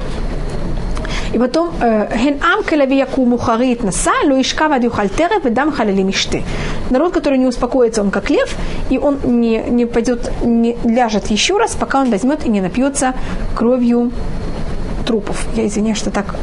И 1.36 1.38
потом, 1.38 1.70
хен 1.78 2.38
ам 2.42 2.62
калавияку 2.64 3.26
мухарит 3.26 3.84
наса, 3.84 4.12
ло 4.24 4.40
ишкав 4.40 4.72
ад 4.72 4.82
юхаль 4.84 5.10
терев, 5.10 5.44
ведам 5.44 5.70
халали 5.70 6.02
мишты. 6.02 6.42
Народ, 6.88 7.12
который 7.12 7.36
не 7.38 7.44
успокоится, 7.44 8.00
он 8.00 8.10
как 8.10 8.30
лев, 8.30 8.56
и 8.88 8.96
он 8.96 9.18
не, 9.22 9.62
не 9.68 9.84
пойдет, 9.84 10.32
не 10.42 10.78
ляжет 10.82 11.26
еще 11.26 11.58
раз, 11.58 11.74
пока 11.74 12.00
он 12.00 12.10
возьмет 12.10 12.46
и 12.46 12.48
не 12.48 12.62
напьется 12.62 13.12
кровью 13.54 14.12
трупов. 15.04 15.46
Я 15.56 15.66
извиняюсь, 15.66 15.98
что 15.98 16.10
так 16.10 16.36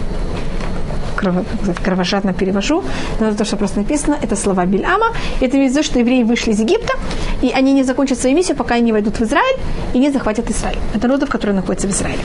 кровожадно 1.84 2.34
перевожу, 2.34 2.84
но 3.20 3.30
это 3.30 3.38
то, 3.40 3.46
что 3.46 3.58
просто 3.58 3.80
написано, 3.80 4.16
это 4.22 4.36
слова 4.36 4.64
Бильама. 4.68 5.08
Это 5.42 5.58
имеет 5.58 5.72
в 5.72 5.76
виду, 5.76 5.84
что 5.84 5.98
евреи 5.98 6.22
вышли 6.22 6.52
из 6.52 6.60
Египта, 6.60 6.94
и 7.42 7.50
они 7.50 7.74
не 7.74 7.84
закончат 7.84 8.20
свою 8.20 8.36
миссию, 8.36 8.56
пока 8.56 8.76
они 8.76 8.92
войдут 8.92 9.20
в 9.20 9.24
Израиль 9.24 9.58
и 9.96 9.98
не 9.98 10.12
захватят 10.12 10.52
Израиль. 10.52 10.78
Это 10.94 11.08
народов, 11.08 11.30
которые 11.30 11.56
находятся 11.56 11.88
в 11.88 11.92
Израиле. 11.92 12.22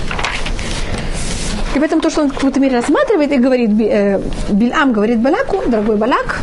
И 1.74 1.78
поэтому 1.78 2.00
то, 2.00 2.10
что 2.10 2.22
он 2.22 2.30
в 2.30 2.34
какой-то 2.34 2.60
мере 2.60 2.76
рассматривает 2.76 3.32
и 3.32 3.36
говорит, 3.36 3.70
э, 3.80 4.20
Бильам 4.48 4.92
говорит 4.92 5.18
Балаку, 5.20 5.62
дорогой 5.66 5.96
Балак, 5.96 6.40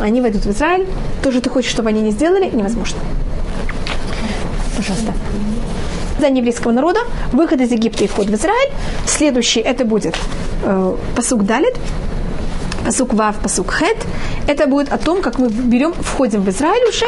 они 0.00 0.20
войдут 0.20 0.44
в 0.44 0.50
Израиль, 0.50 0.86
то, 1.22 1.30
что 1.30 1.40
ты 1.40 1.50
хочешь, 1.50 1.70
чтобы 1.70 1.90
они 1.90 2.00
не 2.00 2.10
сделали, 2.10 2.50
невозможно. 2.50 2.98
Пожалуйста. 4.76 5.12
Создание 6.12 6.38
еврейского 6.38 6.72
народа, 6.72 7.00
выход 7.32 7.60
из 7.60 7.70
Египта 7.70 8.04
и 8.04 8.06
вход 8.06 8.26
в 8.26 8.34
Израиль. 8.34 8.72
Следующий 9.06 9.60
это 9.60 9.84
будет 9.84 10.16
э, 10.64 10.96
посук 11.14 11.44
Далит, 11.44 11.74
посук 12.84 13.12
Вав, 13.14 13.36
посук 13.36 13.72
Хет. 13.72 13.98
Это 14.46 14.66
будет 14.66 14.92
о 14.92 14.98
том, 14.98 15.20
как 15.20 15.38
мы 15.38 15.48
берем, 15.48 15.92
входим 15.92 16.42
в 16.42 16.48
Израиль 16.48 16.88
уже 16.88 17.06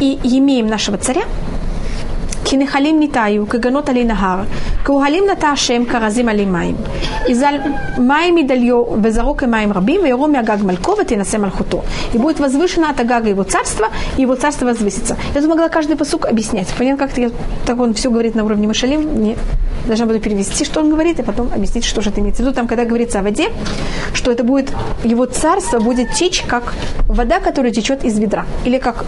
и 0.00 0.18
имеем 0.38 0.68
нашего 0.68 0.96
царя, 0.96 1.22
כנחלים 2.45 2.99
ניטאיו, 2.99 3.49
כגנות 3.49 3.89
עלי 3.89 4.03
נהר, 4.03 4.43
כאוהלים 4.85 5.23
נטע 5.31 5.47
השם 5.47 5.85
כרזים 5.85 6.29
עלי 6.29 6.45
מים. 6.45 6.75
יזל 7.27 7.55
מים 7.97 8.35
מדליו 8.35 8.83
וזרעו 9.03 9.37
כמים 9.37 9.73
רבים, 9.73 10.01
ויורו 10.03 10.27
מהגג 10.27 10.57
малько, 10.63 10.91
ותנשא 11.01 11.37
мальхуто. 11.37 11.83
И 12.13 12.17
будет 12.17 12.39
возвышено 12.39 12.89
от 12.89 12.99
Агага 12.99 13.29
его 13.29 13.43
царство, 13.43 13.87
и 14.17 14.21
его 14.21 14.35
царство 14.35 14.65
возвысится. 14.65 15.17
Я 15.35 15.41
тут 15.41 15.49
могла 15.49 15.69
каждый 15.69 15.95
посук 15.95 16.25
объяснять. 16.25 16.67
Понятно, 16.77 17.05
как-то 17.05 17.21
я, 17.21 17.31
так 17.65 17.79
он 17.79 17.93
все 17.93 18.09
говорит 18.09 18.35
на 18.35 18.43
уровне 18.43 18.67
Машалим, 18.67 19.23
не 19.23 19.37
должна 19.85 20.05
буду 20.05 20.19
перевести, 20.19 20.65
что 20.65 20.79
он 20.79 20.89
говорит, 20.89 21.19
и 21.19 21.23
потом 21.23 21.49
объяснить, 21.53 21.85
что 21.85 22.01
же 22.01 22.09
это 22.09 22.21
имеется 22.21 22.43
в 22.43 22.45
виду. 22.45 22.55
Там, 22.55 22.67
когда 22.67 22.85
говорится 22.85 23.19
о 23.19 23.23
воде, 23.23 23.49
что 24.13 24.31
это 24.31 24.43
будет, 24.43 24.71
его 25.03 25.25
царство 25.25 25.79
будет 25.79 26.11
течь, 26.13 26.43
как 26.43 26.73
вода, 27.07 27.39
которая 27.39 27.71
течет 27.71 28.03
из 28.03 28.17
ведра. 28.19 28.45
Или 28.65 28.77
как 28.77 29.05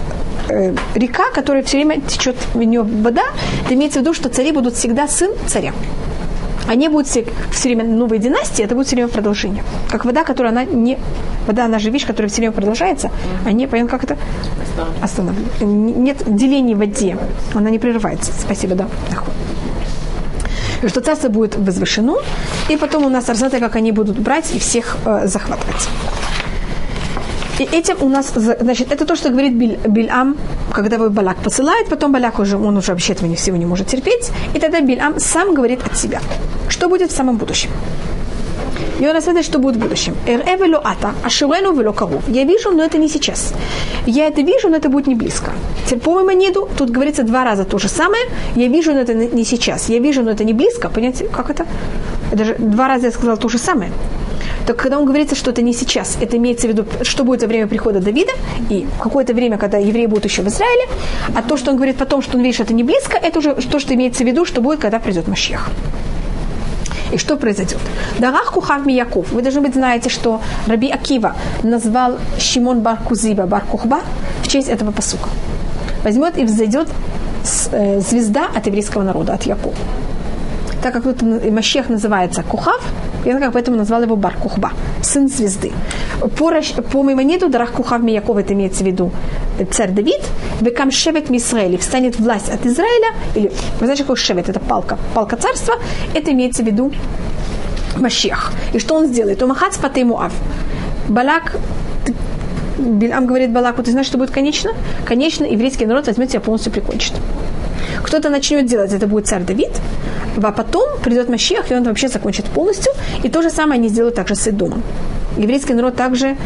э, 0.49 0.73
река, 0.95 1.31
которая 1.33 1.63
все 1.63 1.77
время 1.77 2.01
течет 2.01 2.35
в 2.53 2.63
нее 2.63 2.81
вода, 2.81 3.23
это 3.64 3.74
имеется 3.74 3.98
в 3.98 4.02
виду, 4.02 4.14
что 4.14 4.28
цари 4.28 4.52
будут 4.52 4.74
всегда 4.74 5.08
сын 5.08 5.32
царя. 5.46 5.72
Они 6.68 6.88
будут 6.88 7.06
все, 7.06 7.24
все 7.50 7.68
время 7.68 7.84
новые 7.84 8.20
династии, 8.20 8.62
это 8.62 8.74
будет 8.74 8.86
все 8.88 8.96
время 8.96 9.08
продолжение. 9.08 9.64
Как 9.90 10.04
вода, 10.04 10.22
которая 10.22 10.52
она 10.52 10.64
не... 10.64 10.98
Вода, 11.46 11.64
она 11.64 11.78
же 11.78 11.90
вещь, 11.90 12.06
которая 12.06 12.28
все 12.28 12.42
время 12.42 12.52
продолжается, 12.52 13.10
а 13.46 13.52
не, 13.52 13.66
понятно, 13.66 13.90
как 13.90 14.04
это? 14.04 14.18
Останавливается. 15.00 15.64
Нет 15.64 16.18
деления 16.26 16.76
в 16.76 16.78
воде. 16.78 17.16
Она 17.54 17.70
не 17.70 17.78
прерывается. 17.78 18.32
Спасибо, 18.38 18.74
да. 18.74 18.86
Что 20.86 21.00
царство 21.00 21.28
будет 21.28 21.56
возвышено, 21.56 22.18
и 22.68 22.76
потом 22.76 23.06
у 23.06 23.08
нас 23.08 23.28
арзаты, 23.30 23.60
как 23.60 23.74
они 23.76 23.90
будут 23.90 24.18
брать 24.18 24.54
и 24.54 24.58
всех 24.58 24.98
э, 25.06 25.26
захватывать. 25.26 25.88
И 27.58 27.64
этим 27.64 27.96
у 28.00 28.08
нас, 28.08 28.32
значит, 28.34 28.92
это 28.92 29.04
то, 29.04 29.16
что 29.16 29.30
говорит 29.30 29.54
Биль, 29.54 29.78
Бильам, 29.88 30.36
когда 30.72 30.96
его 30.96 31.10
Балак 31.10 31.36
посылает, 31.38 31.88
потом 31.88 32.12
Балак 32.12 32.38
уже, 32.38 32.56
он 32.56 32.76
уже 32.76 32.92
вообще 32.92 33.14
этого 33.14 33.34
всего 33.34 33.56
не 33.56 33.66
может 33.66 33.88
терпеть, 33.88 34.30
и 34.54 34.60
тогда 34.60 34.80
Бильам 34.80 35.18
сам 35.18 35.54
говорит 35.54 35.80
от 35.84 35.96
себя, 35.96 36.20
что 36.68 36.88
будет 36.88 37.10
в 37.10 37.16
самом 37.16 37.36
будущем. 37.36 37.70
И 39.00 39.06
он 39.06 39.12
рассказывает, 39.12 39.46
что 39.46 39.58
будет 39.58 39.76
в 39.76 39.80
будущем. 39.80 40.14
«Эр-э 40.26 40.56
вело 40.56 40.80
ата, 40.84 41.12
аширену 41.24 41.72
вело 41.72 41.92
кару». 41.92 42.20
Я 42.28 42.44
вижу, 42.44 42.70
но 42.70 42.84
это 42.84 42.98
не 42.98 43.08
сейчас. 43.08 43.54
Я 44.06 44.26
это 44.26 44.42
вижу, 44.42 44.68
но 44.68 44.76
это 44.76 44.88
будет 44.88 45.06
не 45.06 45.14
близко. 45.14 45.52
Теперь 45.86 46.00
по 46.00 46.22
монету, 46.22 46.68
тут 46.76 46.90
говорится 46.90 47.22
два 47.22 47.44
раза 47.44 47.64
то 47.64 47.78
же 47.78 47.88
самое. 47.88 48.22
Я 48.56 48.68
вижу, 48.68 48.92
но 48.92 49.00
это 49.00 49.14
не 49.14 49.44
сейчас. 49.44 49.88
Я 49.88 50.00
вижу, 50.00 50.22
но 50.22 50.30
это 50.30 50.44
не 50.44 50.52
близко. 50.52 50.88
Понимаете, 50.88 51.28
как 51.28 51.50
это? 51.50 51.66
Это 52.32 52.44
же 52.44 52.56
два 52.58 52.88
раза 52.88 53.06
я 53.06 53.12
сказала 53.12 53.36
то 53.36 53.48
же 53.48 53.58
самое. 53.58 53.90
Так 54.68 54.76
когда 54.76 54.98
он 54.98 55.06
говорится, 55.06 55.34
что 55.34 55.50
это 55.50 55.62
не 55.62 55.72
сейчас, 55.72 56.18
это 56.20 56.36
имеется 56.36 56.66
в 56.66 56.70
виду, 56.70 56.84
что 57.00 57.24
будет 57.24 57.40
во 57.40 57.48
время 57.48 57.66
прихода 57.66 58.00
Давида 58.00 58.32
и 58.68 58.86
какое-то 59.02 59.32
время, 59.32 59.56
когда 59.56 59.78
евреи 59.78 60.04
будут 60.04 60.26
еще 60.26 60.42
в 60.42 60.48
Израиле, 60.48 60.84
а 61.34 61.40
то, 61.40 61.56
что 61.56 61.70
он 61.70 61.76
говорит 61.76 61.96
потом, 61.96 62.20
что 62.20 62.36
он 62.36 62.42
видит, 62.42 62.56
что 62.56 62.64
это 62.64 62.74
не 62.74 62.84
близко, 62.84 63.16
это 63.16 63.38
уже 63.38 63.54
то, 63.54 63.78
что 63.78 63.94
имеется 63.94 64.24
в 64.24 64.26
виду, 64.26 64.44
что 64.44 64.60
будет, 64.60 64.78
когда 64.80 64.98
придет 64.98 65.26
Машех. 65.26 65.70
И 67.12 67.16
что 67.16 67.38
произойдет? 67.38 67.78
Дарах 68.18 68.52
Кухав 68.52 68.84
Мияков. 68.84 69.32
Вы, 69.32 69.40
должны 69.40 69.62
быть, 69.62 69.72
знаете, 69.72 70.10
что 70.10 70.42
Раби 70.66 70.90
Акива 70.90 71.34
назвал 71.62 72.18
Шимон 72.38 72.80
бар 72.80 72.98
Кузиба 73.08 73.46
бар 73.46 73.62
Кухба 73.70 74.00
в 74.42 74.48
честь 74.48 74.68
этого 74.68 74.90
посука. 74.90 75.30
Возьмет 76.04 76.36
и 76.36 76.44
взойдет 76.44 76.88
э, 77.72 78.00
звезда 78.00 78.48
от 78.54 78.66
еврейского 78.66 79.02
народа, 79.02 79.32
от 79.32 79.44
Якова. 79.44 79.74
Так 80.82 80.92
как 80.92 81.02
тут 81.02 81.22
Машех 81.22 81.88
называется 81.88 82.42
Кухав, 82.42 82.80
я 83.24 83.38
как 83.38 83.52
поэтому 83.52 83.76
назвал 83.76 84.02
его 84.02 84.16
Бар 84.16 84.34
Кухба, 84.40 84.70
сын 85.02 85.28
звезды. 85.28 85.72
По, 86.20 86.52
по 86.92 87.02
Маймонеду 87.02 87.48
Дарах 87.48 87.72
Кухав 87.72 88.00
Мияков, 88.02 88.36
это 88.36 88.52
имеется 88.52 88.84
в 88.84 88.86
виду 88.86 89.10
э, 89.58 89.64
царь 89.64 89.90
Давид, 89.90 90.20
Векам 90.60 90.90
Шевет 90.90 91.30
Мисраэли, 91.30 91.76
встанет 91.76 92.18
власть 92.18 92.48
от 92.48 92.64
Израиля, 92.64 93.08
или, 93.34 93.48
вы 93.80 93.86
знаете, 93.86 94.04
какой 94.04 94.16
Шевет, 94.16 94.48
это 94.48 94.60
палка, 94.60 94.98
палка 95.14 95.36
царства, 95.36 95.74
это 96.14 96.30
имеется 96.30 96.62
в 96.62 96.66
виду 96.66 96.92
Машех. 97.96 98.52
И 98.72 98.78
что 98.78 98.94
он 98.94 99.06
сделает? 99.08 99.42
Умахац 99.42 99.76
патей 99.78 100.04
Муав. 100.04 100.32
Балак 101.08 101.56
Бильам 102.78 103.26
говорит 103.26 103.50
Балаку, 103.50 103.82
ты 103.82 103.90
знаешь, 103.90 104.06
что 104.06 104.18
будет 104.18 104.30
конечно? 104.30 104.70
Конечно, 105.04 105.44
еврейский 105.44 105.86
народ 105.86 106.06
возьмет 106.06 106.30
тебя 106.30 106.40
полностью 106.40 106.72
прикончит. 106.72 107.12
Кто-то 108.02 108.30
начнет 108.30 108.66
делать, 108.66 108.92
это 108.92 109.06
будет 109.06 109.26
царь 109.26 109.42
Давид, 109.42 109.70
а 110.42 110.52
потом 110.52 110.98
придет 111.02 111.28
Машех, 111.28 111.70
и 111.70 111.74
он 111.74 111.84
вообще 111.84 112.08
закончит 112.08 112.44
полностью. 112.46 112.92
И 113.24 113.28
то 113.28 113.42
же 113.42 113.50
самое 113.50 113.78
они 113.78 113.88
сделают 113.88 114.14
также 114.14 114.34
с 114.34 114.48
Идомом. 114.48 114.82
Еврейский 115.36 115.74
народ 115.74 115.96
также... 115.96 116.36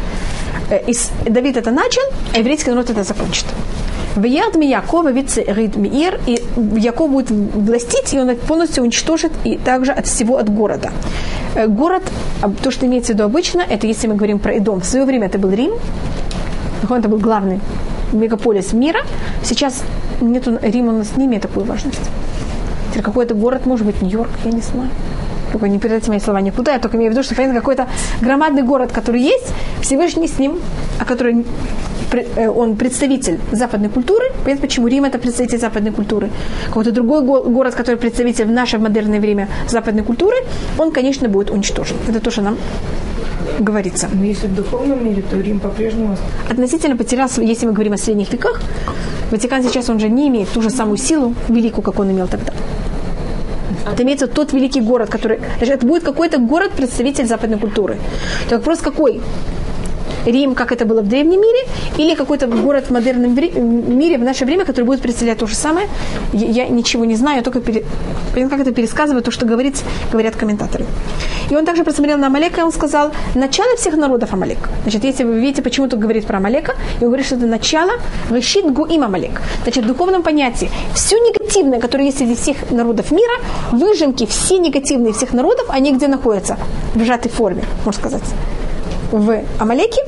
э, 0.71 0.81
из- 0.91 1.11
Давид 1.25 1.57
это 1.57 1.71
начал, 1.71 2.03
а 2.35 2.39
еврейский 2.39 2.71
народ 2.71 2.91
это 2.91 3.05
закончит. 3.05 3.45
Веяд 4.17 4.57
ми 4.57 4.67
Якова 4.67 5.13
вице 5.13 5.45
Рид 5.49 5.77
Миир, 5.77 6.21
и 6.27 6.39
Яков 6.77 7.11
будет 7.11 7.31
властить, 7.31 8.13
и 8.15 8.19
он 8.21 8.37
полностью 8.37 8.83
уничтожит 8.83 9.33
и 9.45 9.57
также 9.57 9.93
от 9.93 10.07
всего 10.07 10.37
от 10.37 10.49
города. 10.51 10.91
Э, 11.55 11.67
Город, 11.67 12.03
а, 12.43 12.51
то, 12.63 12.71
что 12.71 12.87
имеется 12.87 13.13
в 13.13 13.15
виду 13.15 13.25
обычно, 13.25 13.63
это 13.63 13.87
если 13.87 14.09
мы 14.09 14.15
говорим 14.17 14.39
про 14.39 14.59
Идом, 14.59 14.81
в 14.81 14.85
свое 14.85 15.05
время 15.07 15.27
это 15.29 15.39
был 15.39 15.51
Рим, 15.51 15.73
это 16.91 17.09
был 17.09 17.19
главный 17.19 17.61
мегаполис 18.13 18.73
мира. 18.75 19.01
Сейчас 19.43 19.83
нету, 20.31 20.59
Рим 20.63 20.89
у 20.89 20.93
нас 20.93 21.17
не 21.17 21.27
имеет 21.27 21.43
такую 21.43 21.67
важность. 21.67 22.01
Теперь 22.91 23.03
какой-то 23.03 23.35
город, 23.35 23.67
может 23.67 23.87
быть, 23.87 24.03
Нью-Йорк, 24.03 24.31
я 24.45 24.51
не 24.53 24.61
знаю. 24.61 24.91
Только 25.51 25.69
не 25.69 25.79
передайте 25.79 26.11
мои 26.11 26.19
слова 26.21 26.41
никуда, 26.41 26.73
я 26.73 26.79
только 26.79 26.97
имею 26.97 27.11
в 27.11 27.15
виду, 27.15 27.23
что 27.23 27.35
понятно, 27.35 27.61
какой-то 27.61 27.87
громадный 28.23 28.63
город, 28.63 28.91
который 28.93 29.21
есть, 29.21 29.53
Всевышний 29.83 30.27
с 30.27 30.39
ним, 30.39 30.59
а 30.99 31.05
который 31.05 31.45
э, 32.37 32.49
он 32.49 32.77
представитель 32.77 33.39
западной 33.53 33.91
культуры. 33.91 34.25
Понятно, 34.45 34.63
почему 34.67 34.89
Рим 34.89 35.05
это 35.05 35.19
представитель 35.19 35.59
западной 35.59 35.91
культуры. 35.93 36.31
Какой-то 36.69 36.91
другой 36.93 37.23
го- 37.23 37.43
город, 37.43 37.75
который 37.75 37.97
представитель 37.97 38.47
в 38.47 38.51
наше 38.51 38.79
модерное 38.79 39.21
время 39.21 39.49
западной 39.69 40.05
культуры, 40.05 40.37
он, 40.79 40.91
конечно, 40.91 41.29
будет 41.29 41.51
уничтожен. 41.51 41.97
Это 42.09 42.21
то, 42.21 42.31
что 42.31 42.41
нам 42.41 42.57
говорится. 43.59 44.09
Но 44.13 44.25
если 44.25 44.47
в 44.47 44.55
духовном 44.55 45.05
мире, 45.05 45.23
то 45.31 45.39
Рим 45.39 45.61
по-прежнему 45.61 46.17
относительно 46.51 46.97
потерял, 46.97 47.29
если 47.37 47.67
мы 47.67 47.73
говорим 47.73 47.93
о 47.93 47.99
средних 47.99 48.33
веках, 48.33 48.63
Ватикан 49.33 49.63
сейчас 49.63 49.89
он 49.89 49.99
же 49.99 50.11
не 50.11 50.29
имеет 50.29 50.51
ту 50.51 50.61
же 50.61 50.69
самую 50.69 50.99
силу 50.99 51.35
великую, 51.49 51.83
как 51.83 51.99
он 51.99 52.11
имел 52.11 52.29
тогда. 52.29 52.53
Это 53.91 54.03
имеется 54.03 54.27
тот 54.27 54.53
великий 54.53 54.83
город, 54.83 55.09
который... 55.09 55.41
Значит, 55.57 55.77
это 55.77 55.87
будет 55.87 56.05
какой-то 56.05 56.39
город-представитель 56.39 57.27
западной 57.27 57.59
культуры. 57.59 57.99
То 58.49 58.57
вопрос 58.57 58.81
какой? 58.81 59.23
Рим, 60.27 60.55
как 60.55 60.73
это 60.73 60.85
было 60.85 61.03
в 61.03 61.09
древнем 61.09 61.41
мире, 61.41 61.59
или 61.99 62.15
какой-то 62.15 62.47
город 62.47 62.87
в 62.89 62.91
модерном 62.91 63.35
мире 63.35 64.19
в 64.19 64.23
наше 64.23 64.45
время, 64.45 64.65
который 64.65 64.85
будет 64.85 65.01
представлять 65.01 65.39
то 65.39 65.47
же 65.47 65.55
самое. 65.55 65.89
Я, 66.33 66.65
я 66.65 66.69
ничего 66.69 67.05
не 67.05 67.17
знаю, 67.17 67.39
я 67.39 67.43
только 67.43 67.61
пере- 67.61 67.85
как 68.35 68.61
это 68.61 68.73
пересказываю, 68.73 69.23
то, 69.23 69.31
что 69.31 69.47
говорит, 69.47 69.83
говорят 70.11 70.37
комментаторы. 70.37 70.85
И 71.51 71.57
он 71.57 71.67
также 71.67 71.85
посмотрел 71.85 72.19
на 72.19 72.29
Амалека, 72.29 72.61
и 72.61 72.65
он 72.65 72.73
сказал, 72.73 73.13
начало 73.35 73.77
всех 73.77 73.97
народов 73.97 74.33
Амалек. 74.33 74.59
Значит, 74.83 75.05
если 75.05 75.25
вы 75.25 75.39
видите, 75.39 75.63
почему 75.63 75.89
тут 75.89 75.99
говорит 75.99 76.27
про 76.27 76.39
Амалека, 76.39 76.75
и 77.01 77.05
он 77.05 77.09
говорит, 77.11 77.27
что 77.27 77.37
это 77.37 77.47
начало 77.47 77.93
решит 78.31 78.73
гуим 78.73 79.03
Амалек. 79.03 79.43
Значит, 79.65 79.85
в 79.85 79.87
духовном 79.87 80.23
понятии 80.23 80.71
все 80.95 81.17
негативное, 81.19 81.81
которое 81.81 82.07
есть 82.07 82.19
среди 82.19 82.35
всех 82.35 82.71
народов 82.71 83.11
мира, 83.11 83.35
выжимки, 83.73 84.27
все 84.27 84.59
негативные 84.59 85.13
всех 85.13 85.33
народов, 85.33 85.67
они 85.69 85.93
где 85.93 86.09
находятся? 86.09 86.57
В 86.95 87.05
сжатой 87.05 87.31
форме, 87.31 87.65
можно 87.85 88.01
сказать 88.01 88.23
в 89.13 89.43
Амалеке. 89.59 90.03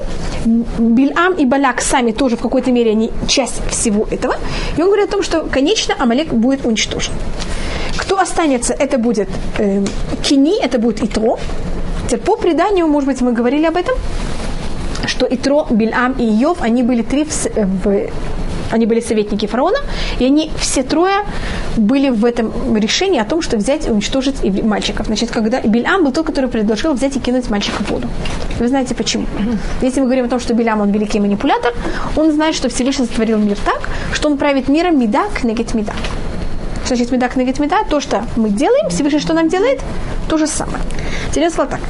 Бильам 0.45 1.35
и 1.35 1.45
Балак 1.47 1.81
сами 1.81 2.13
тоже 2.13 2.37
в 2.37 2.41
какой-то 2.41 2.73
мере 2.73 2.91
они 2.91 3.11
часть 3.29 3.63
всего 3.71 4.07
этого. 4.11 4.35
И 4.77 4.83
он 4.83 4.89
говорит 4.89 5.09
о 5.09 5.13
том, 5.13 5.23
что, 5.23 5.43
конечно, 5.43 5.95
Амалек 5.99 6.29
будет 6.33 6.65
уничтожен. 6.65 7.13
Кто 7.97 8.19
останется, 8.19 8.75
это 8.75 8.99
будет 8.99 9.29
э, 9.59 9.85
Кини, 10.23 10.61
это 10.61 10.79
будет 10.79 11.03
Итро. 11.03 11.39
Теперь 12.07 12.21
по 12.21 12.37
преданию, 12.37 12.87
может 12.87 13.09
быть, 13.09 13.21
мы 13.21 13.33
говорили 13.33 13.67
об 13.67 13.77
этом, 13.77 13.95
что 15.07 15.27
Итро, 15.31 15.67
Бильам 15.71 16.15
и 16.19 16.25
Иов, 16.43 16.59
они 16.61 16.83
были 16.83 17.03
три 17.03 17.25
в, 17.25 17.47
э, 17.47 17.67
в 17.67 18.11
Они 18.75 18.87
были 18.87 18.99
советники 18.99 19.47
фараона, 19.47 19.79
и 20.18 20.25
они 20.25 20.51
все 20.59 20.83
трое 20.83 21.25
были 21.77 22.11
в 22.11 22.25
этом 22.25 22.77
решении 22.77 23.20
о 23.20 23.25
том, 23.25 23.41
что 23.41 23.57
взять 23.57 23.87
и 23.87 23.91
уничтожить 23.91 24.43
мальчиков. 24.64 25.07
Значит, 25.07 25.31
когда 25.31 25.61
Бильам 25.61 26.03
был 26.03 26.11
тот, 26.11 26.27
который 26.27 26.51
предложил 26.51 26.93
взять 26.93 27.16
и 27.16 27.20
кинуть 27.20 27.49
мальчика 27.51 27.85
в 27.85 27.91
воду. 27.91 28.09
Вы 28.59 28.66
знаете 28.66 28.97
почему? 28.97 29.27
Если 29.81 30.01
мы 30.01 30.07
говорим 30.07 30.25
о 30.25 30.29
том, 30.29 30.41
что 30.41 30.55
Билям, 30.55 30.81
он 30.81 30.91
великий 30.91 31.20
манипулятор, 31.20 31.72
он 32.16 32.33
знает, 32.33 32.57
что 32.57 32.68
Всевышний 32.68 33.07
сотворил 33.07 33.39
мир 33.39 33.57
так, 33.64 33.89
что 34.12 34.29
он 34.29 34.39
правит 34.39 34.68
миром 34.68 34.99
меда 34.99 35.27
к 35.33 35.45
меда. 35.45 35.93
Значит 36.85 37.12
меда 37.12 37.29
к 37.29 37.37
меда? 37.37 37.85
То, 37.89 38.01
что 38.01 38.25
мы 38.35 38.51
делаем, 38.51 38.91
Всевышний 38.91 39.20
что 39.20 39.35
нам 39.35 39.49
делает? 39.49 39.81
То 40.29 40.37
же 40.37 40.49
самое. 40.49 40.83
Теперь 41.31 41.49
сказал 41.51 41.70
так. 41.70 41.81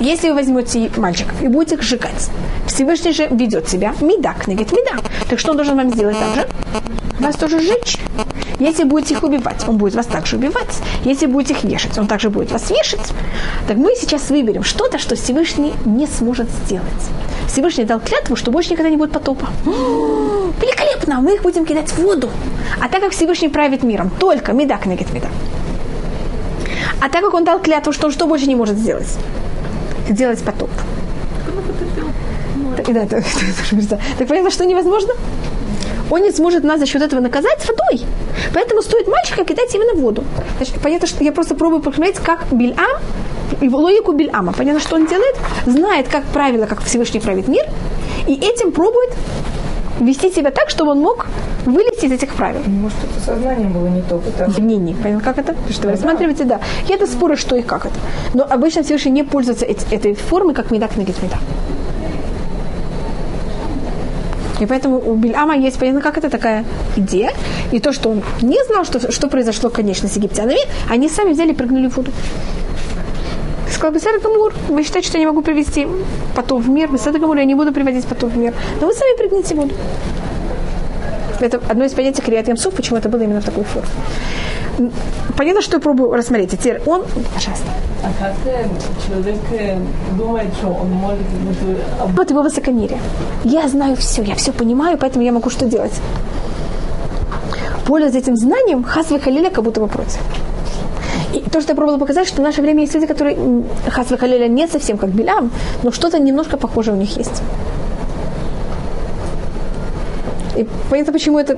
Если 0.00 0.30
вы 0.30 0.36
возьмете 0.36 0.90
мальчиков 0.96 1.42
и 1.42 1.48
будете 1.48 1.74
их 1.74 1.82
сжигать, 1.82 2.30
Всевышний 2.66 3.12
же 3.12 3.26
ведет 3.26 3.68
себя 3.68 3.94
медак, 4.00 4.48
негет 4.48 4.72
меда. 4.72 4.92
Так 5.28 5.38
что 5.38 5.50
он 5.50 5.58
должен 5.58 5.76
вам 5.76 5.90
сделать 5.90 6.16
так 6.18 6.34
же? 6.34 6.48
Вас 7.20 7.36
тоже 7.36 7.60
сжечь. 7.60 7.98
Если 8.58 8.84
будете 8.84 9.12
их 9.12 9.22
убивать, 9.22 9.62
он 9.68 9.76
будет 9.76 9.94
вас 9.94 10.06
также 10.06 10.36
убивать. 10.36 10.80
Если 11.04 11.26
будете 11.26 11.52
их 11.52 11.64
вешать, 11.64 11.98
он 11.98 12.06
также 12.06 12.30
будет 12.30 12.50
вас 12.50 12.70
вешать. 12.70 13.12
Так 13.68 13.76
мы 13.76 13.94
сейчас 13.94 14.30
выберем 14.30 14.64
что-то, 14.64 14.98
что 14.98 15.16
Всевышний 15.16 15.74
не 15.84 16.06
сможет 16.06 16.48
сделать. 16.64 16.88
Всевышний 17.46 17.84
дал 17.84 18.00
клятву, 18.00 18.36
что 18.36 18.50
больше 18.50 18.70
никогда 18.70 18.88
не 18.88 18.96
будет 18.96 19.12
потопа. 19.12 19.48
Великолепно! 19.66 21.20
Мы 21.20 21.34
их 21.34 21.42
будем 21.42 21.66
кидать 21.66 21.90
в 21.90 21.98
воду. 21.98 22.30
А 22.80 22.88
так 22.88 23.02
как 23.02 23.12
Всевышний 23.12 23.50
правит 23.50 23.82
миром, 23.82 24.10
только 24.18 24.54
медак, 24.54 24.86
негет 24.86 25.12
меда. 25.12 25.28
А 27.02 27.10
так 27.10 27.22
как 27.22 27.34
он 27.34 27.44
дал 27.44 27.58
клятву, 27.58 27.92
что 27.92 28.06
он 28.06 28.12
что 28.12 28.26
больше 28.26 28.46
не 28.46 28.54
может 28.54 28.78
сделать? 28.78 29.18
Сделать 30.10 30.42
потоп. 30.42 30.70
Так, 32.76 32.92
да, 32.92 33.04
это, 33.04 33.16
это, 33.70 33.76
это, 33.76 34.00
так 34.18 34.28
понятно, 34.28 34.50
что 34.50 34.64
невозможно? 34.64 35.14
Он 36.10 36.22
не 36.22 36.32
сможет 36.32 36.64
нас 36.64 36.80
за 36.80 36.86
счет 36.86 37.00
этого 37.00 37.20
наказать 37.20 37.64
водой. 37.68 38.04
Поэтому 38.52 38.82
стоит 38.82 39.06
мальчика 39.06 39.44
кидать 39.44 39.72
именно 39.72 39.94
в 39.94 40.00
воду. 40.00 40.24
Значит, 40.56 40.74
понятно, 40.82 41.06
что 41.06 41.22
я 41.22 41.30
просто 41.30 41.54
пробую 41.54 41.80
посмотреть, 41.80 42.16
как 42.18 42.52
Бильам, 42.52 43.00
его 43.60 43.78
логику 43.78 44.12
Бильама. 44.12 44.52
Понятно, 44.52 44.80
что 44.80 44.96
он 44.96 45.06
делает? 45.06 45.36
Знает, 45.66 46.08
как 46.08 46.24
правило, 46.24 46.66
как 46.66 46.82
Всевышний 46.82 47.20
правит 47.20 47.46
мир, 47.46 47.64
и 48.26 48.34
этим 48.34 48.72
пробует 48.72 49.14
вести 50.00 50.32
себя 50.32 50.50
так, 50.50 50.70
чтобы 50.70 50.90
он 50.90 51.00
мог 51.00 51.26
вылезти 51.66 52.06
из 52.06 52.12
этих 52.12 52.34
правил. 52.34 52.60
Может, 52.66 52.98
это 53.04 53.24
сознание 53.24 53.68
было 53.68 53.86
не 53.88 54.02
то, 54.02 54.18
потому 54.18 54.52
Не, 54.58 54.76
не, 54.76 54.94
понятно, 54.94 55.22
как 55.22 55.38
это? 55.38 55.54
Что 55.70 55.86
вы 55.86 55.92
рассматриваете, 55.92 56.44
да. 56.44 56.60
И 56.88 56.92
это 56.92 57.06
споры, 57.06 57.36
что 57.36 57.56
и 57.56 57.62
как 57.62 57.86
это. 57.86 57.94
Но 58.34 58.46
обычно 58.48 58.82
Всевышний 58.82 59.12
не 59.12 59.24
пользуется 59.24 59.66
этой 59.66 60.14
формой, 60.14 60.54
как 60.54 60.70
медак 60.70 60.96
на 60.96 61.00
меда. 61.00 61.38
И 64.60 64.66
поэтому 64.66 64.98
у 64.98 65.14
Бильама 65.14 65.56
есть, 65.56 65.78
понятно, 65.78 66.02
как 66.02 66.18
это 66.18 66.28
такая 66.28 66.64
идея. 66.96 67.32
И 67.72 67.80
то, 67.80 67.92
что 67.92 68.10
он 68.10 68.22
не 68.42 68.62
знал, 68.66 68.84
что, 68.84 69.10
что 69.10 69.28
произошло, 69.28 69.70
конечно, 69.70 70.08
с 70.08 70.16
египтянами, 70.16 70.60
они 70.90 71.08
сами 71.08 71.32
взяли 71.32 71.52
и 71.52 71.54
прыгнули 71.54 71.88
в 71.88 71.96
воду. 71.96 72.12
Сказал, 73.70 73.94
Бесада 73.94 74.18
Гамур, 74.18 74.52
вы 74.68 74.82
считаете, 74.82 75.08
что 75.08 75.16
я 75.16 75.24
не 75.24 75.26
могу 75.26 75.40
привести 75.40 75.86
потом 76.34 76.60
в 76.60 76.68
мир? 76.68 76.92
Бесада 76.92 77.18
Гамур, 77.18 77.38
я 77.38 77.44
не 77.44 77.54
буду 77.54 77.72
приводить 77.72 78.04
потом 78.04 78.28
в 78.28 78.36
мир. 78.36 78.52
Но 78.80 78.88
вы 78.88 78.92
сами 78.92 79.16
прыгните 79.16 79.54
в 79.54 79.58
воду. 79.58 79.74
Это 81.40 81.60
одно 81.68 81.84
из 81.84 81.92
понятий 81.92 82.22
Крият 82.22 82.48
Ямсуф, 82.48 82.74
почему 82.74 82.98
это 82.98 83.08
было 83.08 83.22
именно 83.22 83.40
в 83.40 83.44
такой 83.44 83.64
форме. 83.64 83.88
Понятно, 85.36 85.62
что 85.62 85.76
я 85.76 85.80
пробую 85.80 86.12
рассмотреть. 86.12 86.50
Теперь 86.50 86.80
он... 86.86 87.04
Пожалуйста. 87.34 87.66
А 88.02 88.10
как 88.18 88.34
э, 88.46 88.66
человек 89.06 89.36
э, 89.52 89.78
думает, 90.16 90.52
что 90.54 90.68
он 90.68 90.90
может 90.90 91.20
э, 91.66 91.76
Вот 92.16 92.30
его 92.30 92.42
высокомерие. 92.42 92.98
Я 93.44 93.68
знаю 93.68 93.96
все, 93.96 94.22
я 94.22 94.34
все 94.34 94.52
понимаю, 94.52 94.96
поэтому 94.98 95.24
я 95.24 95.32
могу 95.32 95.50
что 95.50 95.66
делать? 95.66 95.92
Пользуясь 97.86 98.14
этим 98.14 98.36
знанием, 98.36 98.84
хас 98.84 99.06
халиля 99.08 99.50
как 99.50 99.64
будто 99.64 99.80
бы 99.80 99.88
против. 99.88 100.20
И 101.34 101.40
то, 101.40 101.60
что 101.60 101.72
я 101.72 101.76
пробовала 101.76 101.98
показать, 101.98 102.26
что 102.26 102.40
в 102.40 102.44
наше 102.44 102.62
время 102.62 102.80
есть 102.80 102.94
люди, 102.94 103.06
которые 103.06 103.36
м, 103.36 103.64
хас 103.88 104.06
халиля 104.08 104.48
не 104.48 104.66
совсем 104.66 104.96
как 104.96 105.10
Билям, 105.10 105.50
но 105.82 105.90
что-то 105.90 106.18
немножко 106.18 106.56
похожее 106.56 106.96
у 106.96 106.98
них 106.98 107.16
есть. 107.18 107.42
И 110.56 110.66
понятно, 110.90 111.12
почему 111.12 111.38
это 111.38 111.56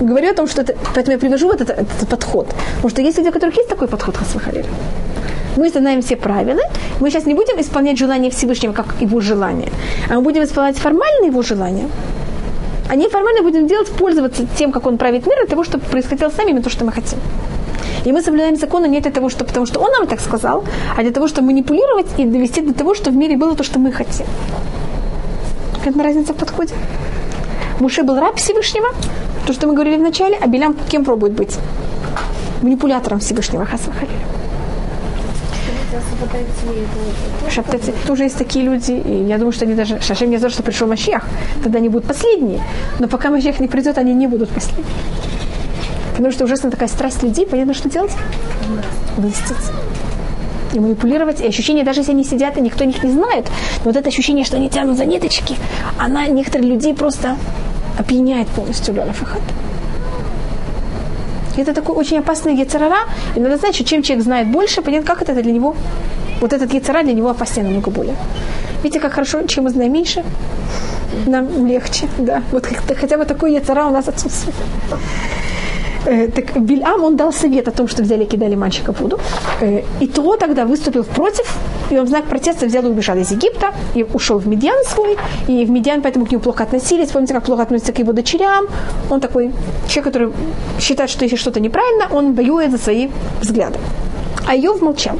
говорю 0.00 0.30
о 0.30 0.34
том, 0.34 0.46
что 0.46 0.62
это, 0.62 0.74
поэтому 0.94 1.12
я 1.12 1.18
привожу 1.18 1.48
вот 1.48 1.60
этот, 1.60 1.78
этот 1.78 2.08
подход. 2.08 2.46
Потому 2.76 2.90
что 2.90 3.02
есть 3.02 3.18
люди, 3.18 3.28
у 3.28 3.32
которых 3.32 3.56
есть 3.56 3.68
такой 3.68 3.88
подход 3.88 4.16
хас 4.16 4.34
халиля. 4.42 4.64
Мы 5.56 5.68
знаем 5.70 6.00
все 6.00 6.16
правила. 6.16 6.60
Мы 7.00 7.10
сейчас 7.10 7.26
не 7.26 7.34
будем 7.34 7.60
исполнять 7.60 7.98
желание 7.98 8.30
Всевышнего, 8.30 8.72
как 8.72 8.86
его 9.00 9.20
желание, 9.20 9.68
а 10.08 10.14
мы 10.14 10.22
будем 10.22 10.42
исполнять 10.42 10.78
формально 10.78 11.26
его 11.26 11.42
желание. 11.42 11.88
А 12.90 12.96
неформально 12.96 13.42
будем 13.42 13.66
делать, 13.66 13.90
пользоваться 13.90 14.46
тем, 14.56 14.72
как 14.72 14.86
он 14.86 14.96
правит 14.96 15.26
мир, 15.26 15.36
для 15.40 15.46
того, 15.46 15.64
чтобы 15.64 15.84
происходило 15.84 16.30
с 16.30 16.38
нами 16.38 16.50
именно 16.50 16.62
то, 16.62 16.70
что 16.70 16.84
мы 16.84 16.92
хотим. 16.92 17.18
И 18.06 18.12
мы 18.12 18.22
соблюдаем 18.22 18.56
законы 18.56 18.88
не 18.88 19.00
для 19.00 19.10
того, 19.10 19.28
что, 19.28 19.44
потому 19.44 19.66
что 19.66 19.80
он 19.80 19.90
нам 19.90 20.06
так 20.06 20.20
сказал, 20.20 20.64
а 20.96 21.02
для 21.02 21.10
того, 21.10 21.28
чтобы 21.28 21.48
манипулировать 21.48 22.06
и 22.16 22.24
довести 22.24 22.62
до 22.62 22.72
того, 22.72 22.94
что 22.94 23.10
в 23.10 23.16
мире 23.16 23.36
было 23.36 23.54
то, 23.54 23.64
что 23.64 23.78
мы 23.78 23.92
хотим. 23.92 24.26
Какая 25.84 26.04
разница 26.04 26.32
в 26.32 26.36
подходе? 26.36 26.74
Муше 27.80 28.02
был 28.02 28.18
раб 28.18 28.36
Всевышнего, 28.36 28.88
то, 29.46 29.52
что 29.52 29.66
мы 29.66 29.74
говорили 29.74 29.96
в 29.96 30.02
начале, 30.02 30.36
а 30.40 30.46
Белям 30.46 30.76
кем 30.88 31.04
пробует 31.04 31.32
быть? 31.32 31.56
Манипулятором 32.60 33.20
Всевышнего 33.20 33.64
Хасва 33.64 33.92
Халиля. 33.92 34.38
Шаптецы 37.48 37.94
тоже 38.06 38.24
есть 38.24 38.36
такие 38.36 38.64
люди, 38.64 38.92
и 38.92 39.24
я 39.24 39.38
думаю, 39.38 39.52
что 39.52 39.64
они 39.64 39.74
даже 39.74 40.00
Шашем 40.00 40.28
не 40.30 40.36
знают, 40.36 40.54
что 40.54 40.62
пришел 40.62 40.86
Машех, 40.88 41.24
тогда 41.62 41.78
они 41.78 41.88
будут 41.88 42.06
последние. 42.06 42.60
Но 42.98 43.08
пока 43.08 43.30
Машех 43.30 43.60
не 43.60 43.68
придет, 43.68 43.96
они 43.96 44.12
не 44.12 44.26
будут 44.26 44.50
последние. 44.50 44.86
Потому 46.12 46.32
что 46.32 46.44
ужасно 46.44 46.70
такая 46.70 46.88
страсть 46.88 47.22
людей, 47.22 47.46
понятно, 47.46 47.74
что 47.74 47.88
делать? 47.88 48.12
Выластиться. 49.16 49.72
И 50.74 50.80
манипулировать, 50.80 51.40
и 51.40 51.46
ощущение, 51.46 51.84
даже 51.84 52.00
если 52.00 52.12
они 52.12 52.24
сидят, 52.24 52.58
и 52.58 52.60
никто 52.60 52.84
них 52.84 53.02
не 53.02 53.12
знает, 53.12 53.46
вот 53.84 53.96
это 53.96 54.08
ощущение, 54.08 54.44
что 54.44 54.56
они 54.56 54.68
тянут 54.68 54.98
за 54.98 55.06
ниточки, 55.06 55.56
она 55.96 56.26
некоторых 56.26 56.66
людей 56.66 56.92
просто 56.92 57.36
опьяняет 57.98 58.48
полностью 58.48 58.94
Лёлафахат. 58.94 59.42
И 61.56 61.60
это 61.60 61.74
такой 61.74 61.96
очень 61.96 62.18
опасный 62.18 62.54
яцерара. 62.54 62.98
И 63.36 63.40
надо 63.40 63.56
знать, 63.56 63.74
что 63.74 63.84
чем 63.84 64.02
человек 64.02 64.24
знает 64.24 64.48
больше, 64.48 64.80
понятно, 64.80 65.06
как 65.06 65.22
это 65.22 65.42
для 65.42 65.52
него, 65.52 65.74
вот 66.40 66.52
этот 66.52 66.72
яцера 66.72 67.02
для 67.02 67.12
него 67.12 67.28
опаснее 67.28 67.64
намного 67.64 67.90
более. 67.90 68.14
Видите, 68.82 69.00
как 69.00 69.12
хорошо, 69.12 69.42
чем 69.46 69.64
мы 69.64 69.70
знаем 69.70 69.92
меньше, 69.92 70.24
нам 71.26 71.66
легче, 71.66 72.06
да. 72.18 72.42
Вот 72.52 72.66
хотя 73.00 73.16
бы 73.16 73.24
такой 73.24 73.52
яцера 73.54 73.86
у 73.86 73.90
нас 73.90 74.08
отсутствует. 74.08 74.54
Э, 76.06 76.28
так 76.28 76.56
Бильам, 76.62 77.02
он 77.04 77.16
дал 77.16 77.32
совет 77.32 77.68
о 77.68 77.70
том, 77.70 77.88
что 77.88 78.02
взяли 78.02 78.22
и 78.22 78.26
кидали 78.26 78.54
мальчика 78.54 78.92
в 78.92 79.00
воду. 79.00 79.18
Э, 79.60 79.82
и 80.00 80.06
то 80.06 80.36
тогда 80.36 80.64
выступил 80.64 81.04
против, 81.04 81.56
и 81.90 81.98
он 81.98 82.06
в 82.06 82.08
знак 82.08 82.24
протеста 82.24 82.66
взял 82.66 82.84
и 82.84 82.88
убежал 82.88 83.16
из 83.16 83.30
Египта, 83.30 83.72
и 83.94 84.04
ушел 84.04 84.38
в 84.38 84.46
Медиан 84.46 84.84
свой, 84.84 85.16
и 85.46 85.64
в 85.64 85.70
Медиан 85.70 86.02
поэтому 86.02 86.26
к 86.26 86.30
нему 86.30 86.42
плохо 86.42 86.64
относились. 86.64 87.10
Помните, 87.10 87.34
как 87.34 87.44
плохо 87.44 87.62
относятся 87.62 87.92
к 87.92 87.98
его 87.98 88.12
дочерям? 88.12 88.66
Он 89.10 89.20
такой 89.20 89.52
человек, 89.88 90.04
который 90.04 90.32
считает, 90.80 91.10
что 91.10 91.24
если 91.24 91.36
что-то 91.36 91.60
неправильно, 91.60 92.08
он 92.10 92.34
воюет 92.34 92.70
за 92.70 92.78
свои 92.78 93.08
взгляды. 93.40 93.78
А 94.46 94.56
Иов 94.56 94.80
молчал. 94.80 95.18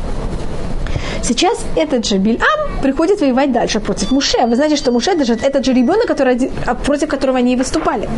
Сейчас 1.23 1.59
этот 1.77 2.07
же 2.07 2.19
Бильам 2.19 2.81
приходит 2.83 3.21
воевать 3.21 3.53
дальше 3.53 3.81
против 3.81 4.13
Муше. 4.13 4.47
Вы 4.47 4.57
знаете, 4.57 4.77
что 4.77 4.93
Муше 4.93 5.15
даже 5.15 5.35
этот 5.35 5.65
же 5.65 5.73
ребенок, 5.73 6.07
который, 6.07 6.51
а 6.67 6.75
против 6.75 7.09
которого 7.09 7.39
они 7.39 7.53
и 7.53 7.57
выступали. 7.57 8.09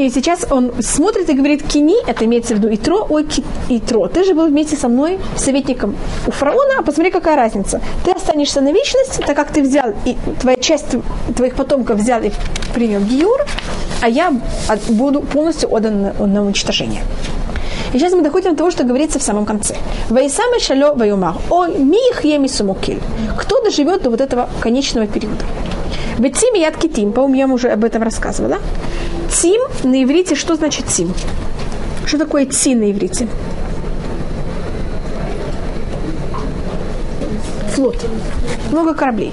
И 0.00 0.08
сейчас 0.08 0.46
он 0.50 0.72
смотрит 0.80 1.28
и 1.28 1.34
говорит, 1.34 1.62
Кини, 1.62 1.96
это 2.06 2.24
имеется 2.24 2.54
в 2.54 2.58
виду 2.58 2.74
Итро, 2.74 3.06
ой, 3.10 3.26
Итро, 3.68 4.08
ты 4.08 4.24
же 4.24 4.32
был 4.32 4.46
вместе 4.46 4.74
со 4.74 4.88
мной 4.88 5.18
советником 5.36 5.94
у 6.26 6.30
фараона, 6.30 6.78
а 6.78 6.82
посмотри, 6.82 7.10
какая 7.10 7.36
разница. 7.36 7.82
Ты 8.02 8.12
останешься 8.12 8.62
на 8.62 8.72
вечность, 8.72 9.20
так 9.26 9.36
как 9.36 9.52
ты 9.52 9.60
взял, 9.60 9.92
и 10.06 10.16
твоя 10.40 10.56
часть 10.56 10.96
твоих 11.36 11.54
потомков 11.54 11.98
взял 11.98 12.22
и 12.22 12.30
принял 12.72 13.00
Гиюр, 13.00 13.44
а 14.00 14.08
я 14.08 14.32
буду 14.88 15.20
полностью 15.20 15.70
отдан 15.70 16.00
на, 16.00 16.26
на 16.26 16.46
уничтожение. 16.46 17.02
И 17.92 17.98
сейчас 17.98 18.14
мы 18.14 18.22
доходим 18.22 18.52
до 18.52 18.56
того, 18.56 18.70
что 18.70 18.84
говорится 18.84 19.18
в 19.18 19.22
самом 19.22 19.44
конце. 19.44 19.76
Ваисаме 20.08 20.60
шалё 20.60 20.94
ваюмар. 20.94 21.34
О 21.50 21.66
мих 21.66 22.24
еми 22.24 22.46
сумукиль. 22.46 23.00
Кто 23.38 23.62
доживет 23.62 24.02
до 24.02 24.08
вот 24.08 24.22
этого 24.22 24.48
конечного 24.62 25.06
периода? 25.06 25.44
Ведь 26.20 26.36
тим 26.36 26.52
яд 26.52 26.76
китим, 26.76 27.12
по-моему, 27.12 27.34
я 27.34 27.54
уже 27.54 27.68
об 27.70 27.82
этом 27.82 28.02
рассказывала. 28.02 28.58
Тим 29.40 29.62
на 29.84 30.04
иврите, 30.04 30.34
что 30.34 30.54
значит 30.54 30.84
тим? 30.86 31.14
Что 32.04 32.18
такое 32.18 32.44
ти 32.44 32.74
на 32.74 32.90
иврите? 32.90 33.26
Флот. 37.74 37.96
Много 38.70 38.92
кораблей. 38.92 39.32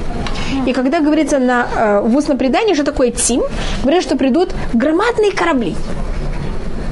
И 0.65 0.71
когда 0.71 1.01
говорится 1.01 1.39
на, 1.39 1.67
э, 1.75 1.99
в 2.07 2.15
устном 2.15 2.37
предании, 2.37 2.73
что 2.73 2.85
такое 2.85 3.11
тим, 3.11 3.43
говорят, 3.83 4.01
что 4.01 4.15
придут 4.15 4.51
громадные 4.73 5.33
корабли. 5.33 5.75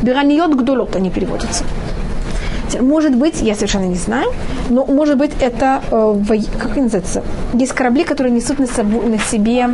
Бираньот 0.01 0.55
гдолот 0.55 0.93
они 0.97 1.09
переводятся. 1.09 1.63
Может 2.79 3.15
быть, 3.15 3.41
я 3.41 3.55
совершенно 3.55 3.85
не 3.85 3.95
знаю, 3.95 4.31
но 4.69 4.85
может 4.85 5.17
быть 5.17 5.31
это, 5.39 5.81
э, 5.91 6.15
как 6.59 6.75
называется, 6.75 7.23
есть 7.53 7.73
корабли, 7.73 8.03
которые 8.03 8.33
несут 8.33 8.59
на, 8.59 8.65
собо- 8.65 9.07
на 9.09 9.17
себе 9.19 9.69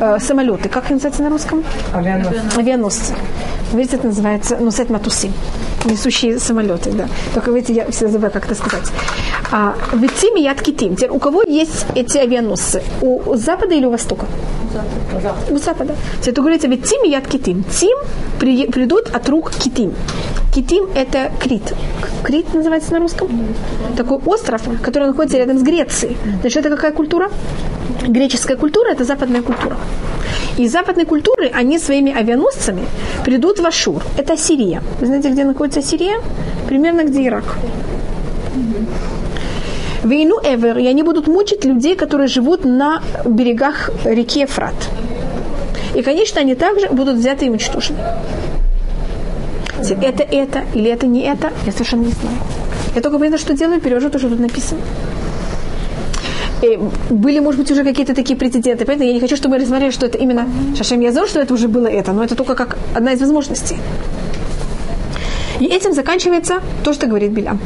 э, 0.00 0.18
самолеты. 0.20 0.68
Как 0.68 0.84
они 0.86 0.94
называются 0.94 1.22
на 1.22 1.30
русском? 1.30 1.64
Авианос. 1.92 2.28
Авианосцы. 2.56 3.14
Видите, 3.72 3.96
это 3.96 4.06
называется 4.06 4.56
нусет 4.56 4.90
матусы. 4.90 5.30
Несущие 5.84 6.38
самолеты, 6.38 6.90
да. 6.92 7.06
Только 7.34 7.50
видите, 7.50 7.72
я 7.74 7.90
всегда 7.90 8.08
забываю, 8.12 8.32
как 8.32 8.46
это 8.46 8.54
сказать. 8.54 8.86
А, 9.52 9.74
в 9.92 10.04
Итиме 10.04 10.42
яд 10.42 10.60
китим. 10.62 10.96
Теперь, 10.96 11.10
у 11.10 11.18
кого 11.18 11.42
есть 11.42 11.86
эти 11.94 12.18
авианосцы? 12.18 12.82
У 13.02 13.34
запада 13.36 13.74
или 13.74 13.86
у 13.86 13.90
востока? 13.90 14.26
У 15.50 15.58
запада. 15.58 15.94
Теперь 16.20 16.34
то 16.34 16.40
говорится, 16.42 16.68
ведь 16.68 16.84
Тим 16.84 17.04
и 17.04 17.10
яд 17.10 17.26
китим. 17.26 17.64
Тим 17.64 17.96
при- 18.40 18.66
придут 18.66 19.08
от 19.14 19.28
рук 19.28 19.52
китим. 19.52 19.94
Китим– 20.54 20.86
это 20.94 21.30
Крит. 21.40 21.74
Крит 22.24 22.52
называется 22.54 22.92
на 22.92 22.98
русском? 22.98 23.28
Такой 23.96 24.18
остров, 24.18 24.62
который 24.82 25.08
находится 25.08 25.38
рядом 25.38 25.58
с 25.58 25.62
Грецией. 25.62 26.16
Значит, 26.40 26.66
это 26.66 26.74
какая 26.74 26.92
культура? 26.92 27.30
Греческая 28.06 28.56
культура– 28.56 28.88
это 28.92 29.04
западная 29.04 29.42
культура. 29.42 29.76
И 30.56 30.68
западной 30.68 31.04
культуры 31.04 31.50
они 31.54 31.78
своими 31.78 32.12
авианосцами 32.12 32.82
придут 33.24 33.60
в 33.60 33.66
Ашур. 33.66 34.02
Это 34.16 34.36
Сирия. 34.36 34.82
Вы 35.00 35.06
знаете, 35.06 35.30
где 35.30 35.44
находится 35.44 35.82
Сирия? 35.82 36.20
Примерно 36.66 37.04
где 37.04 37.26
Ирак. 37.26 37.56
Войну 40.02 40.38
Эвер, 40.42 40.78
и 40.78 40.86
они 40.86 41.02
будут 41.02 41.26
мучить 41.26 41.64
людей, 41.64 41.96
которые 41.96 42.28
живут 42.28 42.64
на 42.64 43.02
берегах 43.24 43.90
реки 44.04 44.40
Ефрат. 44.40 44.74
И, 45.94 46.02
конечно, 46.02 46.40
они 46.40 46.54
также 46.54 46.88
будут 46.88 47.16
взяты 47.16 47.46
и 47.46 47.50
уничтожены. 47.50 47.98
Это 49.78 50.22
это 50.22 50.64
или 50.74 50.90
это 50.90 51.06
не 51.06 51.22
это, 51.22 51.52
я 51.66 51.72
совершенно 51.72 52.02
не 52.02 52.12
знаю. 52.12 52.36
Я 52.94 53.00
только 53.00 53.18
понятно, 53.18 53.38
что 53.38 53.54
делаю, 53.54 53.80
перевожу 53.80 54.10
то, 54.10 54.18
что 54.18 54.28
тут 54.28 54.40
написано. 54.40 54.80
Были, 57.10 57.38
может 57.38 57.60
быть, 57.60 57.70
уже 57.70 57.84
какие-то 57.84 58.14
такие 58.14 58.36
прецеденты. 58.36 58.84
Поэтому 58.84 59.08
я 59.08 59.14
не 59.14 59.20
хочу, 59.20 59.36
чтобы 59.36 59.56
мы 59.56 59.62
рассмотрели, 59.62 59.92
что 59.92 60.06
это 60.06 60.18
именно 60.18 60.48
Шашем 60.76 61.00
Язор, 61.00 61.28
что 61.28 61.40
это 61.40 61.54
уже 61.54 61.68
было 61.68 61.86
это, 61.86 62.12
но 62.12 62.24
это 62.24 62.34
только 62.34 62.54
как 62.54 62.78
одна 62.94 63.12
из 63.12 63.20
возможностей. 63.20 63.76
И 65.60 65.64
этим 65.66 65.92
заканчивается 65.92 66.60
то, 66.84 66.92
что 66.92 67.06
говорит 67.06 67.30
Билям. 67.30 67.60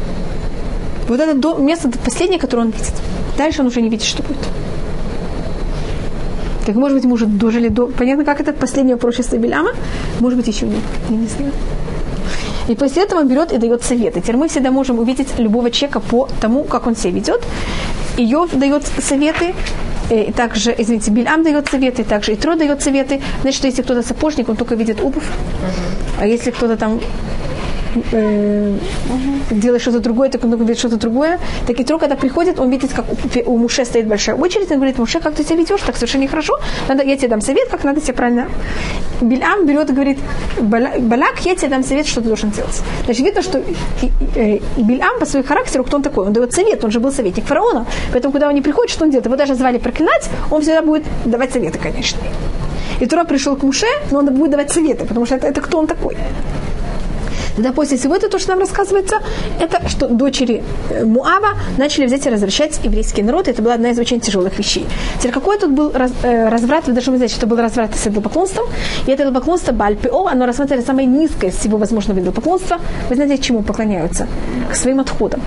Вот 1.09 1.21
это 1.21 1.35
до, 1.35 1.57
место 1.57 1.91
последнее, 2.05 2.39
которое 2.39 2.63
он 2.63 2.71
видит. 2.71 2.93
Дальше 3.37 3.61
он 3.63 3.67
уже 3.67 3.83
не 3.83 3.89
видит, 3.89 4.07
что 4.07 4.23
будет. 4.23 4.39
Так, 6.67 6.77
может 6.77 6.97
быть, 6.97 7.05
мы 7.05 7.15
уже 7.15 7.27
дожили 7.27 7.69
до... 7.69 7.87
Понятно, 7.87 8.25
как 8.25 8.41
это 8.41 8.53
последнее 8.53 8.97
пророчество 8.97 9.37
Биляма? 9.37 9.71
Может 10.21 10.39
быть, 10.39 10.49
еще 10.49 10.67
нет. 10.67 10.83
Я 11.11 11.17
не 11.17 11.27
знаю. 11.27 11.53
И 12.69 12.75
после 12.75 13.03
этого 13.03 13.21
он 13.21 13.29
берет 13.29 13.53
и 13.53 13.59
дает 13.59 13.83
советы. 13.83 14.21
Теперь 14.21 14.37
мы 14.37 14.49
всегда 14.49 14.71
можем 14.71 14.99
увидеть 14.99 15.39
любого 15.39 15.71
человека 15.71 16.01
по 16.01 16.29
тому, 16.41 16.65
как 16.65 16.87
он 16.87 16.97
себя 16.97 17.13
ведет. 17.13 17.43
Иов 18.17 18.51
дает 18.53 18.85
советы, 18.99 19.55
и 20.11 20.33
также, 20.33 20.75
извините, 20.79 21.11
Бильам 21.11 21.43
дает 21.43 21.69
советы, 21.69 22.05
также 22.05 22.35
Итро 22.35 22.55
дает 22.55 22.83
советы. 22.83 23.21
Значит, 23.43 23.65
если 23.65 23.83
кто-то 23.83 24.03
сапожник, 24.03 24.49
он 24.49 24.57
только 24.57 24.75
видит 24.75 25.01
обувь. 25.01 25.25
А 26.19 26.27
если 26.27 26.51
кто-то 26.51 26.77
там 26.77 27.01
э, 28.13 28.77
делает 29.51 29.83
что-то 29.83 30.01
другое, 30.01 30.29
так 30.29 30.45
он 30.45 30.55
видит 30.57 30.79
что-то 30.79 30.97
другое. 30.97 31.39
Так 31.67 31.81
и 31.81 31.85
когда 31.85 32.17
приходит, 32.17 32.59
он 32.59 32.71
видит, 32.71 32.93
как 32.93 33.05
у, 33.47 33.53
у 33.53 33.59
Муше 33.59 33.85
стоит 33.85 34.07
большая 34.07 34.37
очередь, 34.37 34.71
он 34.71 34.77
говорит, 34.77 34.99
Муше, 34.99 35.21
как 35.21 35.35
ты 35.35 35.45
себя 35.45 35.57
ведешь, 35.57 35.81
так 35.87 35.97
совершенно 35.97 36.23
нехорошо, 36.23 36.59
надо, 36.89 37.03
я 37.05 37.17
тебе 37.17 37.29
дам 37.29 37.41
совет, 37.41 37.69
как 37.69 37.85
надо 37.85 38.01
себя 38.01 38.15
правильно. 38.15 38.49
Бильам 39.21 39.67
берет 39.67 39.91
и 39.91 39.93
говорит, 39.93 40.19
«Бала- 40.59 40.99
Балак, 40.99 41.41
я 41.45 41.55
тебе 41.55 41.69
дам 41.69 41.85
совет, 41.85 42.07
что 42.07 42.21
ты 42.21 42.29
должен 42.29 42.51
делать. 42.51 42.83
Значит, 43.05 43.25
видно, 43.25 43.43
что 43.43 43.63
э, 44.37 44.59
Бильам 44.77 45.19
по 45.21 45.27
своему 45.27 45.49
характеру, 45.49 45.85
кто 45.85 45.97
он 45.97 46.03
такой? 46.03 46.27
Он 46.27 46.33
дает 46.33 46.53
совет, 46.53 46.85
он 46.85 46.91
же 46.91 47.01
был 47.01 47.13
советник 47.13 47.45
фараона, 47.45 47.87
поэтому, 48.13 48.33
когда 48.33 48.49
он 48.49 48.55
не 48.55 48.63
приходит, 48.63 48.91
что 48.91 49.05
он 49.05 49.11
делает? 49.11 49.27
Его 49.27 49.37
даже 49.37 49.55
звали 49.55 49.79
проклинать, 49.79 50.29
он 50.51 50.63
всегда 50.63 50.83
будет 50.83 51.05
давать 51.25 51.53
советы, 51.53 51.79
конечно. 51.79 52.19
И 53.01 53.07
Тура 53.07 53.25
пришел 53.25 53.57
к 53.57 53.63
Муше, 53.63 53.87
но 54.11 54.19
он 54.19 54.35
будет 54.35 54.51
давать 54.51 54.71
советы, 54.71 55.05
потому 55.05 55.27
что 55.27 55.37
это, 55.37 55.47
это 55.47 55.61
кто 55.61 55.79
он 55.79 55.87
такой. 55.87 56.17
Всего 57.57 58.17
этого, 58.17 58.31
то, 58.31 58.39
что 58.39 58.51
нам 58.51 58.61
рассказывается, 58.61 59.17
это 59.61 59.89
что 59.89 60.09
дочери 60.09 60.63
э, 60.91 61.05
Муава 61.05 61.59
начали 61.79 62.07
взять 62.07 62.27
и 62.27 62.31
возвращать 62.31 62.81
еврейский 62.85 63.23
народ. 63.23 63.49
Это 63.49 63.63
была 63.63 63.75
одна 63.75 63.91
из 63.91 63.99
очень 63.99 64.21
тяжелых 64.21 64.59
вещей. 64.59 64.87
Теперь 65.19 65.33
какой 65.33 65.59
тут 65.59 65.71
был 65.71 65.93
раз- 65.93 66.13
э, 66.23 66.49
разврат? 66.49 66.87
Вы 66.87 66.95
должны 66.95 67.17
знать, 67.17 67.31
что 67.31 67.47
был 67.47 67.59
разврат 67.59 67.95
с 67.95 68.07
идолопоклонством. 68.07 68.67
И 69.07 69.11
это 69.11 69.23
идолопоклонство 69.23 69.73
Бальпио, 69.73 70.27
оно 70.27 70.47
рассматривали 70.47 70.85
самое 70.85 71.07
низкое 71.07 71.51
из 71.51 71.57
всего 71.57 71.79
возможного 71.79 72.19
идолопоклонства. 72.19 72.79
Вы 73.11 73.17
знаете, 73.17 73.37
к 73.37 73.41
чему 73.45 73.63
поклоняются? 73.63 74.27
К 74.71 74.75
своим 74.75 75.01
отходам. 75.01 75.41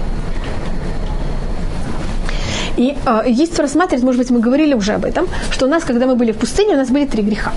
И 2.78 2.96
э, 3.06 3.24
есть 3.28 3.60
рассматривать, 3.60 4.04
может 4.04 4.22
быть, 4.22 4.30
мы 4.32 4.40
говорили 4.40 4.74
уже 4.74 4.94
об 4.94 5.06
этом, 5.06 5.28
что 5.52 5.66
у 5.66 5.70
нас, 5.70 5.84
когда 5.84 6.06
мы 6.06 6.16
были 6.16 6.32
в 6.32 6.38
пустыне, 6.38 6.74
у 6.74 6.78
нас 6.78 6.90
были 6.90 7.06
три 7.06 7.24
греха. 7.24 7.52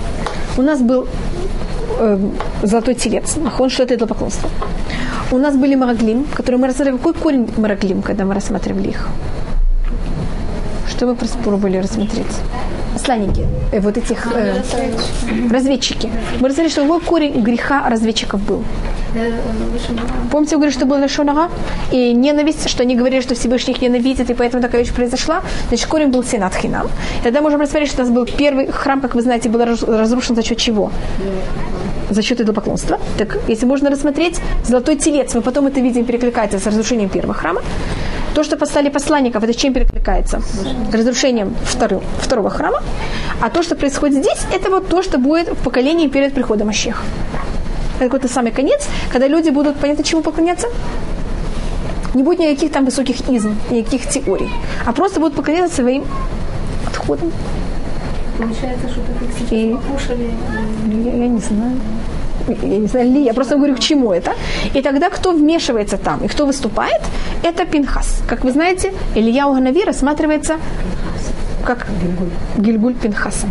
У 0.56 0.62
нас 0.62 0.80
был 0.80 1.06
э, 1.98 2.18
золотой 2.62 2.94
телец, 2.94 3.36
нахон, 3.36 3.70
что 3.70 3.82
это 3.82 3.94
идолопоклонство. 3.94 4.48
У 5.30 5.38
нас 5.38 5.54
были 5.56 5.74
мараглим, 5.76 6.24
которые 6.34 6.58
мы 6.60 6.66
рассматривали. 6.66 6.98
Какой 6.98 7.14
корень 7.14 7.50
мараглим, 7.56 8.02
когда 8.02 8.24
мы 8.24 8.34
рассматривали 8.34 8.88
их? 8.88 9.08
Что 10.88 11.06
мы 11.06 11.14
пробовали 11.44 11.78
рассмотреть? 11.78 12.26
Посланники, 12.94 13.46
э, 13.72 13.80
вот 13.80 13.96
этих 13.96 14.26
э, 14.34 14.54
разведчики. 15.50 16.10
Мы 16.40 16.48
рассмотрели, 16.48 16.70
что 16.70 16.82
какой 16.82 17.00
корень 17.00 17.42
греха 17.42 17.88
разведчиков 17.88 18.40
был. 18.40 18.62
Помните, 20.30 20.52
я 20.52 20.58
говорю, 20.58 20.72
что 20.72 20.86
было 20.86 20.98
Лешонага? 20.98 21.48
И 21.92 22.12
ненависть, 22.12 22.68
что 22.68 22.82
они 22.82 22.94
говорили, 22.96 23.22
что 23.22 23.34
Всевышний 23.34 23.74
их 23.74 23.82
ненавидит, 23.82 24.30
и 24.30 24.34
поэтому 24.34 24.62
такая 24.62 24.82
вещь 24.82 24.92
произошла. 24.92 25.42
Значит, 25.68 25.86
корень 25.86 26.08
был 26.08 26.24
Сенат 26.24 26.54
Хинам. 26.54 26.86
И 27.20 27.24
Тогда 27.24 27.40
можем 27.40 27.60
рассмотреть, 27.60 27.90
что 27.90 28.02
у 28.02 28.04
нас 28.06 28.14
был 28.14 28.26
первый 28.26 28.66
храм, 28.72 29.00
как 29.00 29.14
вы 29.14 29.22
знаете, 29.22 29.48
был 29.48 29.64
раз- 29.64 29.82
разрушен 29.82 30.36
за 30.36 30.42
счет 30.42 30.58
чего? 30.58 30.90
За 32.10 32.22
счет 32.22 32.40
идолопоклонства. 32.40 32.98
Так, 33.18 33.38
если 33.48 33.66
можно 33.66 33.90
рассмотреть, 33.90 34.40
золотой 34.64 34.96
телец, 34.96 35.34
мы 35.34 35.42
потом 35.42 35.66
это 35.66 35.80
видим, 35.80 36.04
перекликается 36.04 36.58
с 36.58 36.66
разрушением 36.66 37.10
первого 37.10 37.34
храма. 37.34 37.62
То, 38.34 38.44
что 38.44 38.56
поставили 38.56 38.88
посланников, 38.90 39.42
это 39.42 39.52
чем 39.52 39.74
перекликается? 39.74 40.40
Разрушением 40.92 41.54
второго, 41.64 42.02
второго 42.20 42.50
храма. 42.50 42.82
А 43.40 43.50
то, 43.50 43.62
что 43.62 43.74
происходит 43.74 44.24
здесь, 44.24 44.38
это 44.54 44.70
вот 44.70 44.88
то, 44.88 45.02
что 45.02 45.18
будет 45.18 45.48
в 45.48 45.56
поколении 45.56 46.08
перед 46.08 46.34
приходом 46.34 46.68
Ащеха. 46.68 47.02
Это 47.96 48.04
какой-то 48.04 48.28
самый 48.28 48.52
конец, 48.52 48.86
когда 49.10 49.26
люди 49.26 49.50
будут, 49.50 49.76
понятно, 49.76 50.04
чему 50.04 50.22
поклоняться? 50.22 50.68
Не 52.14 52.22
будет 52.22 52.38
никаких 52.38 52.72
там 52.72 52.84
высоких 52.84 53.28
изм, 53.28 53.54
никаких 53.70 54.08
теорий, 54.08 54.50
а 54.86 54.92
просто 54.92 55.20
будут 55.20 55.34
поклоняться 55.34 55.76
своим 55.76 56.04
отходам. 56.86 57.32
Получается, 58.38 58.88
что 58.88 59.00
так 59.00 59.22
их 59.22 59.52
И- 59.52 59.72
сейчас 59.72 59.82
покушали. 59.82 60.30
Я, 61.04 61.16
я 61.16 61.28
не 61.28 61.38
знаю. 61.40 61.72
Я 62.62 62.78
не 62.78 62.86
знаю, 62.86 63.12
ли, 63.12 63.24
я 63.24 63.34
просто 63.34 63.56
говорю, 63.56 63.74
к 63.74 63.80
чему 63.80 64.12
это. 64.12 64.32
И 64.74 64.80
тогда 64.80 65.10
кто 65.10 65.32
вмешивается 65.32 65.98
там 65.98 66.24
и 66.24 66.28
кто 66.28 66.46
выступает, 66.46 67.00
это 67.42 67.66
Пинхас. 67.66 68.22
Как 68.26 68.44
вы 68.44 68.52
знаете, 68.52 68.92
Илья 69.14 69.48
Уганави 69.48 69.84
рассматривается 69.84 70.56
как 71.64 71.86
Гильгуль 72.56 72.94
Пинхаса. 72.94 73.46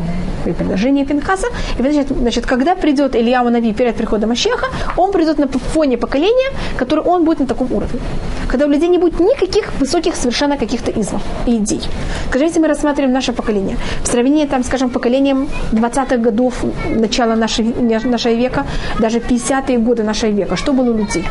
Или 0.48 0.54
предложение 0.54 1.06
Пинхаса. 1.06 1.48
И 1.78 1.82
значит, 1.82 2.08
значит, 2.08 2.46
когда 2.46 2.76
придет 2.76 3.16
Илья 3.16 3.42
Уганави 3.42 3.74
перед 3.74 3.96
приходом 3.96 4.32
Ащеха, 4.32 4.68
он 4.96 5.12
придет 5.12 5.40
на 5.40 5.48
фоне 5.48 5.98
поколения, 5.98 6.52
который 6.78 7.04
он 7.04 7.26
будет 7.26 7.40
на 7.40 7.48
таком 7.48 7.72
уровне. 7.74 8.00
Когда 8.48 8.66
у 8.66 8.70
людей 8.70 8.88
не 8.90 8.98
будет 8.98 9.20
никаких 9.20 9.74
высоких 9.80 10.16
совершенно 10.16 10.58
каких-то 10.58 10.92
измов 10.92 11.22
и 11.48 11.58
идей. 11.58 11.82
Скажите, 12.30 12.62
мы 12.62 12.68
рассматриваем 12.68 13.14
наше 13.14 13.34
поколение. 13.34 13.78
В 14.04 14.08
сравнении, 14.08 14.46
там, 14.46 14.64
скажем, 14.64 14.90
поколением 14.90 15.50
20-х 15.74 16.18
годов 16.18 16.64
начала 16.90 17.36
нашей, 17.36 17.66
нашего 18.06 18.34
века, 18.34 18.66
даже 19.00 19.20
50-е 19.20 19.78
годы 19.80 20.04
нашего 20.04 20.32
века, 20.32 20.56
что 20.56 20.72
было 20.72 20.94
у 20.94 20.98
людей? 20.98 21.26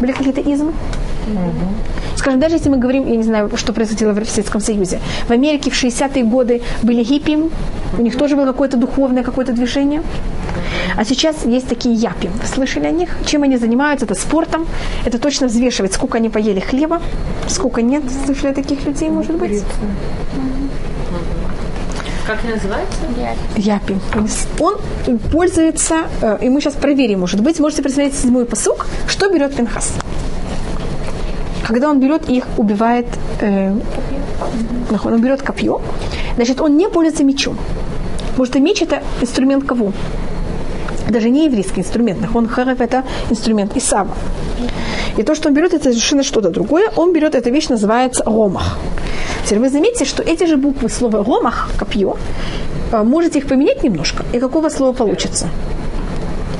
Были 0.00 0.12
какие-то 0.12 0.42
измы? 0.42 0.72
Скажем, 2.16 2.40
даже 2.40 2.56
если 2.56 2.68
мы 2.68 2.78
говорим, 2.78 3.06
я 3.08 3.16
не 3.16 3.22
знаю, 3.22 3.50
что 3.56 3.72
происходило 3.72 4.12
в 4.12 4.28
Советском 4.28 4.60
Союзе. 4.60 5.00
В 5.26 5.30
Америке 5.30 5.70
в 5.70 5.74
60-е 5.74 6.24
годы 6.24 6.62
были 6.82 7.02
хиппи, 7.02 7.38
у 7.98 8.02
них 8.02 8.16
тоже 8.16 8.36
было 8.36 8.46
какое-то 8.46 8.76
духовное 8.76 9.22
какое-то 9.22 9.52
движение. 9.52 10.02
А 10.96 11.04
сейчас 11.04 11.44
есть 11.46 11.68
такие 11.68 11.94
япи. 11.94 12.28
Вы 12.28 12.46
слышали 12.46 12.86
о 12.86 12.90
них? 12.90 13.10
Чем 13.24 13.42
они 13.42 13.56
занимаются? 13.56 14.06
Это 14.06 14.14
спортом. 14.14 14.66
Это 15.04 15.18
точно 15.18 15.46
взвешивает, 15.46 15.92
сколько 15.92 16.18
они 16.18 16.28
поели 16.28 16.60
хлеба, 16.60 17.00
сколько 17.48 17.82
нет. 17.82 18.04
Слышали 18.26 18.52
о 18.52 18.54
таких 18.54 18.84
людей, 18.84 19.10
может 19.10 19.36
быть? 19.36 19.62
Как 22.26 22.38
называется? 22.44 22.98
Япи. 23.56 23.96
Он 24.60 24.78
пользуется, 25.32 26.02
э, 26.20 26.38
и 26.42 26.48
мы 26.48 26.60
сейчас 26.60 26.74
проверим, 26.74 27.20
может 27.20 27.40
быть, 27.40 27.58
можете 27.58 27.82
посмотреть 27.82 28.14
седьмой 28.14 28.44
посук, 28.44 28.86
что 29.08 29.28
берет 29.28 29.56
Пинхас. 29.56 29.92
Когда 31.72 31.88
он 31.88 32.00
берет 32.00 32.28
их 32.28 32.44
убивает, 32.58 33.06
э, 33.40 33.74
он 35.04 35.22
берет 35.22 35.40
копье, 35.40 35.80
значит, 36.36 36.60
он 36.60 36.76
не 36.76 36.86
пользуется 36.86 37.24
мечом. 37.24 37.56
Потому 38.32 38.44
что 38.44 38.60
меч 38.60 38.82
это 38.82 39.02
инструмент 39.22 39.64
кого? 39.64 39.92
Даже 41.08 41.30
не 41.30 41.46
еврейский 41.46 41.80
инструмент. 41.80 42.20
Нахон 42.20 42.46
Харев– 42.46 42.80
это 42.80 43.04
инструмент 43.30 43.74
Исава. 43.74 44.14
И 45.16 45.22
то, 45.22 45.34
что 45.34 45.48
он 45.48 45.54
берет, 45.54 45.72
это 45.72 45.84
совершенно 45.84 46.22
что-то 46.22 46.50
другое. 46.50 46.90
Он 46.96 47.14
берет, 47.14 47.34
эта 47.34 47.48
вещь 47.48 47.70
называется 47.70 48.22
ромах. 48.26 48.78
Теперь 49.46 49.60
вы 49.60 49.70
заметите, 49.70 50.04
что 50.04 50.22
эти 50.22 50.44
же 50.44 50.58
буквы 50.58 50.90
слова 50.90 51.24
ромах, 51.24 51.70
копье, 51.78 52.18
э, 52.92 53.02
можете 53.02 53.38
их 53.38 53.46
поменять 53.46 53.82
немножко, 53.82 54.24
и 54.34 54.38
какого 54.38 54.68
слова 54.68 54.92
получится? 54.92 55.48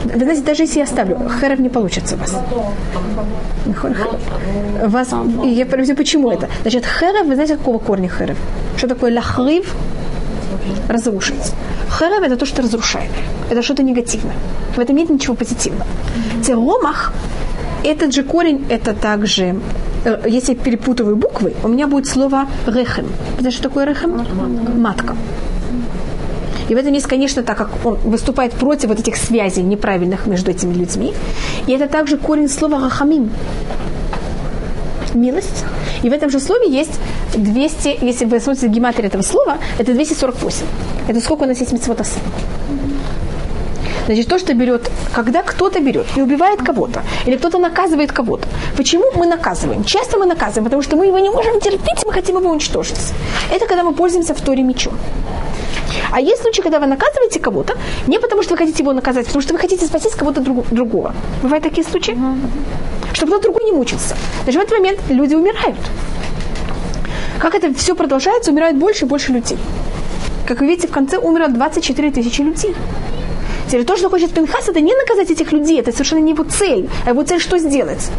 Вы 0.05 0.18
знаете, 0.18 0.42
даже 0.42 0.62
если 0.62 0.78
я 0.78 0.84
оставлю, 0.84 1.18
херев 1.40 1.59
не 1.59 1.68
получится 1.68 2.16
у 2.16 2.18
вас. 2.18 2.36
вас 4.88 5.09
и 5.44 5.48
я 5.48 5.64
объясню, 5.64 5.96
почему 5.96 6.30
это. 6.30 6.48
Значит, 6.62 6.84
херев, 6.86 7.26
вы 7.26 7.34
знаете, 7.34 7.57
какого 7.57 7.78
корня 7.78 8.09
херев? 8.09 8.36
Что 8.76 8.88
такое 8.88 9.14
лахрив? 9.14 9.74
Разрушить. 10.88 11.53
Херев– 11.98 12.22
это 12.22 12.36
то, 12.36 12.46
что 12.46 12.62
разрушает. 12.62 13.11
Это 13.50 13.62
что-то 13.62 13.82
негативное. 13.82 14.34
В 14.76 14.78
этом 14.78 14.96
нет 14.96 15.11
ничего 15.11 15.34
позитивного. 15.34 15.86
Теромах 16.46 17.12
этот 17.84 18.14
же 18.14 18.22
корень, 18.22 18.64
это 18.68 18.94
также, 18.94 19.57
э, 20.05 20.22
если 20.28 20.55
я 20.55 20.59
перепутываю 20.59 21.16
буквы, 21.16 21.55
у 21.64 21.68
меня 21.68 21.86
будет 21.86 22.07
слово 22.07 22.46
рехем. 22.66 23.07
Знаете, 23.38 23.57
что 23.57 23.68
такое 23.68 23.86
рехем? 23.86 24.24
Матка. 24.80 25.16
И 26.68 26.74
в 26.74 26.78
этом 26.78 26.92
есть, 26.92 27.06
конечно, 27.06 27.42
так 27.42 27.56
как 27.56 27.70
он 27.84 27.96
выступает 28.04 28.52
против 28.52 28.88
вот 28.88 29.00
этих 29.00 29.16
связей 29.16 29.62
неправильных 29.62 30.26
между 30.26 30.50
этими 30.50 30.74
людьми. 30.74 31.14
И 31.66 31.72
это 31.72 31.86
также 31.86 32.16
корень 32.16 32.48
слова 32.48 32.80
рахамим. 32.80 33.30
Милость. 35.14 35.64
И 36.02 36.08
в 36.08 36.12
этом 36.12 36.30
же 36.30 36.40
слове 36.40 36.70
есть 36.70 36.98
200, 37.34 37.98
если 38.04 38.24
вы 38.24 38.40
смотрите 38.40 38.68
гематрию 38.68 39.08
этого 39.08 39.22
слова, 39.22 39.58
это 39.78 39.92
248. 39.92 40.66
Это 41.08 41.20
сколько 41.20 41.42
у 41.44 41.46
нас 41.46 41.60
есть 41.60 41.72
митцвотаса. 41.72 42.18
Значит, 44.06 44.28
то, 44.28 44.38
что 44.38 44.52
берет, 44.54 44.90
когда 45.12 45.42
кто-то 45.42 45.80
берет 45.80 46.06
и 46.16 46.22
убивает 46.22 46.60
кого-то, 46.60 47.02
или 47.26 47.36
кто-то 47.36 47.58
наказывает 47.58 48.10
кого-то. 48.10 48.48
Почему 48.76 49.04
мы 49.14 49.26
наказываем? 49.26 49.84
Часто 49.84 50.18
мы 50.18 50.26
наказываем, 50.26 50.64
потому 50.64 50.82
что 50.82 50.96
мы 50.96 51.06
его 51.06 51.18
не 51.18 51.30
можем 51.30 51.60
терпеть, 51.60 52.04
мы 52.04 52.12
хотим 52.12 52.38
его 52.38 52.50
уничтожить. 52.50 52.98
Это 53.52 53.66
когда 53.66 53.84
мы 53.84 53.94
пользуемся 53.94 54.34
в 54.34 54.40
Торе 54.40 54.62
мечом. 54.62 54.94
А 56.12 56.20
есть 56.20 56.42
случаи, 56.42 56.60
когда 56.60 56.78
вы 56.78 56.86
наказываете 56.86 57.40
кого-то, 57.40 57.74
не 58.06 58.18
потому 58.18 58.42
что 58.42 58.52
вы 58.52 58.58
хотите 58.58 58.82
его 58.82 58.92
наказать, 58.92 59.26
потому 59.26 59.42
что 59.42 59.54
вы 59.54 59.58
хотите 59.58 59.86
спасти 59.86 60.10
кого-то 60.10 60.42
друг, 60.42 60.68
другого. 60.68 61.14
Бывают 61.42 61.64
такие 61.64 61.86
случаи? 61.86 62.16
Чтобы 63.14 63.32
кто-то 63.32 63.44
другой 63.44 63.64
не 63.64 63.72
мучился. 63.72 64.14
Даже 64.44 64.58
в 64.58 64.62
этот 64.62 64.78
момент 64.78 65.00
люди 65.08 65.34
умирают. 65.34 65.78
Как 67.38 67.54
это 67.54 67.74
все 67.74 67.94
продолжается, 67.94 68.50
умирает 68.50 68.76
больше 68.76 69.06
и 69.06 69.08
больше 69.08 69.32
людей. 69.32 69.58
Как 70.46 70.60
вы 70.60 70.66
видите, 70.66 70.86
в 70.86 70.92
конце 70.92 71.16
умерло 71.16 71.48
24 71.48 72.10
тысячи 72.10 72.42
людей. 72.42 72.74
Теперь 73.68 73.86
то, 73.86 73.96
что 73.96 74.10
хочет 74.10 74.32
Пинхас, 74.32 74.68
это 74.68 74.80
не 74.82 74.94
наказать 74.94 75.30
этих 75.30 75.50
людей, 75.50 75.80
это 75.80 75.92
совершенно 75.92 76.20
не 76.20 76.32
его 76.32 76.44
цель. 76.44 76.90
А 77.06 77.10
его 77.10 77.22
цель 77.22 77.40
что 77.40 77.58
сделать? 77.58 78.10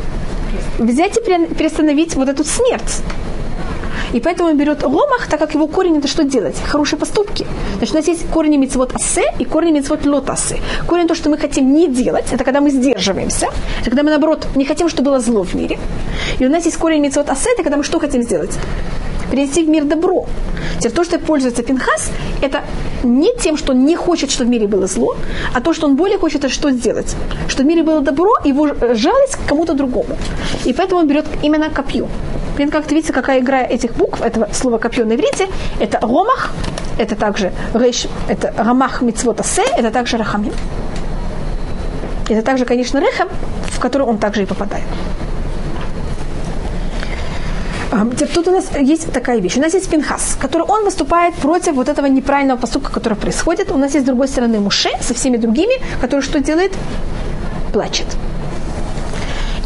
Взять 0.79 1.17
и 1.17 1.21
перестановить 1.21 2.15
вот 2.15 2.27
эту 2.27 2.43
смерть. 2.43 3.03
И 4.14 4.20
поэтому 4.20 4.49
он 4.49 4.57
берет 4.57 4.84
ломах, 4.84 5.28
так 5.28 5.39
как 5.39 5.53
его 5.55 5.68
корень 5.68 5.97
это 5.97 6.07
что 6.07 6.24
делать? 6.24 6.55
Хорошие 6.68 6.99
поступки. 6.99 7.45
Значит, 7.78 7.95
у 7.95 7.97
нас 7.97 8.07
есть 8.07 8.30
корень 8.30 8.57
мицвод 8.57 8.95
асе 8.95 9.24
и 9.39 9.45
корень 9.45 9.74
мицвод 9.74 10.05
лот 10.05 10.30
асе. 10.30 10.59
Корень 10.88 11.07
то, 11.07 11.16
что 11.16 11.30
мы 11.30 11.38
хотим 11.38 11.74
не 11.74 11.88
делать, 11.88 12.26
это 12.32 12.43
когда 12.43 12.61
мы 12.61 12.70
сдерживаемся. 12.70 13.47
Это 13.82 13.89
когда 13.89 14.03
мы, 14.03 14.11
наоборот, 14.11 14.47
не 14.55 14.66
хотим, 14.66 14.88
чтобы 14.88 15.09
было 15.09 15.20
зло 15.20 15.43
в 15.43 15.55
мире. 15.55 15.80
И 16.39 16.45
у 16.45 16.49
нас 16.49 16.66
есть 16.66 16.78
корень 16.78 17.01
мицвод 17.01 17.30
асе, 17.30 17.49
это 17.53 17.64
когда 17.64 17.78
мы 17.78 17.84
что 17.84 17.99
хотим 17.99 18.22
сделать? 18.22 18.57
Принести 19.34 19.63
в 19.63 19.69
мир 19.69 19.86
добро. 19.86 20.27
Теперь 20.77 20.91
то, 20.91 21.03
что 21.03 21.17
пользуется 21.17 21.63
Пинхас, 21.63 22.11
это 22.41 22.61
не 23.03 23.34
тем, 23.41 23.57
что 23.57 23.71
он 23.71 23.84
не 23.84 23.95
хочет, 23.95 24.29
чтобы 24.29 24.49
в 24.49 24.51
мире 24.51 24.67
было 24.67 24.86
зло, 24.86 25.15
а 25.55 25.59
то, 25.59 25.73
что 25.73 25.88
он 25.88 25.95
более 25.95 26.19
хочет, 26.19 26.51
что 26.51 26.69
сделать? 26.69 27.15
Что 27.47 27.63
в 27.63 27.65
мире 27.65 27.81
было 27.81 28.01
добро, 28.01 28.29
его 28.45 28.67
жалость 28.93 29.38
к 29.38 29.49
кому-то 29.49 29.73
другому. 29.73 30.15
И 30.65 30.73
поэтому 30.73 31.01
он 31.01 31.07
берет 31.07 31.25
именно 31.41 31.71
копье. 31.71 32.07
Блин, 32.55 32.69
как 32.69 32.91
видите, 32.91 33.11
какая 33.11 33.39
игра 33.39 33.63
этих 33.63 33.95
букв, 33.95 34.21
этого 34.21 34.49
слова 34.53 34.77
копье 34.77 35.03
на 35.03 35.13
иврите, 35.13 35.47
это 35.79 35.99
ромах, 35.99 36.51
это 36.99 37.15
также 37.15 37.51
рейш, 37.73 38.05
это 38.29 38.53
рамах 38.55 39.01
мицвота 39.01 39.43
се, 39.43 39.63
это 39.63 39.89
также 39.89 40.17
рахамим. 40.17 40.53
Это 42.29 42.43
также, 42.43 42.65
конечно, 42.65 42.99
рехам, 42.99 43.29
в 43.71 43.79
который 43.79 44.05
он 44.05 44.19
также 44.19 44.43
и 44.43 44.45
попадает. 44.45 44.86
Тут 48.33 48.47
у 48.47 48.51
нас 48.51 48.65
есть 48.79 49.11
такая 49.13 49.39
вещь. 49.39 49.57
У 49.57 49.61
нас 49.61 49.73
есть 49.73 49.89
Пинхас, 49.89 50.35
который 50.39 50.63
он 50.67 50.83
выступает 50.83 51.35
против 51.35 51.75
вот 51.75 51.89
этого 51.89 52.07
неправильного 52.07 52.59
поступка, 52.59 52.91
который 52.91 53.17
происходит. 53.17 53.71
У 53.71 53.77
нас 53.77 53.93
есть 53.93 54.05
с 54.05 54.07
другой 54.07 54.27
стороны 54.27 54.59
Муше 54.59 54.89
со 55.01 55.13
всеми 55.13 55.37
другими, 55.37 55.75
который 56.01 56.21
что 56.21 56.39
делает? 56.39 56.71
Плачет. 57.71 58.07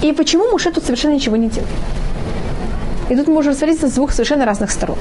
И 0.01 0.11
почему 0.11 0.51
Муше 0.51 0.71
тут 0.71 0.83
совершенно 0.83 1.13
ничего 1.13 1.37
не 1.37 1.47
делает? 1.47 1.71
И 3.09 3.15
тут 3.15 3.27
мы 3.27 3.35
можем 3.35 3.53
смотреть 3.53 3.81
с 3.81 3.93
двух 3.93 4.11
совершенно 4.11 4.45
разных 4.45 4.71
сторон. 4.71 4.97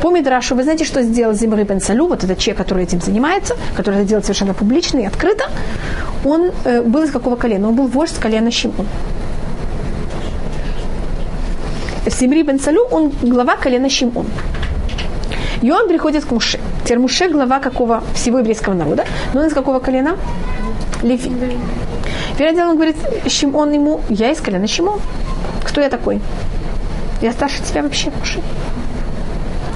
По 0.00 0.10
Мидрашу, 0.10 0.54
вы 0.54 0.62
знаете, 0.62 0.84
что 0.84 1.02
сделал 1.02 1.34
Зимри 1.34 1.64
бен 1.64 1.80
Салю, 1.80 2.06
вот 2.06 2.24
этот 2.24 2.38
человек, 2.38 2.58
который 2.58 2.84
этим 2.84 3.02
занимается, 3.02 3.54
который 3.76 3.96
это 3.96 4.08
делает 4.08 4.24
совершенно 4.24 4.54
публично 4.54 5.00
и 5.00 5.04
открыто. 5.04 5.44
Он 6.24 6.52
э, 6.64 6.82
был 6.82 7.02
из 7.02 7.10
какого 7.10 7.36
колена? 7.36 7.68
Он 7.68 7.74
был 7.74 7.86
вождь 7.86 8.18
колена 8.18 8.50
Шимон. 8.50 8.86
Симри 12.20 12.42
бен 12.42 12.60
Салю, 12.60 12.84
он 12.90 13.12
глава 13.22 13.56
колена 13.56 13.88
Шимон. 13.88 14.26
И 15.62 15.70
он 15.72 15.88
приходит 15.88 16.26
к 16.26 16.30
Муше. 16.30 16.60
Теперь 16.84 16.98
Муше 16.98 17.30
глава 17.30 17.60
какого 17.60 18.02
всего 18.12 18.40
еврейского 18.40 18.74
народа, 18.74 19.06
но 19.32 19.40
он 19.40 19.46
из 19.46 19.54
какого 19.54 19.78
колена? 19.78 20.18
Леви. 21.02 21.32
Дело 22.36 22.68
он 22.68 22.76
говорит, 22.76 22.96
Шимон 23.26 23.72
ему, 23.72 24.02
я 24.10 24.32
из 24.32 24.40
колена 24.42 24.66
Шимон. 24.66 25.00
Кто 25.64 25.80
я 25.80 25.88
такой? 25.88 26.20
Я 27.22 27.32
старше 27.32 27.62
тебя 27.62 27.82
вообще, 27.82 28.10
Муше. 28.10 28.42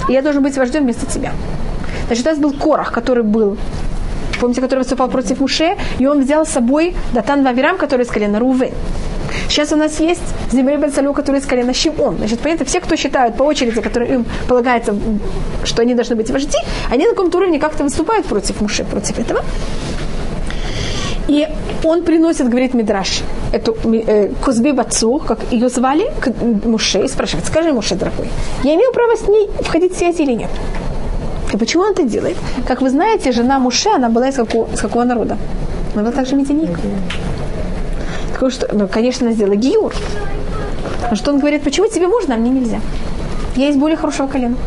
И 0.07 0.13
я 0.13 0.21
должен 0.21 0.43
быть 0.43 0.55
вождем 0.55 0.83
вместо 0.83 1.07
тебя. 1.07 1.31
Значит, 2.05 2.27
у 2.27 2.29
нас 2.29 2.37
был 2.37 2.53
Корах, 2.53 2.91
который 2.91 3.23
был 3.23 3.57
помните, 4.39 4.61
который 4.61 4.79
выступал 4.79 5.09
против 5.09 5.39
Муше, 5.39 5.77
и 5.97 6.05
он 6.05 6.21
взял 6.21 6.45
с 6.45 6.49
собой 6.49 6.95
Датан 7.11 7.43
Вавирам, 7.43 7.77
который 7.77 8.03
из 8.03 8.09
колена 8.09 8.37
Рувен. 8.37 8.73
Сейчас 9.49 9.71
у 9.71 9.75
нас 9.75 9.99
есть 9.99 10.21
Зимри 10.51 10.77
бен 10.77 10.91
Салю, 10.91 11.13
который 11.13 11.39
из 11.39 11.45
колена 11.45 11.73
Шимон. 11.73 12.17
Значит, 12.17 12.39
понятно, 12.39 12.65
все, 12.65 12.79
кто 12.79 12.95
считают 12.95 13.35
по 13.35 13.43
очереди, 13.43 13.81
которые 13.81 14.15
им 14.15 14.25
полагается, 14.47 14.95
что 15.63 15.81
они 15.81 15.93
должны 15.93 16.15
быть 16.15 16.31
вожди, 16.31 16.57
они 16.91 17.05
на 17.05 17.11
каком-то 17.11 17.37
уровне 17.37 17.59
как-то 17.59 17.83
выступают 17.83 18.25
против 18.25 18.61
Муше, 18.61 18.83
против 18.83 19.19
этого. 19.19 19.41
И 21.27 21.47
он 21.83 22.03
приносит, 22.03 22.49
говорит 22.49 22.73
Мидраш, 22.75 23.23
эту 23.51 23.75
э, 23.83 24.31
Кузби 24.43 24.71
Бацу, 24.71 25.19
как 25.19 25.39
ее 25.51 25.69
звали, 25.69 26.11
к 26.19 26.31
Муше, 26.65 27.03
и 27.05 27.07
спрашивает, 27.07 27.47
скажи, 27.47 27.73
Муше, 27.73 27.95
дорогой, 27.95 28.29
я 28.63 28.75
имею 28.75 28.91
право 28.93 29.15
с 29.15 29.27
ней 29.27 29.49
входить 29.61 29.93
в 29.93 29.97
связь 29.97 30.19
или 30.19 30.33
нет? 30.33 30.49
И 31.51 31.57
почему 31.57 31.83
он 31.83 31.91
это 31.91 32.03
делает? 32.03 32.37
Как 32.67 32.81
вы 32.81 32.89
знаете, 32.89 33.31
жена 33.31 33.59
Муше, 33.59 33.89
она 33.89 34.09
была 34.09 34.29
из 34.29 34.35
какого, 34.35 34.71
из 34.71 34.81
какого 34.81 35.03
народа? 35.03 35.37
Она 35.93 36.03
была 36.03 36.11
также 36.11 36.35
мединик. 36.35 36.77
Так 38.39 38.51
что, 38.51 38.67
ну, 38.73 38.87
конечно, 38.87 39.25
она 39.25 39.35
сделала 39.35 39.55
гиюр. 39.55 39.93
Но 41.09 41.15
что 41.15 41.31
он 41.31 41.39
говорит, 41.39 41.63
почему 41.63 41.87
тебе 41.87 42.07
можно, 42.07 42.35
а 42.35 42.37
мне 42.37 42.49
нельзя? 42.49 42.81
Я 43.55 43.69
из 43.69 43.77
более 43.77 43.97
хорошего 43.97 44.27
колена. 44.27 44.57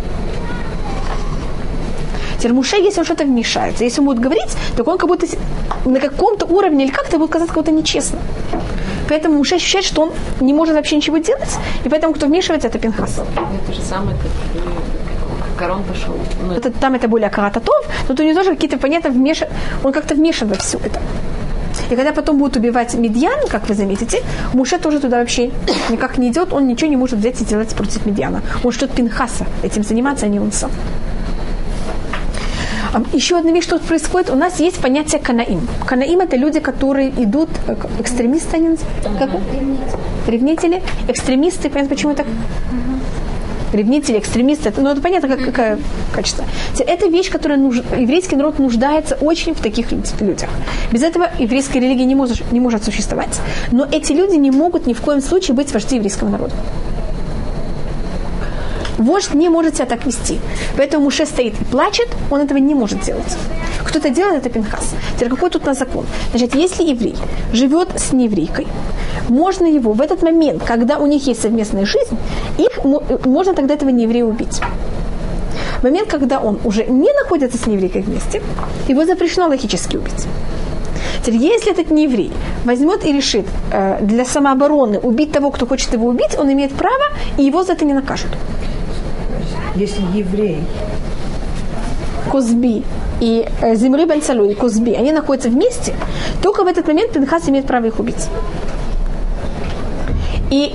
Теперь 2.39 2.53
Муше, 2.53 2.77
если 2.77 3.01
он 3.01 3.05
что-то 3.05 3.25
вмешается, 3.25 3.85
если 3.85 4.01
он 4.01 4.07
будет 4.07 4.21
говорить, 4.21 4.57
так 4.77 4.87
он 4.87 4.97
как 4.97 5.09
будто 5.09 5.27
на 5.85 5.99
каком-то 5.99 6.47
уровне 6.47 6.85
или 6.85 6.93
как-то 6.93 7.19
будет 7.19 7.31
казаться 7.31 7.53
кого-то 7.53 7.73
нечестно. 7.73 8.19
Поэтому 9.09 9.39
Муше 9.39 9.57
ощущает, 9.57 9.85
что 9.85 10.03
он 10.03 10.13
не 10.41 10.55
может 10.55 10.75
вообще 10.75 10.97
ничего 10.97 11.19
делать, 11.19 11.51
и 11.85 11.89
поэтому 11.89 12.15
кто 12.15 12.27
вмешивается, 12.27 12.69
это 12.69 12.79
Пинхас. 12.79 13.19
Это 13.19 13.73
же 13.73 13.83
самое, 13.83 14.17
как 14.17 15.59
Корон 15.59 15.83
пошел. 15.83 16.15
Ну, 16.47 16.55
это, 16.55 16.71
там 16.71 16.95
это 16.95 17.09
более 17.09 17.29
Карататов, 17.29 17.85
тут 18.07 18.21
у 18.21 18.23
него 18.23 18.35
тоже 18.35 18.51
какие-то, 18.51 18.79
понятно, 18.79 19.11
вмешан, 19.11 19.49
он 19.83 19.93
как-то 19.93 20.15
вмешан 20.15 20.49
во 20.49 20.55
все 20.55 20.79
это. 20.79 21.01
И 21.91 21.97
когда 21.97 22.13
потом 22.13 22.39
будут 22.39 22.57
убивать 22.57 22.95
Медьян, 22.95 23.49
как 23.49 23.69
вы 23.69 23.75
заметите, 23.75 24.23
Муше 24.53 24.79
тоже 24.79 25.01
туда 25.01 25.19
вообще 25.19 25.51
никак 25.91 26.19
не 26.19 26.29
идет, 26.29 26.53
он 26.53 26.67
ничего 26.67 26.91
не 26.91 26.97
может 26.97 27.19
взять 27.19 27.41
и 27.41 27.45
делать 27.45 27.75
против 27.75 28.07
Медьяна. 28.07 28.43
Он 28.65 28.73
что-то 28.73 28.95
Пинхаса 28.95 29.47
этим 29.63 29.83
заниматься, 29.83 30.27
а 30.27 30.29
не 30.29 30.41
он 30.41 30.53
сам. 30.53 30.71
Еще 33.13 33.39
одна 33.39 33.53
вещь, 33.53 33.65
что 33.65 33.79
происходит, 33.79 34.31
у 34.31 34.35
нас 34.35 34.61
есть 34.61 34.79
понятие 34.81 35.21
канаим. 35.21 35.69
Канаим 35.87 36.21
это 36.21 36.37
люди, 36.37 36.59
которые 36.59 37.11
идут, 37.11 37.49
экстремисты 38.01 38.57
они 38.57 38.77
как? 39.19 39.31
Ревнители. 40.27 40.83
Экстремисты, 41.07 41.69
понятно, 41.69 41.95
почему 41.95 42.15
так? 42.15 42.27
Ревнители, 43.73 44.19
экстремисты, 44.19 44.73
ну 44.77 44.89
это 44.89 45.01
понятно, 45.01 45.29
как, 45.29 45.45
какое 45.45 45.79
качество. 46.13 46.45
Это 46.79 47.09
вещь, 47.09 47.31
которая 47.31 47.59
нуж... 47.59 47.77
еврейский 47.97 48.37
народ 48.37 48.59
нуждается 48.59 49.17
очень 49.17 49.55
в 49.55 49.61
таких 49.61 49.91
людях. 49.93 50.49
Без 50.93 51.03
этого 51.03 51.29
еврейская 51.39 51.81
религия 51.81 52.05
не 52.05 52.15
может, 52.15 52.53
не 52.53 52.61
может 52.61 52.85
существовать. 52.85 53.41
Но 53.73 53.87
эти 53.91 54.13
люди 54.13 54.37
не 54.37 54.51
могут 54.51 54.87
ни 54.87 54.93
в 54.93 55.01
коем 55.01 55.21
случае 55.21 55.55
быть 55.55 55.73
вожди 55.73 55.97
еврейского 55.97 56.29
народа. 56.29 56.55
Вождь 58.99 59.35
не 59.35 59.49
может 59.49 59.77
себя 59.77 59.87
так 59.87 60.07
вести. 60.07 60.41
Поэтому 60.77 61.05
Муше 61.05 61.27
стоит 61.27 61.55
и 61.61 61.65
плачет, 61.65 62.09
он 62.31 62.41
этого 62.41 62.59
не 62.59 62.75
может 62.75 63.01
делать. 63.01 63.37
Кто 63.85 63.99
кто 63.99 64.09
это 64.09 64.17
делает, 64.17 64.47
это 64.47 64.51
Пинхас. 64.51 64.95
Теперь 65.17 65.29
какой 65.29 65.51
тут 65.51 65.67
у 65.69 65.75
закон? 65.75 66.07
Значит, 66.31 66.55
если 66.55 66.85
еврей 66.85 67.17
живет 67.53 67.89
с 67.97 68.13
нееврейкой, 68.13 68.67
можно 69.29 69.67
его 69.67 69.93
в 69.93 70.01
этот 70.01 70.23
момент, 70.23 70.63
когда 70.63 70.99
у 70.99 71.07
них 71.07 71.27
есть 71.27 71.43
совместная 71.43 71.85
жизнь, 71.85 72.17
их 72.59 72.85
можно 73.25 73.55
тогда 73.55 73.75
этого 73.75 73.91
нееврея 73.91 74.25
убить. 74.25 74.61
В 75.81 75.85
момент, 75.85 76.09
когда 76.09 76.39
он 76.39 76.59
уже 76.65 76.85
не 76.87 77.13
находится 77.13 77.59
с 77.59 77.67
нееврейкой 77.67 78.03
вместе, 78.03 78.41
его 78.89 79.05
запрещено 79.05 79.49
логически 79.49 79.97
убить. 79.97 80.27
Теперь, 81.25 81.41
если 81.41 81.73
этот 81.73 81.91
нееврей 81.91 82.31
возьмет 82.65 83.05
и 83.05 83.13
решит 83.13 83.47
э, 83.73 83.99
для 84.01 84.25
самообороны 84.25 84.99
убить 85.01 85.33
того, 85.33 85.51
кто 85.51 85.67
хочет 85.67 85.93
его 85.93 86.07
убить, 86.09 86.39
он 86.39 86.53
имеет 86.53 86.73
право, 86.73 87.05
и 87.37 87.43
его 87.43 87.65
за 87.65 87.73
это 87.73 87.85
не 87.85 87.95
накажут. 87.95 88.31
Если 89.79 90.03
еврей 90.13 90.59
Козби 92.31 92.83
и 93.21 93.49
э, 93.63 93.77
Зимри 93.77 94.07
Бен 94.07 94.19
и 94.51 94.55
Козби, 94.55 94.93
они 94.93 95.13
находятся 95.13 95.49
вместе, 95.49 95.95
только 96.43 96.65
в 96.65 96.67
этот 96.67 96.89
момент 96.89 97.13
Пинхас 97.13 97.49
имеет 97.49 97.67
право 97.67 97.87
их 97.87 98.01
убить. 98.01 98.29
И 100.51 100.75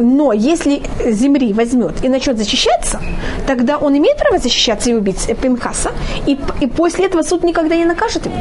но 0.00 0.32
если 0.32 0.82
Земри 1.06 1.52
возьмет 1.52 2.02
и 2.02 2.08
начнет 2.08 2.38
защищаться, 2.38 3.00
тогда 3.46 3.78
он 3.78 3.96
имеет 3.96 4.18
право 4.18 4.38
защищаться 4.38 4.90
и 4.90 4.94
убить 4.94 5.30
Пинхаса, 5.40 5.92
и, 6.26 6.38
и 6.60 6.66
после 6.66 7.06
этого 7.06 7.22
суд 7.22 7.44
никогда 7.44 7.76
не 7.76 7.84
накажет 7.84 8.26
его. 8.26 8.36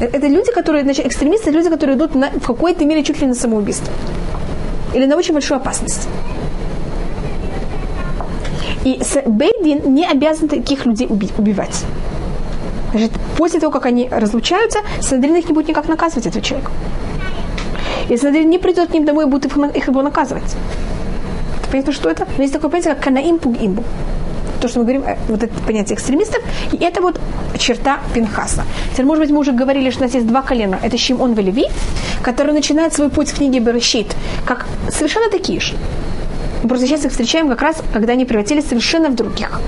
Э, 0.00 0.04
это 0.04 0.28
люди, 0.28 0.52
которые, 0.52 0.84
значит, 0.84 1.06
экстремисты, 1.06 1.50
люди, 1.50 1.70
которые 1.70 1.96
идут 1.96 2.14
на, 2.14 2.30
в 2.30 2.46
какой-то 2.46 2.84
мере 2.84 3.02
чуть 3.02 3.20
ли 3.20 3.26
на 3.26 3.34
самоубийство. 3.34 3.92
Или 4.94 5.06
на 5.06 5.16
очень 5.16 5.32
большую 5.32 5.56
опасность. 5.56 6.06
И 8.84 9.00
Бейдин 9.26 9.94
не 9.94 10.06
обязан 10.06 10.48
таких 10.48 10.86
людей 10.86 11.06
убивать. 11.08 11.84
Значит, 12.92 13.12
после 13.38 13.60
того, 13.60 13.72
как 13.72 13.86
они 13.86 14.08
разлучаются, 14.10 14.80
Сандрин 15.00 15.36
их 15.36 15.48
не 15.48 15.54
будет 15.54 15.68
никак 15.68 15.88
наказывать, 15.88 16.26
этого 16.26 16.44
человека. 16.44 16.70
И 18.08 18.16
Сандрин 18.16 18.50
не 18.50 18.58
придет 18.58 18.90
к 18.90 18.94
ним 18.94 19.04
домой 19.04 19.24
и 19.24 19.28
будет 19.28 19.46
их, 19.46 19.88
его 19.88 20.02
наказывать. 20.02 20.56
Понятно, 21.70 21.92
что 21.92 22.10
это? 22.10 22.26
Но 22.36 22.42
есть 22.42 22.52
такое 22.52 22.70
понятие, 22.70 22.94
как 22.94 23.04
канаим 23.04 23.38
пугимбу. 23.38 23.82
То, 24.60 24.68
что 24.68 24.80
мы 24.80 24.84
говорим, 24.84 25.04
э, 25.04 25.16
вот 25.28 25.42
это 25.42 25.52
понятие 25.66 25.94
экстремистов, 25.94 26.42
и 26.70 26.76
это 26.76 27.00
вот 27.00 27.18
черта 27.58 27.98
Пинхаса. 28.14 28.64
Теперь, 28.92 29.06
может 29.06 29.24
быть, 29.24 29.30
мы 29.30 29.38
уже 29.38 29.52
говорили, 29.52 29.90
что 29.90 30.00
у 30.00 30.04
нас 30.04 30.14
есть 30.14 30.26
два 30.26 30.42
колена. 30.42 30.78
Это 30.82 30.98
Шимон 30.98 31.32
и 31.32 31.66
который 32.22 32.52
начинает 32.52 32.92
свой 32.92 33.08
путь 33.08 33.30
в 33.30 33.36
книге 33.38 33.60
Берешит, 33.60 34.14
как 34.44 34.66
совершенно 34.90 35.30
такие 35.30 35.60
же. 35.60 35.74
Мы 36.62 36.68
просто 36.68 36.86
сейчас 36.86 37.04
их 37.04 37.10
встречаем 37.10 37.48
как 37.48 37.60
раз, 37.60 37.82
когда 37.92 38.12
они 38.12 38.24
превратились 38.24 38.68
совершенно 38.68 39.08
в 39.08 39.14
других. 39.14 39.60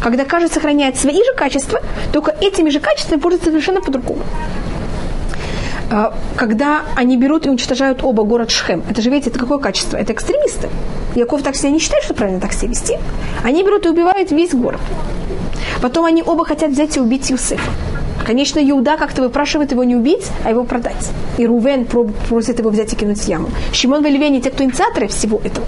Когда 0.00 0.24
каждый 0.24 0.50
сохраняет 0.50 0.96
свои 0.96 1.16
же 1.16 1.34
качества, 1.36 1.80
только 2.12 2.34
этими 2.40 2.70
же 2.70 2.80
качествами 2.80 3.20
пользуются 3.20 3.50
совершенно 3.50 3.82
по-другому. 3.82 4.22
А, 5.90 6.14
когда 6.36 6.82
они 6.96 7.16
берут 7.16 7.46
и 7.46 7.50
уничтожают 7.50 8.02
оба 8.02 8.22
город 8.22 8.50
Шхем, 8.50 8.82
это 8.88 9.02
же, 9.02 9.10
видите, 9.10 9.30
это 9.30 9.38
какое 9.38 9.58
качество? 9.58 9.96
Это 9.96 10.12
экстремисты. 10.12 10.70
Яков 11.14 11.42
так 11.42 11.56
себя 11.56 11.70
не 11.70 11.80
считает, 11.80 12.04
что 12.04 12.14
правильно 12.14 12.40
так 12.40 12.52
себя 12.52 12.68
вести. 12.68 12.96
Они 13.44 13.62
берут 13.62 13.84
и 13.86 13.88
убивают 13.88 14.30
весь 14.30 14.54
город. 14.54 14.80
Потом 15.82 16.04
они 16.04 16.22
оба 16.22 16.44
хотят 16.44 16.70
взять 16.70 16.96
и 16.96 17.00
убить 17.00 17.28
Юсефа. 17.30 17.70
Конечно, 18.30 18.60
Иуда 18.60 18.96
как-то 18.96 19.22
выпрашивает 19.22 19.72
его 19.72 19.82
не 19.82 19.96
убить, 19.96 20.30
а 20.44 20.50
его 20.50 20.62
продать. 20.62 21.10
И 21.36 21.44
Рувен 21.44 21.84
просит 21.84 22.60
его 22.60 22.70
взять 22.70 22.92
и 22.92 22.96
кинуть 22.96 23.18
в 23.18 23.28
яму. 23.28 23.48
Шимон 23.72 24.06
и 24.06 24.08
Левей 24.08 24.40
те, 24.40 24.50
кто 24.50 24.62
инициаторы 24.62 25.08
всего 25.08 25.40
этого. 25.42 25.66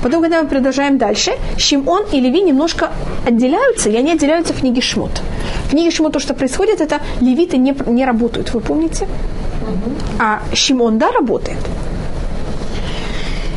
Потом, 0.00 0.22
когда 0.22 0.40
мы 0.40 0.48
продолжаем 0.48 0.96
дальше, 0.96 1.32
Шимон 1.56 2.04
и 2.12 2.20
Леви 2.20 2.42
немножко 2.42 2.92
отделяются, 3.26 3.90
и 3.90 3.96
они 3.96 4.12
отделяются 4.12 4.52
в 4.52 4.60
книге 4.60 4.80
Шмот. 4.80 5.22
В 5.66 5.70
книге 5.70 5.90
Шмот 5.90 6.12
то, 6.12 6.20
что 6.20 6.34
происходит, 6.34 6.80
это 6.80 7.00
левиты 7.20 7.56
не, 7.56 7.74
не 7.86 8.04
работают, 8.04 8.54
вы 8.54 8.60
помните? 8.60 9.08
А 10.20 10.40
Шимон, 10.54 10.98
да, 10.98 11.10
работает. 11.10 11.58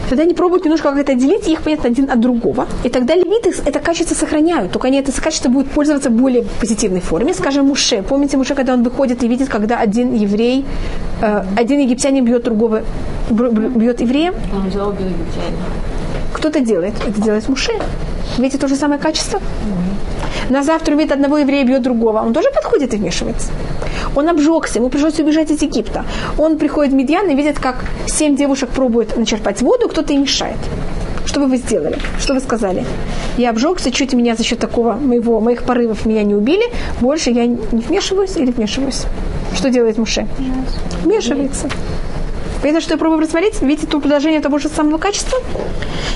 Тогда 0.10 0.24
они 0.24 0.34
пробуют 0.34 0.66
немножко 0.66 0.90
как 0.90 1.00
это 1.00 1.14
отделить, 1.14 1.48
их 1.48 1.62
понятно 1.62 1.90
один 1.90 2.10
от 2.12 2.20
другого. 2.20 2.68
И 2.84 2.90
тогда 2.90 3.16
левиты 3.16 3.54
это 3.66 3.80
качество 3.80 4.16
сохраняют, 4.16 4.72
только 4.72 4.88
они 4.88 5.00
это 5.00 5.12
качество 5.22 5.50
будут 5.50 5.72
пользоваться 5.72 6.10
более 6.10 6.44
позитивной 6.60 7.02
форме. 7.02 7.34
Скажем, 7.34 7.66
Муше. 7.66 8.04
Помните 8.04 8.38
Муше, 8.38 8.56
когда 8.56 8.74
он 8.74 8.84
выходит 8.84 9.24
и 9.24 9.28
видит, 9.28 9.50
когда 9.50 9.80
один 9.80 10.14
еврей, 10.14 10.66
э, 11.22 11.44
один 11.56 11.80
египтянин 11.80 12.24
бьет 12.24 12.44
другого, 12.44 12.84
бьет 13.30 14.02
еврея? 14.02 14.34
Он 14.54 14.70
взял 14.70 14.92
египтянина. 14.92 15.66
Кто 16.34 16.50
это 16.50 16.60
делает? 16.60 16.94
Это 17.08 17.22
делает 17.22 17.50
Муше. 17.50 17.72
Видите 18.38 18.58
то 18.58 18.68
же 18.68 18.76
самое 18.76 19.00
качество? 19.00 19.40
На 20.50 20.64
завтра 20.64 20.96
видит 20.96 21.12
одного 21.12 21.40
еврея 21.40 21.66
бьет 21.66 21.82
другого. 21.82 22.20
Он 22.20 22.34
тоже 22.34 22.50
подходит 22.54 22.94
и 22.94 22.98
вмешивается. 22.98 23.52
Он 24.16 24.30
обжегся, 24.30 24.80
ему 24.80 24.90
пришлось 24.90 25.20
убежать 25.20 25.52
из 25.52 25.62
Египта. 25.62 26.06
Он 26.38 26.58
приходит 26.58 26.94
в 26.94 26.96
Медьян 26.96 27.30
и 27.30 27.36
видит, 27.36 27.60
как 27.60 27.86
семь 28.08 28.36
девушек 28.36 28.70
пробуют 28.70 29.18
начерпать 29.18 29.62
воду, 29.62 29.90
кто-то 29.90 30.14
им 30.14 30.22
мешает. 30.22 30.58
Что 31.26 31.40
бы 31.40 31.48
вы 31.48 31.58
сделали? 31.58 31.98
Что 32.20 32.34
вы 32.34 32.40
сказали? 32.40 32.86
Я 33.38 33.50
обжегся, 33.50 33.92
чуть 33.92 34.14
меня 34.14 34.36
за 34.36 34.44
счет 34.44 34.60
такого 34.60 34.94
моего, 34.94 35.40
моих 35.42 35.64
порывов 35.64 36.06
меня 36.06 36.24
не 36.24 36.36
убили, 36.36 36.64
больше 37.02 37.32
я 37.32 37.46
не 37.46 37.58
вмешиваюсь 37.58 38.38
или 38.38 38.52
вмешиваюсь? 38.52 39.04
Что 39.56 39.70
делает 39.70 39.98
Муше? 39.98 40.28
Вмешивается. 41.04 41.68
Понятно, 42.62 42.82
что 42.82 42.94
я 42.94 42.98
пробую 42.98 43.22
рассмотреть, 43.22 43.62
видите, 43.62 43.88
тут 43.88 44.04
предложение 44.04 44.40
того 44.40 44.60
же 44.60 44.70
самого 44.70 44.98
качества. 44.98 45.40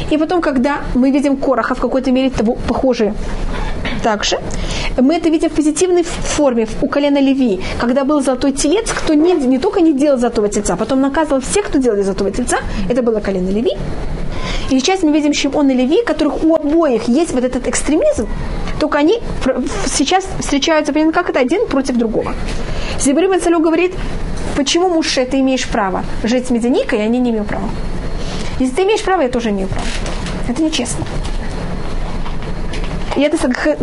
И 0.09 0.17
потом, 0.17 0.41
когда 0.41 0.77
мы 0.95 1.11
видим 1.11 1.37
Короха 1.37 1.75
в 1.75 1.79
какой-то 1.79 2.11
мере 2.11 2.29
того 2.29 2.57
похожие 2.67 3.13
также, 3.99 4.39
мы 4.97 5.15
это 5.15 5.29
видим 5.29 5.49
в 5.49 5.53
позитивной 5.53 6.03
форме 6.03 6.67
у 6.81 6.87
колена 6.87 7.19
Леви, 7.19 7.61
когда 7.79 8.03
был 8.03 8.21
золотой 8.21 8.51
телец, 8.51 8.91
кто 8.91 9.13
не, 9.13 9.33
не 9.33 9.59
только 9.59 9.81
не 9.81 9.93
делал 9.93 10.17
золотого 10.17 10.49
тельца, 10.49 10.75
потом 10.75 11.01
наказывал 11.01 11.41
всех, 11.41 11.67
кто 11.67 11.79
делал 11.79 12.03
золотого 12.03 12.31
тельца, 12.31 12.57
это 12.89 13.01
было 13.01 13.19
колено 13.19 13.49
Леви. 13.49 13.71
И 14.69 14.79
сейчас 14.79 15.01
мы 15.03 15.11
видим 15.11 15.33
Шимон 15.33 15.69
и 15.69 15.73
Леви, 15.73 16.03
которых 16.03 16.43
у 16.43 16.55
обоих 16.55 17.07
есть 17.07 17.33
вот 17.33 17.43
этот 17.43 17.67
экстремизм, 17.67 18.27
только 18.79 18.99
они 18.99 19.19
сейчас 19.87 20.25
встречаются, 20.39 20.93
понятно, 20.93 21.13
как 21.13 21.29
это 21.29 21.39
один 21.39 21.67
против 21.67 21.97
другого. 21.97 22.33
Зибри 22.99 23.27
Бенцалю 23.27 23.59
говорит, 23.59 23.93
почему 24.55 24.89
Муше 24.89 25.25
ты 25.25 25.39
имеешь 25.39 25.67
право 25.67 26.03
жить 26.23 26.47
с 26.47 26.49
Медяникой, 26.49 27.01
а 27.01 27.03
они 27.03 27.19
не 27.19 27.31
имеют 27.31 27.47
права. 27.47 27.69
Если 28.59 28.75
ты 28.75 28.83
имеешь 28.83 29.01
право, 29.01 29.21
я 29.21 29.29
тоже 29.29 29.49
имею 29.49 29.67
право. 29.67 29.85
Это 30.47 30.61
нечестно. 30.61 31.05
И 33.17 33.21
это 33.21 33.37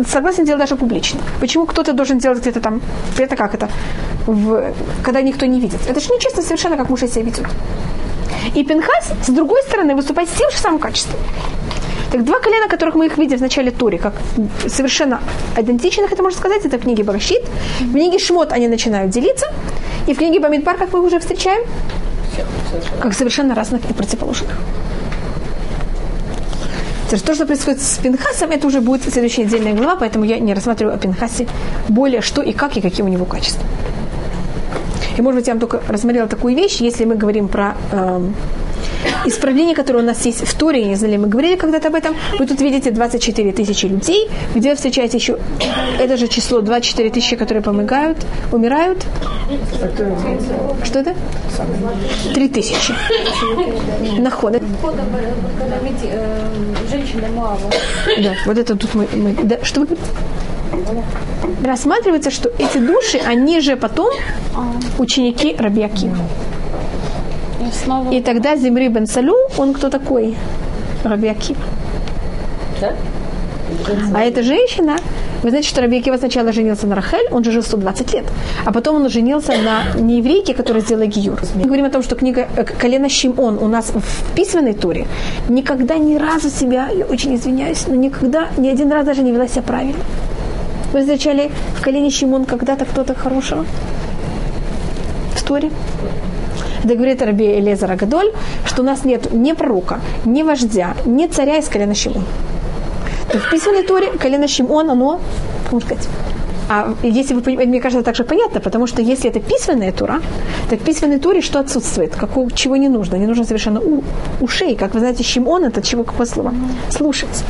согласен 0.07 0.45
делать 0.45 0.61
даже 0.61 0.75
публично. 0.75 1.19
Почему 1.39 1.65
кто-то 1.65 1.93
должен 1.93 2.17
делать 2.17 2.39
где-то 2.39 2.59
там, 2.59 2.81
это 3.17 3.35
как 3.35 3.53
это, 3.53 3.69
в, 4.25 4.73
когда 5.03 5.21
никто 5.21 5.45
не 5.45 5.59
видит? 5.59 5.79
Это 5.87 5.99
же 5.99 6.13
нечестно 6.13 6.41
совершенно, 6.41 6.77
как 6.77 6.89
муж 6.89 7.01
себя 7.01 7.23
ведет. 7.23 7.45
И 8.55 8.63
Пинхас, 8.63 9.11
с 9.23 9.29
другой 9.29 9.61
стороны, 9.63 9.95
выступает 9.95 10.29
с 10.29 10.33
тем 10.33 10.49
же 10.51 10.57
самым 10.57 10.79
качеством. 10.79 11.19
Так 12.11 12.23
два 12.23 12.39
колена, 12.39 12.69
которых 12.69 12.95
мы 12.95 13.07
их 13.07 13.17
видим 13.17 13.37
в 13.37 13.41
начале 13.41 13.69
Тури, 13.69 13.97
как 13.97 14.13
совершенно 14.67 15.19
идентичных, 15.57 16.11
это 16.11 16.23
можно 16.23 16.39
сказать, 16.39 16.65
это 16.65 16.77
в 16.77 16.81
книге 16.81 17.03
Барашит. 17.03 17.43
В 17.81 17.91
книге 17.91 18.17
Шмот 18.17 18.53
они 18.53 18.69
начинают 18.69 19.11
делиться. 19.11 19.45
И 20.07 20.13
в 20.13 20.17
книге 20.17 20.39
Бамидбар, 20.39 20.77
как 20.77 20.93
мы 20.93 21.01
уже 21.01 21.19
встречаем, 21.19 21.67
как 23.01 23.13
совершенно 23.13 23.53
разных 23.55 23.81
и 23.89 23.93
противоположных. 23.93 24.57
То, 27.09 27.33
что 27.33 27.45
происходит 27.45 27.81
с 27.81 27.97
Пинхасом, 27.99 28.51
это 28.51 28.67
уже 28.67 28.81
будет 28.81 29.01
следующая 29.03 29.43
отдельная 29.43 29.73
глава, 29.73 29.95
поэтому 29.95 30.25
я 30.25 30.39
не 30.39 30.53
рассматриваю 30.53 30.95
о 30.95 30.97
Пинхасе 30.97 31.47
более 31.87 32.21
что 32.21 32.41
и 32.41 32.51
как, 32.51 32.75
и 32.75 32.81
какие 32.81 33.05
у 33.05 33.07
него 33.07 33.23
качества. 33.23 33.65
И, 35.17 35.21
может 35.21 35.39
быть, 35.39 35.47
я 35.47 35.53
вам 35.53 35.61
только 35.61 35.81
рассмотрела 35.87 36.27
такую 36.27 36.55
вещь, 36.55 36.81
если 36.81 37.05
мы 37.05 37.15
говорим 37.15 37.47
про 37.47 37.75
эм, 37.91 38.35
исправление, 39.25 39.75
которое 39.75 39.99
у 39.99 40.05
нас 40.05 40.25
есть 40.25 40.47
в 40.47 40.57
Торе, 40.57 40.81
я 40.81 40.87
не 40.87 40.95
знаю, 40.95 41.19
мы 41.19 41.27
говорили 41.27 41.55
когда-то 41.55 41.87
об 41.87 41.95
этом, 41.95 42.15
вы 42.39 42.45
тут 42.45 42.61
видите 42.61 42.91
24 42.91 43.51
тысячи 43.51 43.85
людей, 43.85 44.29
где 44.55 44.69
вы 44.69 44.75
встречаете 44.75 45.17
еще 45.17 45.37
это 45.99 46.17
же 46.17 46.27
число 46.27 46.61
24 46.61 47.09
тысячи, 47.09 47.35
которые 47.35 47.63
помогают, 47.63 48.17
умирают. 48.51 49.05
Что 50.83 50.99
это? 50.99 51.15
Три 52.33 52.49
тысячи. 52.49 52.93
Находы. 54.19 54.61
Да, 58.23 58.33
вот 58.45 58.57
это 58.57 58.75
тут 58.75 58.93
мы... 58.95 59.07
мы 59.13 59.35
да, 59.43 59.63
что 59.63 59.81
вы? 59.81 59.97
Рассматривается, 61.63 62.29
что 62.29 62.49
эти 62.57 62.77
души, 62.77 63.19
они 63.25 63.61
же 63.61 63.75
потом 63.75 64.13
ученики 64.97 65.55
Рабиаки. 67.87 68.15
И 68.15 68.21
тогда 68.21 68.55
Зимри 68.55 68.89
бен 68.89 69.07
Салю, 69.07 69.35
он 69.57 69.73
кто 69.73 69.89
такой? 69.89 70.35
Раби 71.03 71.27
Акива. 71.27 71.59
Да? 72.81 72.93
А 74.13 74.23
эта 74.23 74.43
женщина, 74.43 74.95
вы 75.43 75.49
знаете, 75.49 75.67
что 75.67 75.81
Раби 75.81 75.99
Акива 75.99 76.17
сначала 76.17 76.51
женился 76.51 76.87
на 76.87 76.95
Рахель, 76.95 77.27
он 77.31 77.43
же 77.43 77.51
жил 77.51 77.63
120 77.63 78.13
лет, 78.13 78.25
а 78.65 78.71
потом 78.71 78.95
он 78.95 79.09
женился 79.09 79.53
на 79.57 79.99
нееврейке, 79.99 80.53
которая 80.53 80.81
сделала 80.81 81.05
Гиюр. 81.05 81.39
Мы 81.55 81.63
говорим 81.63 81.85
о 81.85 81.89
том, 81.89 82.01
что 82.01 82.15
книга 82.15 82.47
э, 82.55 82.63
«Колено 82.63 83.09
Шимон» 83.09 83.57
у 83.57 83.67
нас 83.67 83.91
в 83.93 84.35
письменной 84.35 84.73
туре 84.73 85.05
никогда 85.49 85.97
ни 85.97 86.15
разу 86.15 86.49
себя, 86.49 86.89
я 86.89 87.05
очень 87.05 87.35
извиняюсь, 87.35 87.87
но 87.87 87.95
никогда, 87.95 88.47
ни 88.57 88.69
один 88.69 88.91
раз 88.91 89.05
даже 89.05 89.21
не 89.21 89.31
вела 89.31 89.47
себя 89.47 89.63
правильно. 89.63 90.03
Вы 90.93 91.01
встречали 91.01 91.51
в 91.77 91.81
колене 91.81 92.09
Шимон 92.09 92.45
когда-то 92.45 92.85
кто-то 92.85 93.13
хорошего? 93.13 93.65
В 95.35 95.43
Торе? 95.43 95.69
Это 96.87 96.95
говорит 96.95 97.21
Раби 97.21 97.43
Элезар 97.59 97.91
Агадоль, 97.91 98.31
что 98.63 98.81
у 98.81 98.85
нас 98.85 99.03
нет 99.03 99.33
ни 99.33 99.51
пророка, 99.51 99.99
ни 100.23 100.41
вождя, 100.41 100.95
ни 101.05 101.27
царя 101.27 101.57
из 101.57 101.67
колена 101.67 101.93
Шимон. 101.93 102.23
То 103.29 103.39
в 103.39 103.49
письменной 103.49 103.83
Торе 103.83 104.13
колено 104.13 104.47
Шимон, 104.47 104.89
оно, 104.89 105.19
можно 105.69 105.85
сказать, 105.85 106.07
а 106.69 106.95
если 107.03 107.33
вы 107.33 107.41
понимаете, 107.41 107.69
мне 107.69 107.81
кажется, 107.81 108.05
также 108.05 108.23
понятно, 108.23 108.61
потому 108.61 108.87
что 108.87 109.01
если 109.01 109.29
это 109.29 109.41
письменная 109.41 109.91
тура, 109.91 110.21
так 110.69 110.79
в 110.79 110.83
письменной 110.85 111.19
туре 111.19 111.41
что 111.41 111.59
отсутствует? 111.59 112.15
Какого, 112.15 112.49
чего 112.51 112.77
не 112.77 112.87
нужно? 112.87 113.17
Не 113.17 113.27
нужно 113.27 113.43
совершенно 113.43 113.81
у, 113.81 114.01
ушей. 114.39 114.77
Как 114.77 114.93
вы 114.93 115.01
знаете, 115.01 115.25
Шимон 115.25 115.65
это 115.65 115.81
чего 115.81 116.05
какое 116.05 116.25
слово? 116.25 116.53
Слушать. 116.89 117.43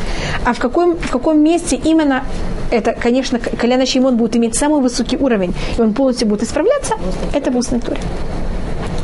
А 0.46 0.54
в 0.54 0.58
каком, 0.58 0.98
в 0.98 1.12
каком 1.12 1.44
месте 1.44 1.76
именно 1.76 2.24
это, 2.72 2.94
конечно, 2.94 3.38
колено 3.38 3.86
Шимон 3.86 4.18
будет 4.18 4.36
иметь 4.36 4.56
самый 4.56 4.82
высокий 4.82 5.18
уровень, 5.18 5.54
и 5.78 5.82
он 5.82 5.94
полностью 5.94 6.28
будет 6.28 6.42
исправляться, 6.42 6.96
это 7.36 7.52
в 7.52 7.58
устной 7.58 7.80
туре. 7.80 8.02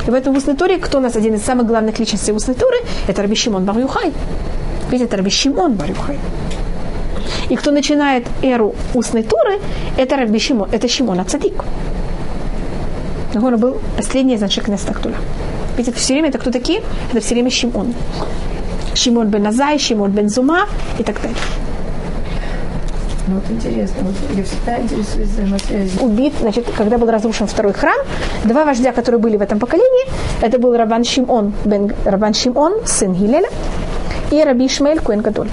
И 0.08 0.12
в 0.12 0.14
этом 0.14 0.36
устной 0.36 0.56
туре, 0.56 0.78
кто 0.78 0.98
у 0.98 1.02
нас 1.02 1.16
один 1.16 1.36
из 1.36 1.44
самых 1.44 1.68
главных 1.68 2.00
личностей 2.00 2.34
устной 2.34 2.56
туры, 2.56 2.78
это 3.08 3.22
Раби 3.22 3.36
Шимон 3.36 3.66
Барюхай. 3.66 4.12
Видите, 4.90 5.06
это 5.06 5.18
Раби 5.18 5.30
Шимон 5.30 5.74
Барюхай. 5.74 6.20
И 7.50 7.56
кто 7.56 7.72
начинает 7.72 8.28
эру 8.42 8.76
устной 8.94 9.24
туры, 9.24 9.60
это 9.98 10.18
Раби 10.18 10.40
Шимон, 10.40 10.70
это 10.72 10.88
Шимон 10.88 11.20
Ацадик. 11.20 11.64
Он 13.36 13.58
был 13.58 13.78
последний 13.98 14.36
из 14.36 14.42
наших 14.42 14.68
Нестактуля. 14.68 15.16
Ведь 15.78 15.88
это 15.88 15.98
все 15.98 16.14
время, 16.14 16.30
это 16.30 16.38
кто 16.38 16.52
такие? 16.52 16.82
Это 17.12 17.22
все 17.22 17.34
время 17.34 17.50
Шимон. 17.50 17.94
Шимон 18.94 19.30
бен 19.30 19.48
Азай, 19.48 19.80
Шимон 19.80 20.12
бен 20.12 20.30
Зума 20.30 20.68
и 21.00 21.04
так 21.04 21.22
далее. 21.22 21.38
Вот 23.28 23.44
интересно, 23.50 24.04
вот 24.04 24.16
я 24.36 24.44
всегда 24.44 24.82
интересуюсь 24.82 25.30
взаимосвязью. 25.30 26.04
Убит, 26.04 26.34
значит, 26.42 26.66
когда 26.78 26.98
был 26.98 27.10
разрушен 27.10 27.48
второй 27.48 27.74
храм, 27.74 27.96
два 28.44 28.66
вождя, 28.66 28.92
которые 28.92 29.20
были 29.22 29.38
в 29.38 29.42
этом 29.42 29.60
поколении, 29.60 30.06
это 30.42 30.60
был 30.60 30.76
Рабан 30.76 31.06
Шимон, 31.06 31.54
бен, 31.64 31.94
Рабан 32.04 32.34
Шимон, 32.34 32.86
сын 32.86 33.14
Гилеля, 33.14 33.50
и 34.32 34.44
Раби 34.44 34.68
Ишмаэль 34.68 35.00
Куэн 35.00 35.22
Гадоль. 35.22 35.50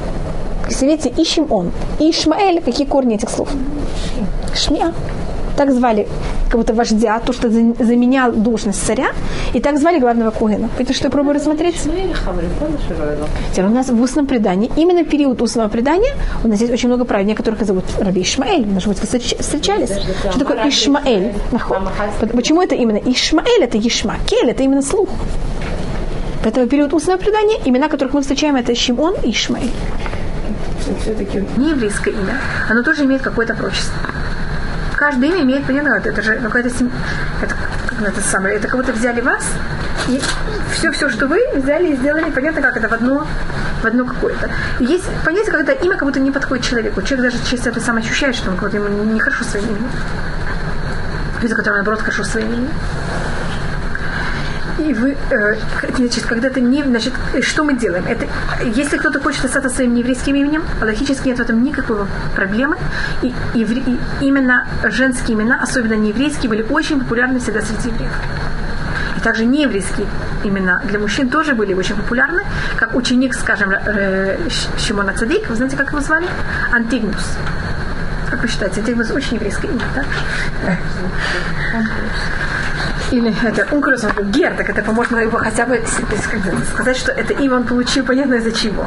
Видите, 0.81 1.12
и 1.16 1.25
Шимон, 1.25 1.71
и 2.01 2.11
Ишмаэль, 2.11 2.61
какие 2.61 2.87
корни 2.87 3.14
этих 3.14 3.31
слов? 3.31 3.49
Шмия. 4.55 4.93
Так 5.57 5.71
звали 5.73 6.09
будто 6.59 6.74
вождя, 6.74 7.20
то, 7.20 7.32
что 7.32 7.48
заменял 7.51 8.32
должность 8.32 8.84
царя, 8.84 9.09
и 9.55 9.61
так 9.61 9.78
звали 9.78 9.98
главного 9.98 10.30
Кугена. 10.30 10.68
Это 10.78 10.92
что 10.92 11.05
я 11.05 11.11
пробую 11.11 11.34
рассмотреть? 11.34 11.76
Теперь 13.53 13.66
у 13.66 13.70
нас 13.70 13.88
в 13.88 14.01
устном 14.01 14.26
предании, 14.26 14.70
именно 14.76 15.05
период 15.05 15.42
устного 15.42 15.68
предания, 15.68 16.14
у 16.44 16.48
нас 16.48 16.61
есть 16.61 16.72
очень 16.72 16.88
много 16.88 17.05
праведников, 17.05 17.44
которых 17.44 17.66
зовут 17.66 17.84
Раби 17.98 18.22
Ишмаэль. 18.22 18.66
Может 18.66 18.88
быть, 18.88 19.01
вы 19.01 19.18
встречались? 19.18 19.90
Что 20.30 20.38
такое 20.38 20.68
Ишмаэль? 20.68 21.34
Почему 22.32 22.62
это 22.62 22.74
именно 22.74 22.98
Ишмаэль? 22.98 23.62
Это 23.62 23.78
Ишмакель, 23.78 24.51
это 24.51 24.62
именно 24.62 24.82
слух. 24.82 25.09
Поэтому 26.42 26.66
период 26.66 26.94
устного 26.94 27.18
предания, 27.18 27.59
имена, 27.64 27.88
которых 27.88 28.14
мы 28.14 28.22
встречаем, 28.22 28.57
это 28.57 28.74
Шимон 28.74 29.14
и 29.22 29.30
Ишмаэль. 29.30 29.70
Все-таки 31.03 31.44
Не 31.57 31.70
еврейское 31.70 32.11
имя. 32.11 32.40
Оно 32.68 32.82
тоже 32.82 33.05
имеет 33.05 33.22
какое-то 33.22 33.55
прочество 33.55 33.98
каждое 35.01 35.30
имя 35.30 35.42
имеет, 35.42 35.66
понятно, 35.66 35.98
это 36.05 36.20
же 36.20 36.36
какая-то 36.36 36.68
это, 37.40 37.55
это 38.05 38.20
самое, 38.20 38.57
это 38.57 38.68
как 38.68 38.76
будто 38.76 38.92
взяли 38.92 39.22
вас 39.22 39.42
и 40.09 40.20
все, 40.74 40.90
все, 40.92 41.09
что 41.09 41.26
вы 41.26 41.40
взяли 41.55 41.92
и 41.92 41.96
сделали, 41.96 42.30
понятно, 42.30 42.61
как 42.61 42.76
это 42.76 42.86
в 42.86 42.92
одно, 42.92 43.26
в 43.82 43.86
одно 43.86 44.05
какое-то. 44.05 44.51
Есть 44.78 45.07
понятие, 45.24 45.53
когда 45.53 45.72
имя 45.72 45.96
как 45.96 46.07
будто 46.07 46.20
не 46.20 46.30
подходит 46.30 46.66
человеку. 46.66 47.01
Человек 47.01 47.32
даже 47.32 47.44
через 47.48 47.66
это 47.66 47.80
сам 47.80 47.96
ощущает, 47.96 48.36
что 48.36 48.51
он 48.51 48.57
как 48.57 48.70
будто 48.70 48.76
ему 48.76 49.05
нехорошо 49.05 49.44
своим 49.44 49.64
именем. 49.64 49.90
Люди, 51.40 51.55
которые, 51.55 51.78
наоборот, 51.78 52.01
хорошо 52.01 52.22
своим 52.24 52.48
именем 52.48 52.70
и 54.81 54.95
вы, 54.95 55.16
э, 55.31 55.57
значит, 55.97 56.24
когда-то 56.24 56.61
не, 56.61 56.83
значит, 56.83 57.12
что 57.43 57.64
мы 57.64 57.74
делаем? 57.74 58.05
Это, 58.07 58.26
если 58.64 58.97
кто-то 58.97 59.20
хочет 59.20 59.45
остаться 59.45 59.68
своим 59.68 59.95
еврейским 59.95 60.35
именем, 60.35 60.64
логически 60.81 61.28
нет 61.28 61.39
в 61.39 61.43
этом 61.43 61.62
никакой 61.62 62.07
проблемы. 62.35 62.76
И, 63.22 63.35
и, 63.55 63.62
и 63.62 63.99
именно 64.20 64.66
женские 64.85 65.37
имена, 65.37 65.61
особенно 65.62 65.95
нееврейские, 65.95 66.49
были 66.49 66.62
очень 66.62 66.99
популярны 66.99 67.39
всегда 67.41 67.61
среди 67.61 67.89
евреев. 67.89 68.12
И 69.16 69.20
также 69.20 69.45
нееврейские 69.45 70.07
имена 70.45 70.81
для 70.85 70.99
мужчин 70.99 71.28
тоже 71.28 71.55
были 71.55 71.74
очень 71.74 71.97
популярны, 71.97 72.43
как 72.76 72.95
ученик, 72.95 73.35
скажем, 73.35 73.70
э, 73.72 74.39
Шимона 74.78 75.12
Цадик, 75.12 75.49
вы 75.49 75.57
знаете, 75.57 75.76
как 75.76 75.91
его 75.91 76.01
звали? 76.01 76.26
Антигнус. 76.72 77.37
Как 78.31 78.41
вы 78.43 78.49
считаете, 78.49 78.81
Антигнус 78.81 79.11
очень 79.11 79.35
еврейское 79.37 79.68
имя, 79.68 79.83
да? 79.95 80.05
Или 83.11 83.34
это 83.44 83.66
Ункрус, 83.74 84.04
он 84.04 84.30
Гер, 84.30 84.54
так 84.56 84.68
это 84.68 84.82
поможет 84.82 85.12
его 85.12 85.38
хотя 85.38 85.66
бы 85.66 85.82
сказать, 86.74 86.96
что 86.96 87.12
это 87.12 87.32
имя 87.34 87.56
он 87.56 87.64
получил, 87.64 88.04
понятно 88.04 88.34
из-за 88.34 88.52
чего. 88.52 88.86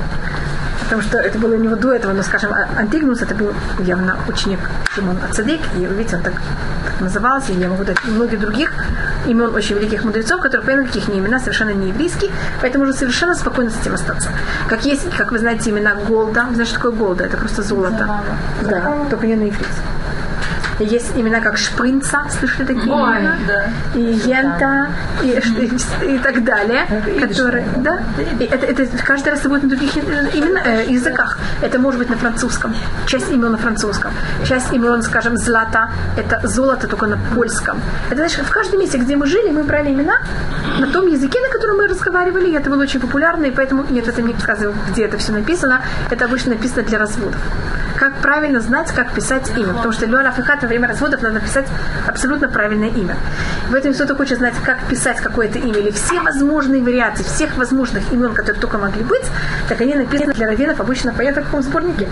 Потому 0.84 1.01
что 1.01 1.17
это 1.17 1.39
было 1.39 1.55
у 1.55 1.57
него 1.57 1.76
до 1.76 1.93
этого, 1.93 2.13
но, 2.13 2.24
скажем, 2.24 2.53
Антигнус, 2.78 3.21
это 3.21 3.34
был 3.36 3.53
явно 3.80 4.17
ученик 4.28 4.59
Симон 4.95 5.17
Ацадик, 5.28 5.61
и, 5.78 5.86
видите, 5.86 6.17
он 6.17 6.24
так, 6.24 6.34
так 6.34 7.01
назывался, 7.01 7.51
и 7.51 7.55
я 7.55 7.69
могу 7.69 7.84
дать 7.84 8.03
многих 8.03 8.39
других 8.39 8.74
имен 9.26 9.55
очень 9.55 9.76
великих 9.76 10.03
мудрецов, 10.03 10.41
которые, 10.41 10.65
понятно, 10.65 10.88
каких 10.88 11.07
не 11.07 11.19
имена, 11.19 11.39
совершенно 11.39 11.69
не 11.69 11.89
еврейские, 11.89 12.32
поэтому 12.61 12.84
уже 12.84 12.93
совершенно 12.93 13.34
спокойно 13.34 13.71
с 13.71 13.80
этим 13.82 13.93
остаться. 13.93 14.30
Как 14.67 14.86
есть, 14.86 15.09
как 15.15 15.32
вы 15.32 15.39
знаете, 15.39 15.69
имена 15.69 15.95
Голда, 15.95 16.45
вы 16.49 16.55
знаете, 16.55 16.71
что 16.71 16.82
такое 16.82 16.91
Голда? 16.91 17.24
Это 17.24 17.38
просто 17.38 17.63
золото. 17.63 18.21
Да, 18.61 19.05
только 19.09 19.26
не 19.26 19.36
на 19.36 19.43
еврейском. 19.43 19.84
Есть 20.80 21.11
имена 21.15 21.39
как 21.39 21.57
Шпринца, 21.57 22.26
слышали 22.39 22.65
такие 22.65 22.91
Ой, 22.91 23.19
имена? 23.19 23.38
Да. 23.47 23.99
И 23.99 24.01
Йента, 24.01 24.89
и, 25.24 25.28
и, 25.28 26.15
и 26.15 26.19
так 26.19 26.43
далее. 26.43 26.86
Которые, 27.19 27.65
да? 27.78 28.03
И 28.39 28.43
это, 28.43 28.65
это 28.65 28.86
каждый 29.03 29.30
раз 29.30 29.39
это 29.39 29.49
будет 29.49 29.63
на 29.63 29.69
других 29.69 29.95
именно, 29.97 30.59
э, 30.65 30.86
языках. 30.88 31.38
Это 31.61 31.80
может 31.80 31.99
быть 31.99 32.09
на 32.09 32.17
французском. 32.17 32.76
Часть 33.05 33.32
имен 33.32 33.51
на 33.51 33.57
французском. 33.57 34.11
Часть 34.45 34.74
имен, 34.74 35.01
скажем, 35.03 35.38
Злата, 35.38 35.89
это 36.17 36.45
золото 36.47 36.88
только 36.88 37.07
на 37.07 37.17
польском. 37.36 37.80
Это 38.09 38.17
значит, 38.17 38.45
в 38.45 38.51
каждом 38.51 38.80
месте, 38.80 38.97
где 38.97 39.15
мы 39.15 39.28
жили, 39.28 39.51
мы 39.51 39.63
брали 39.63 39.91
имена 39.91 40.17
на 40.80 40.88
том 40.88 41.07
языке, 41.07 41.39
на 41.39 41.49
котором 41.49 41.78
мы 41.78 41.88
разговаривали, 41.88 42.49
и 42.49 42.53
это 42.53 42.69
было 42.69 42.84
очень 42.84 42.99
популярно, 42.99 43.45
и 43.45 43.51
поэтому 43.51 43.86
нет, 43.89 44.07
это 44.07 44.21
не 44.21 44.34
показываю, 44.34 44.76
где 44.91 45.05
это 45.05 45.17
все 45.17 45.32
написано. 45.32 45.82
Это 46.09 46.26
обычно 46.26 46.53
написано 46.53 46.84
для 46.84 46.97
разводов 46.97 47.39
как 48.04 48.16
правильно 48.18 48.60
знать, 48.60 48.91
как 48.91 49.14
писать 49.14 49.49
имя. 49.56 49.74
Потому 49.74 49.93
что 49.93 50.06
Леон 50.06 50.28
Африкат 50.28 50.62
во 50.62 50.68
время 50.68 50.89
разводов 50.89 51.22
надо 51.22 51.39
писать 51.39 51.66
абсолютно 52.06 52.49
правильное 52.49 52.89
имя. 52.89 53.16
В 53.70 53.74
этом 53.74 53.93
кто-то 53.93 54.14
хочет 54.14 54.39
знать, 54.39 54.56
как 54.66 54.84
писать 54.89 55.22
какое-то 55.22 55.58
имя, 55.60 55.80
или 55.80 55.89
все 55.91 56.20
возможные 56.20 56.84
вариации 56.84 57.24
всех 57.24 57.56
возможных 57.56 58.12
имен, 58.12 58.34
которые 58.34 58.60
только 58.60 58.78
могли 58.78 59.04
быть, 59.04 59.24
так 59.70 59.80
они 59.80 59.93
написаны 59.95 60.34
для 60.34 60.47
раввинов 60.47 60.82
обычно 60.82 61.14
понятно 61.14 61.43
в 61.43 61.45
каком 61.45 61.62
сборнике. 61.62 62.10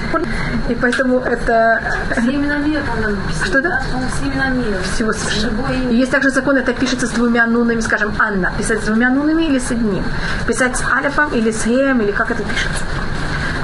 И 0.69 0.75
поэтому 0.75 1.19
это... 1.19 1.81
Все 2.11 2.35
имена 2.35 2.59
мира, 2.59 2.83
по-моему, 2.83 3.19
Что 3.43 3.61
да? 3.61 3.81
Все 4.15 4.29
имена 4.29 4.47
мира. 4.47 4.77
Всего 4.93 5.11
совершенно. 5.11 5.59
И 5.89 5.95
есть 5.95 6.11
также 6.11 6.29
закон, 6.29 6.55
это 6.55 6.71
пишется 6.71 7.05
с 7.05 7.09
двумя 7.09 7.45
нунами, 7.47 7.81
скажем, 7.81 8.13
Анна. 8.17 8.53
Писать 8.57 8.79
с 8.79 8.85
двумя 8.85 9.09
нунами 9.09 9.43
или 9.43 9.59
с 9.59 9.71
одним. 9.71 10.05
Писать 10.47 10.77
с 10.77 10.83
алифом 10.89 11.33
или 11.33 11.51
с 11.51 11.65
геем, 11.65 11.99
или 11.99 12.11
как 12.11 12.31
это 12.31 12.43
пишется. 12.43 12.85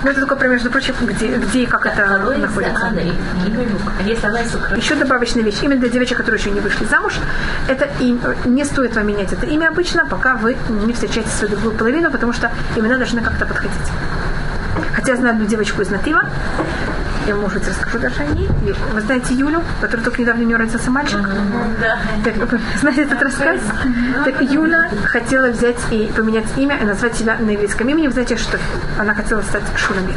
Ну, 0.03 0.11
это 0.11 0.25
только, 0.25 0.47
между 0.47 0.69
прочим, 0.69 0.93
где, 1.01 1.35
где 1.37 1.63
и 1.63 1.65
как 1.65 1.85
это 1.85 2.35
находится. 2.37 2.93
Еще 4.75 4.95
добавочная 4.95 5.43
вещь. 5.43 5.57
Именно 5.61 5.81
для 5.81 5.89
девочек, 5.89 6.17
которые 6.17 6.39
еще 6.39 6.51
не 6.51 6.59
вышли 6.59 6.85
замуж, 6.85 7.13
это 7.67 7.87
им, 7.99 8.21
не 8.45 8.63
стоит 8.63 8.95
вам 8.95 9.07
менять 9.07 9.33
это 9.33 9.45
имя 9.45 9.69
обычно, 9.69 10.05
пока 10.05 10.35
вы 10.35 10.55
не 10.69 10.93
встречаете 10.93 11.29
свою 11.29 11.53
другую 11.53 11.75
половину, 11.75 12.11
потому 12.11 12.33
что 12.33 12.51
имена 12.75 12.97
должны 12.97 13.21
как-то 13.21 13.45
подходить. 13.45 13.71
Хотя 14.93 15.11
я 15.11 15.17
знаю 15.17 15.35
одну 15.35 15.47
девочку 15.47 15.81
из 15.81 15.89
Натива, 15.89 16.23
я, 17.28 17.36
может 17.36 17.59
быть, 17.59 17.67
расскажу 17.67 17.99
даже 17.99 18.21
о 18.21 18.25
ней. 18.25 18.47
Вы 18.93 19.01
знаете 19.01 19.34
Юлю, 19.34 19.61
которая 19.82 20.03
только 20.05 20.21
недавно 20.21 20.43
у 20.43 20.45
нее 20.47 20.57
родился 20.57 20.89
мальчик? 20.89 21.19
Да. 21.82 21.99
Так, 22.23 22.59
знаете 22.80 23.03
этот 23.03 23.21
рассказ? 23.21 23.59
Так 24.23 24.41
Юля 24.41 24.89
хотела 25.05 25.47
взять 25.47 25.80
и 25.91 26.11
поменять 26.15 26.47
имя 26.55 26.78
и 26.78 26.86
назвать 26.86 27.15
себя 27.15 27.38
на 27.38 27.49
еврейском 27.49 27.89
имени. 27.89 28.07
Вы 28.07 28.13
знаете, 28.13 28.38
что 28.38 28.57
она 28.97 29.13
хотела 29.13 29.41
стать 29.41 29.63
Шуламит. 29.75 30.15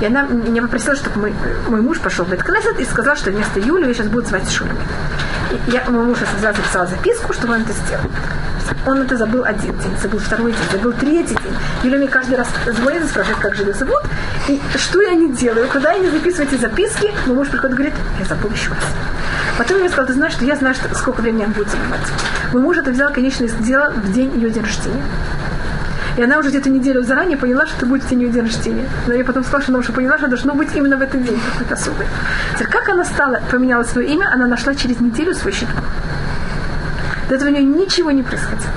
И 0.00 0.06
она 0.06 0.22
меня 0.22 0.62
попросила, 0.62 0.94
чтобы 0.96 1.20
мой, 1.20 1.34
мой 1.68 1.80
муж 1.82 1.98
пошел 1.98 2.24
в 2.24 2.30
Беткнесет 2.30 2.80
и 2.80 2.84
сказал, 2.84 3.16
что 3.16 3.30
вместо 3.30 3.60
Юли 3.60 3.86
я 3.88 3.94
сейчас 3.94 4.06
буду 4.06 4.26
звать 4.26 4.50
Шуламит. 4.50 4.78
Я, 5.66 5.84
мой 5.90 6.04
муж 6.04 6.18
записал 6.40 6.86
записку, 6.86 7.32
чтобы 7.32 7.54
он 7.54 7.62
это 7.62 7.72
сделал. 7.72 8.10
Он 8.86 9.02
это 9.02 9.16
забыл 9.16 9.44
один 9.44 9.76
день, 9.78 9.96
забыл 10.00 10.18
второй 10.18 10.52
день, 10.52 10.60
забыл 10.72 10.92
третий 10.92 11.34
день. 11.34 11.47
Юля 11.84 11.98
мне 11.98 12.08
каждый 12.08 12.36
раз 12.36 12.48
звонит 12.66 13.04
и 13.04 13.06
спрашивает, 13.06 13.38
как 13.38 13.54
же 13.54 13.62
ее 13.62 13.72
зовут, 13.72 14.02
и 14.48 14.60
что 14.76 15.00
я 15.00 15.14
не 15.14 15.32
делаю, 15.32 15.68
куда 15.68 15.92
я 15.92 15.98
не 15.98 16.10
записываю 16.10 16.48
эти 16.48 16.60
записки. 16.60 17.12
Мой 17.26 17.36
муж 17.36 17.48
приходит 17.48 17.74
и 17.74 17.76
говорит, 17.76 17.94
я 18.18 18.24
забыл 18.24 18.50
еще 18.50 18.70
раз. 18.70 18.84
Потом 19.56 19.76
я 19.76 19.84
мне 19.84 19.88
сказал, 19.88 20.06
ты 20.06 20.14
знаешь, 20.14 20.32
что 20.32 20.44
я 20.44 20.56
знаю, 20.56 20.74
что, 20.74 20.92
сколько 20.94 21.20
времени 21.20 21.44
он 21.44 21.52
будет 21.52 21.70
занимать. 21.70 22.00
Мой 22.52 22.62
муж 22.62 22.76
это 22.78 22.90
взял, 22.90 23.12
конечно, 23.12 23.44
и 23.44 23.48
сделал 23.48 23.92
в 23.92 24.12
день 24.12 24.34
ее 24.34 24.50
день 24.50 24.64
рождения. 24.64 25.02
И 26.16 26.22
она 26.22 26.38
уже 26.38 26.48
где-то 26.48 26.68
неделю 26.68 27.04
заранее 27.04 27.36
поняла, 27.36 27.64
что 27.66 27.76
это 27.76 27.86
будет 27.86 28.02
в 28.02 28.08
день 28.08 28.22
ее 28.22 28.30
день 28.30 28.42
рождения. 28.42 28.88
Но 29.06 29.14
я 29.14 29.24
потом 29.24 29.44
сказала, 29.44 29.62
что 29.62 29.72
она 29.72 29.78
уже 29.78 29.92
поняла, 29.92 30.18
что 30.18 30.26
должно 30.26 30.54
быть 30.54 30.74
именно 30.74 30.96
в 30.96 31.02
этот 31.02 31.22
день 31.24 31.40
какой-то 31.52 31.74
особый. 31.74 32.06
Теперь, 32.54 32.66
как 32.66 32.88
она 32.88 33.04
стала, 33.04 33.40
поменяла 33.52 33.84
свое 33.84 34.08
имя, 34.08 34.28
она 34.32 34.48
нашла 34.48 34.74
через 34.74 34.98
неделю 34.98 35.32
свой 35.32 35.52
счет. 35.52 35.68
До 37.28 37.36
этого 37.36 37.50
у 37.50 37.52
нее 37.52 37.62
ничего 37.62 38.10
не 38.10 38.24
происходило. 38.24 38.72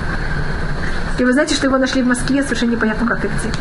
И 1.18 1.24
вы 1.24 1.32
знаете, 1.32 1.54
что 1.54 1.66
его 1.66 1.78
нашли 1.78 2.02
в 2.02 2.06
Москве, 2.06 2.42
совершенно 2.42 2.72
непонятно, 2.72 3.06
как 3.06 3.24
и 3.24 3.28
где. 3.28 3.52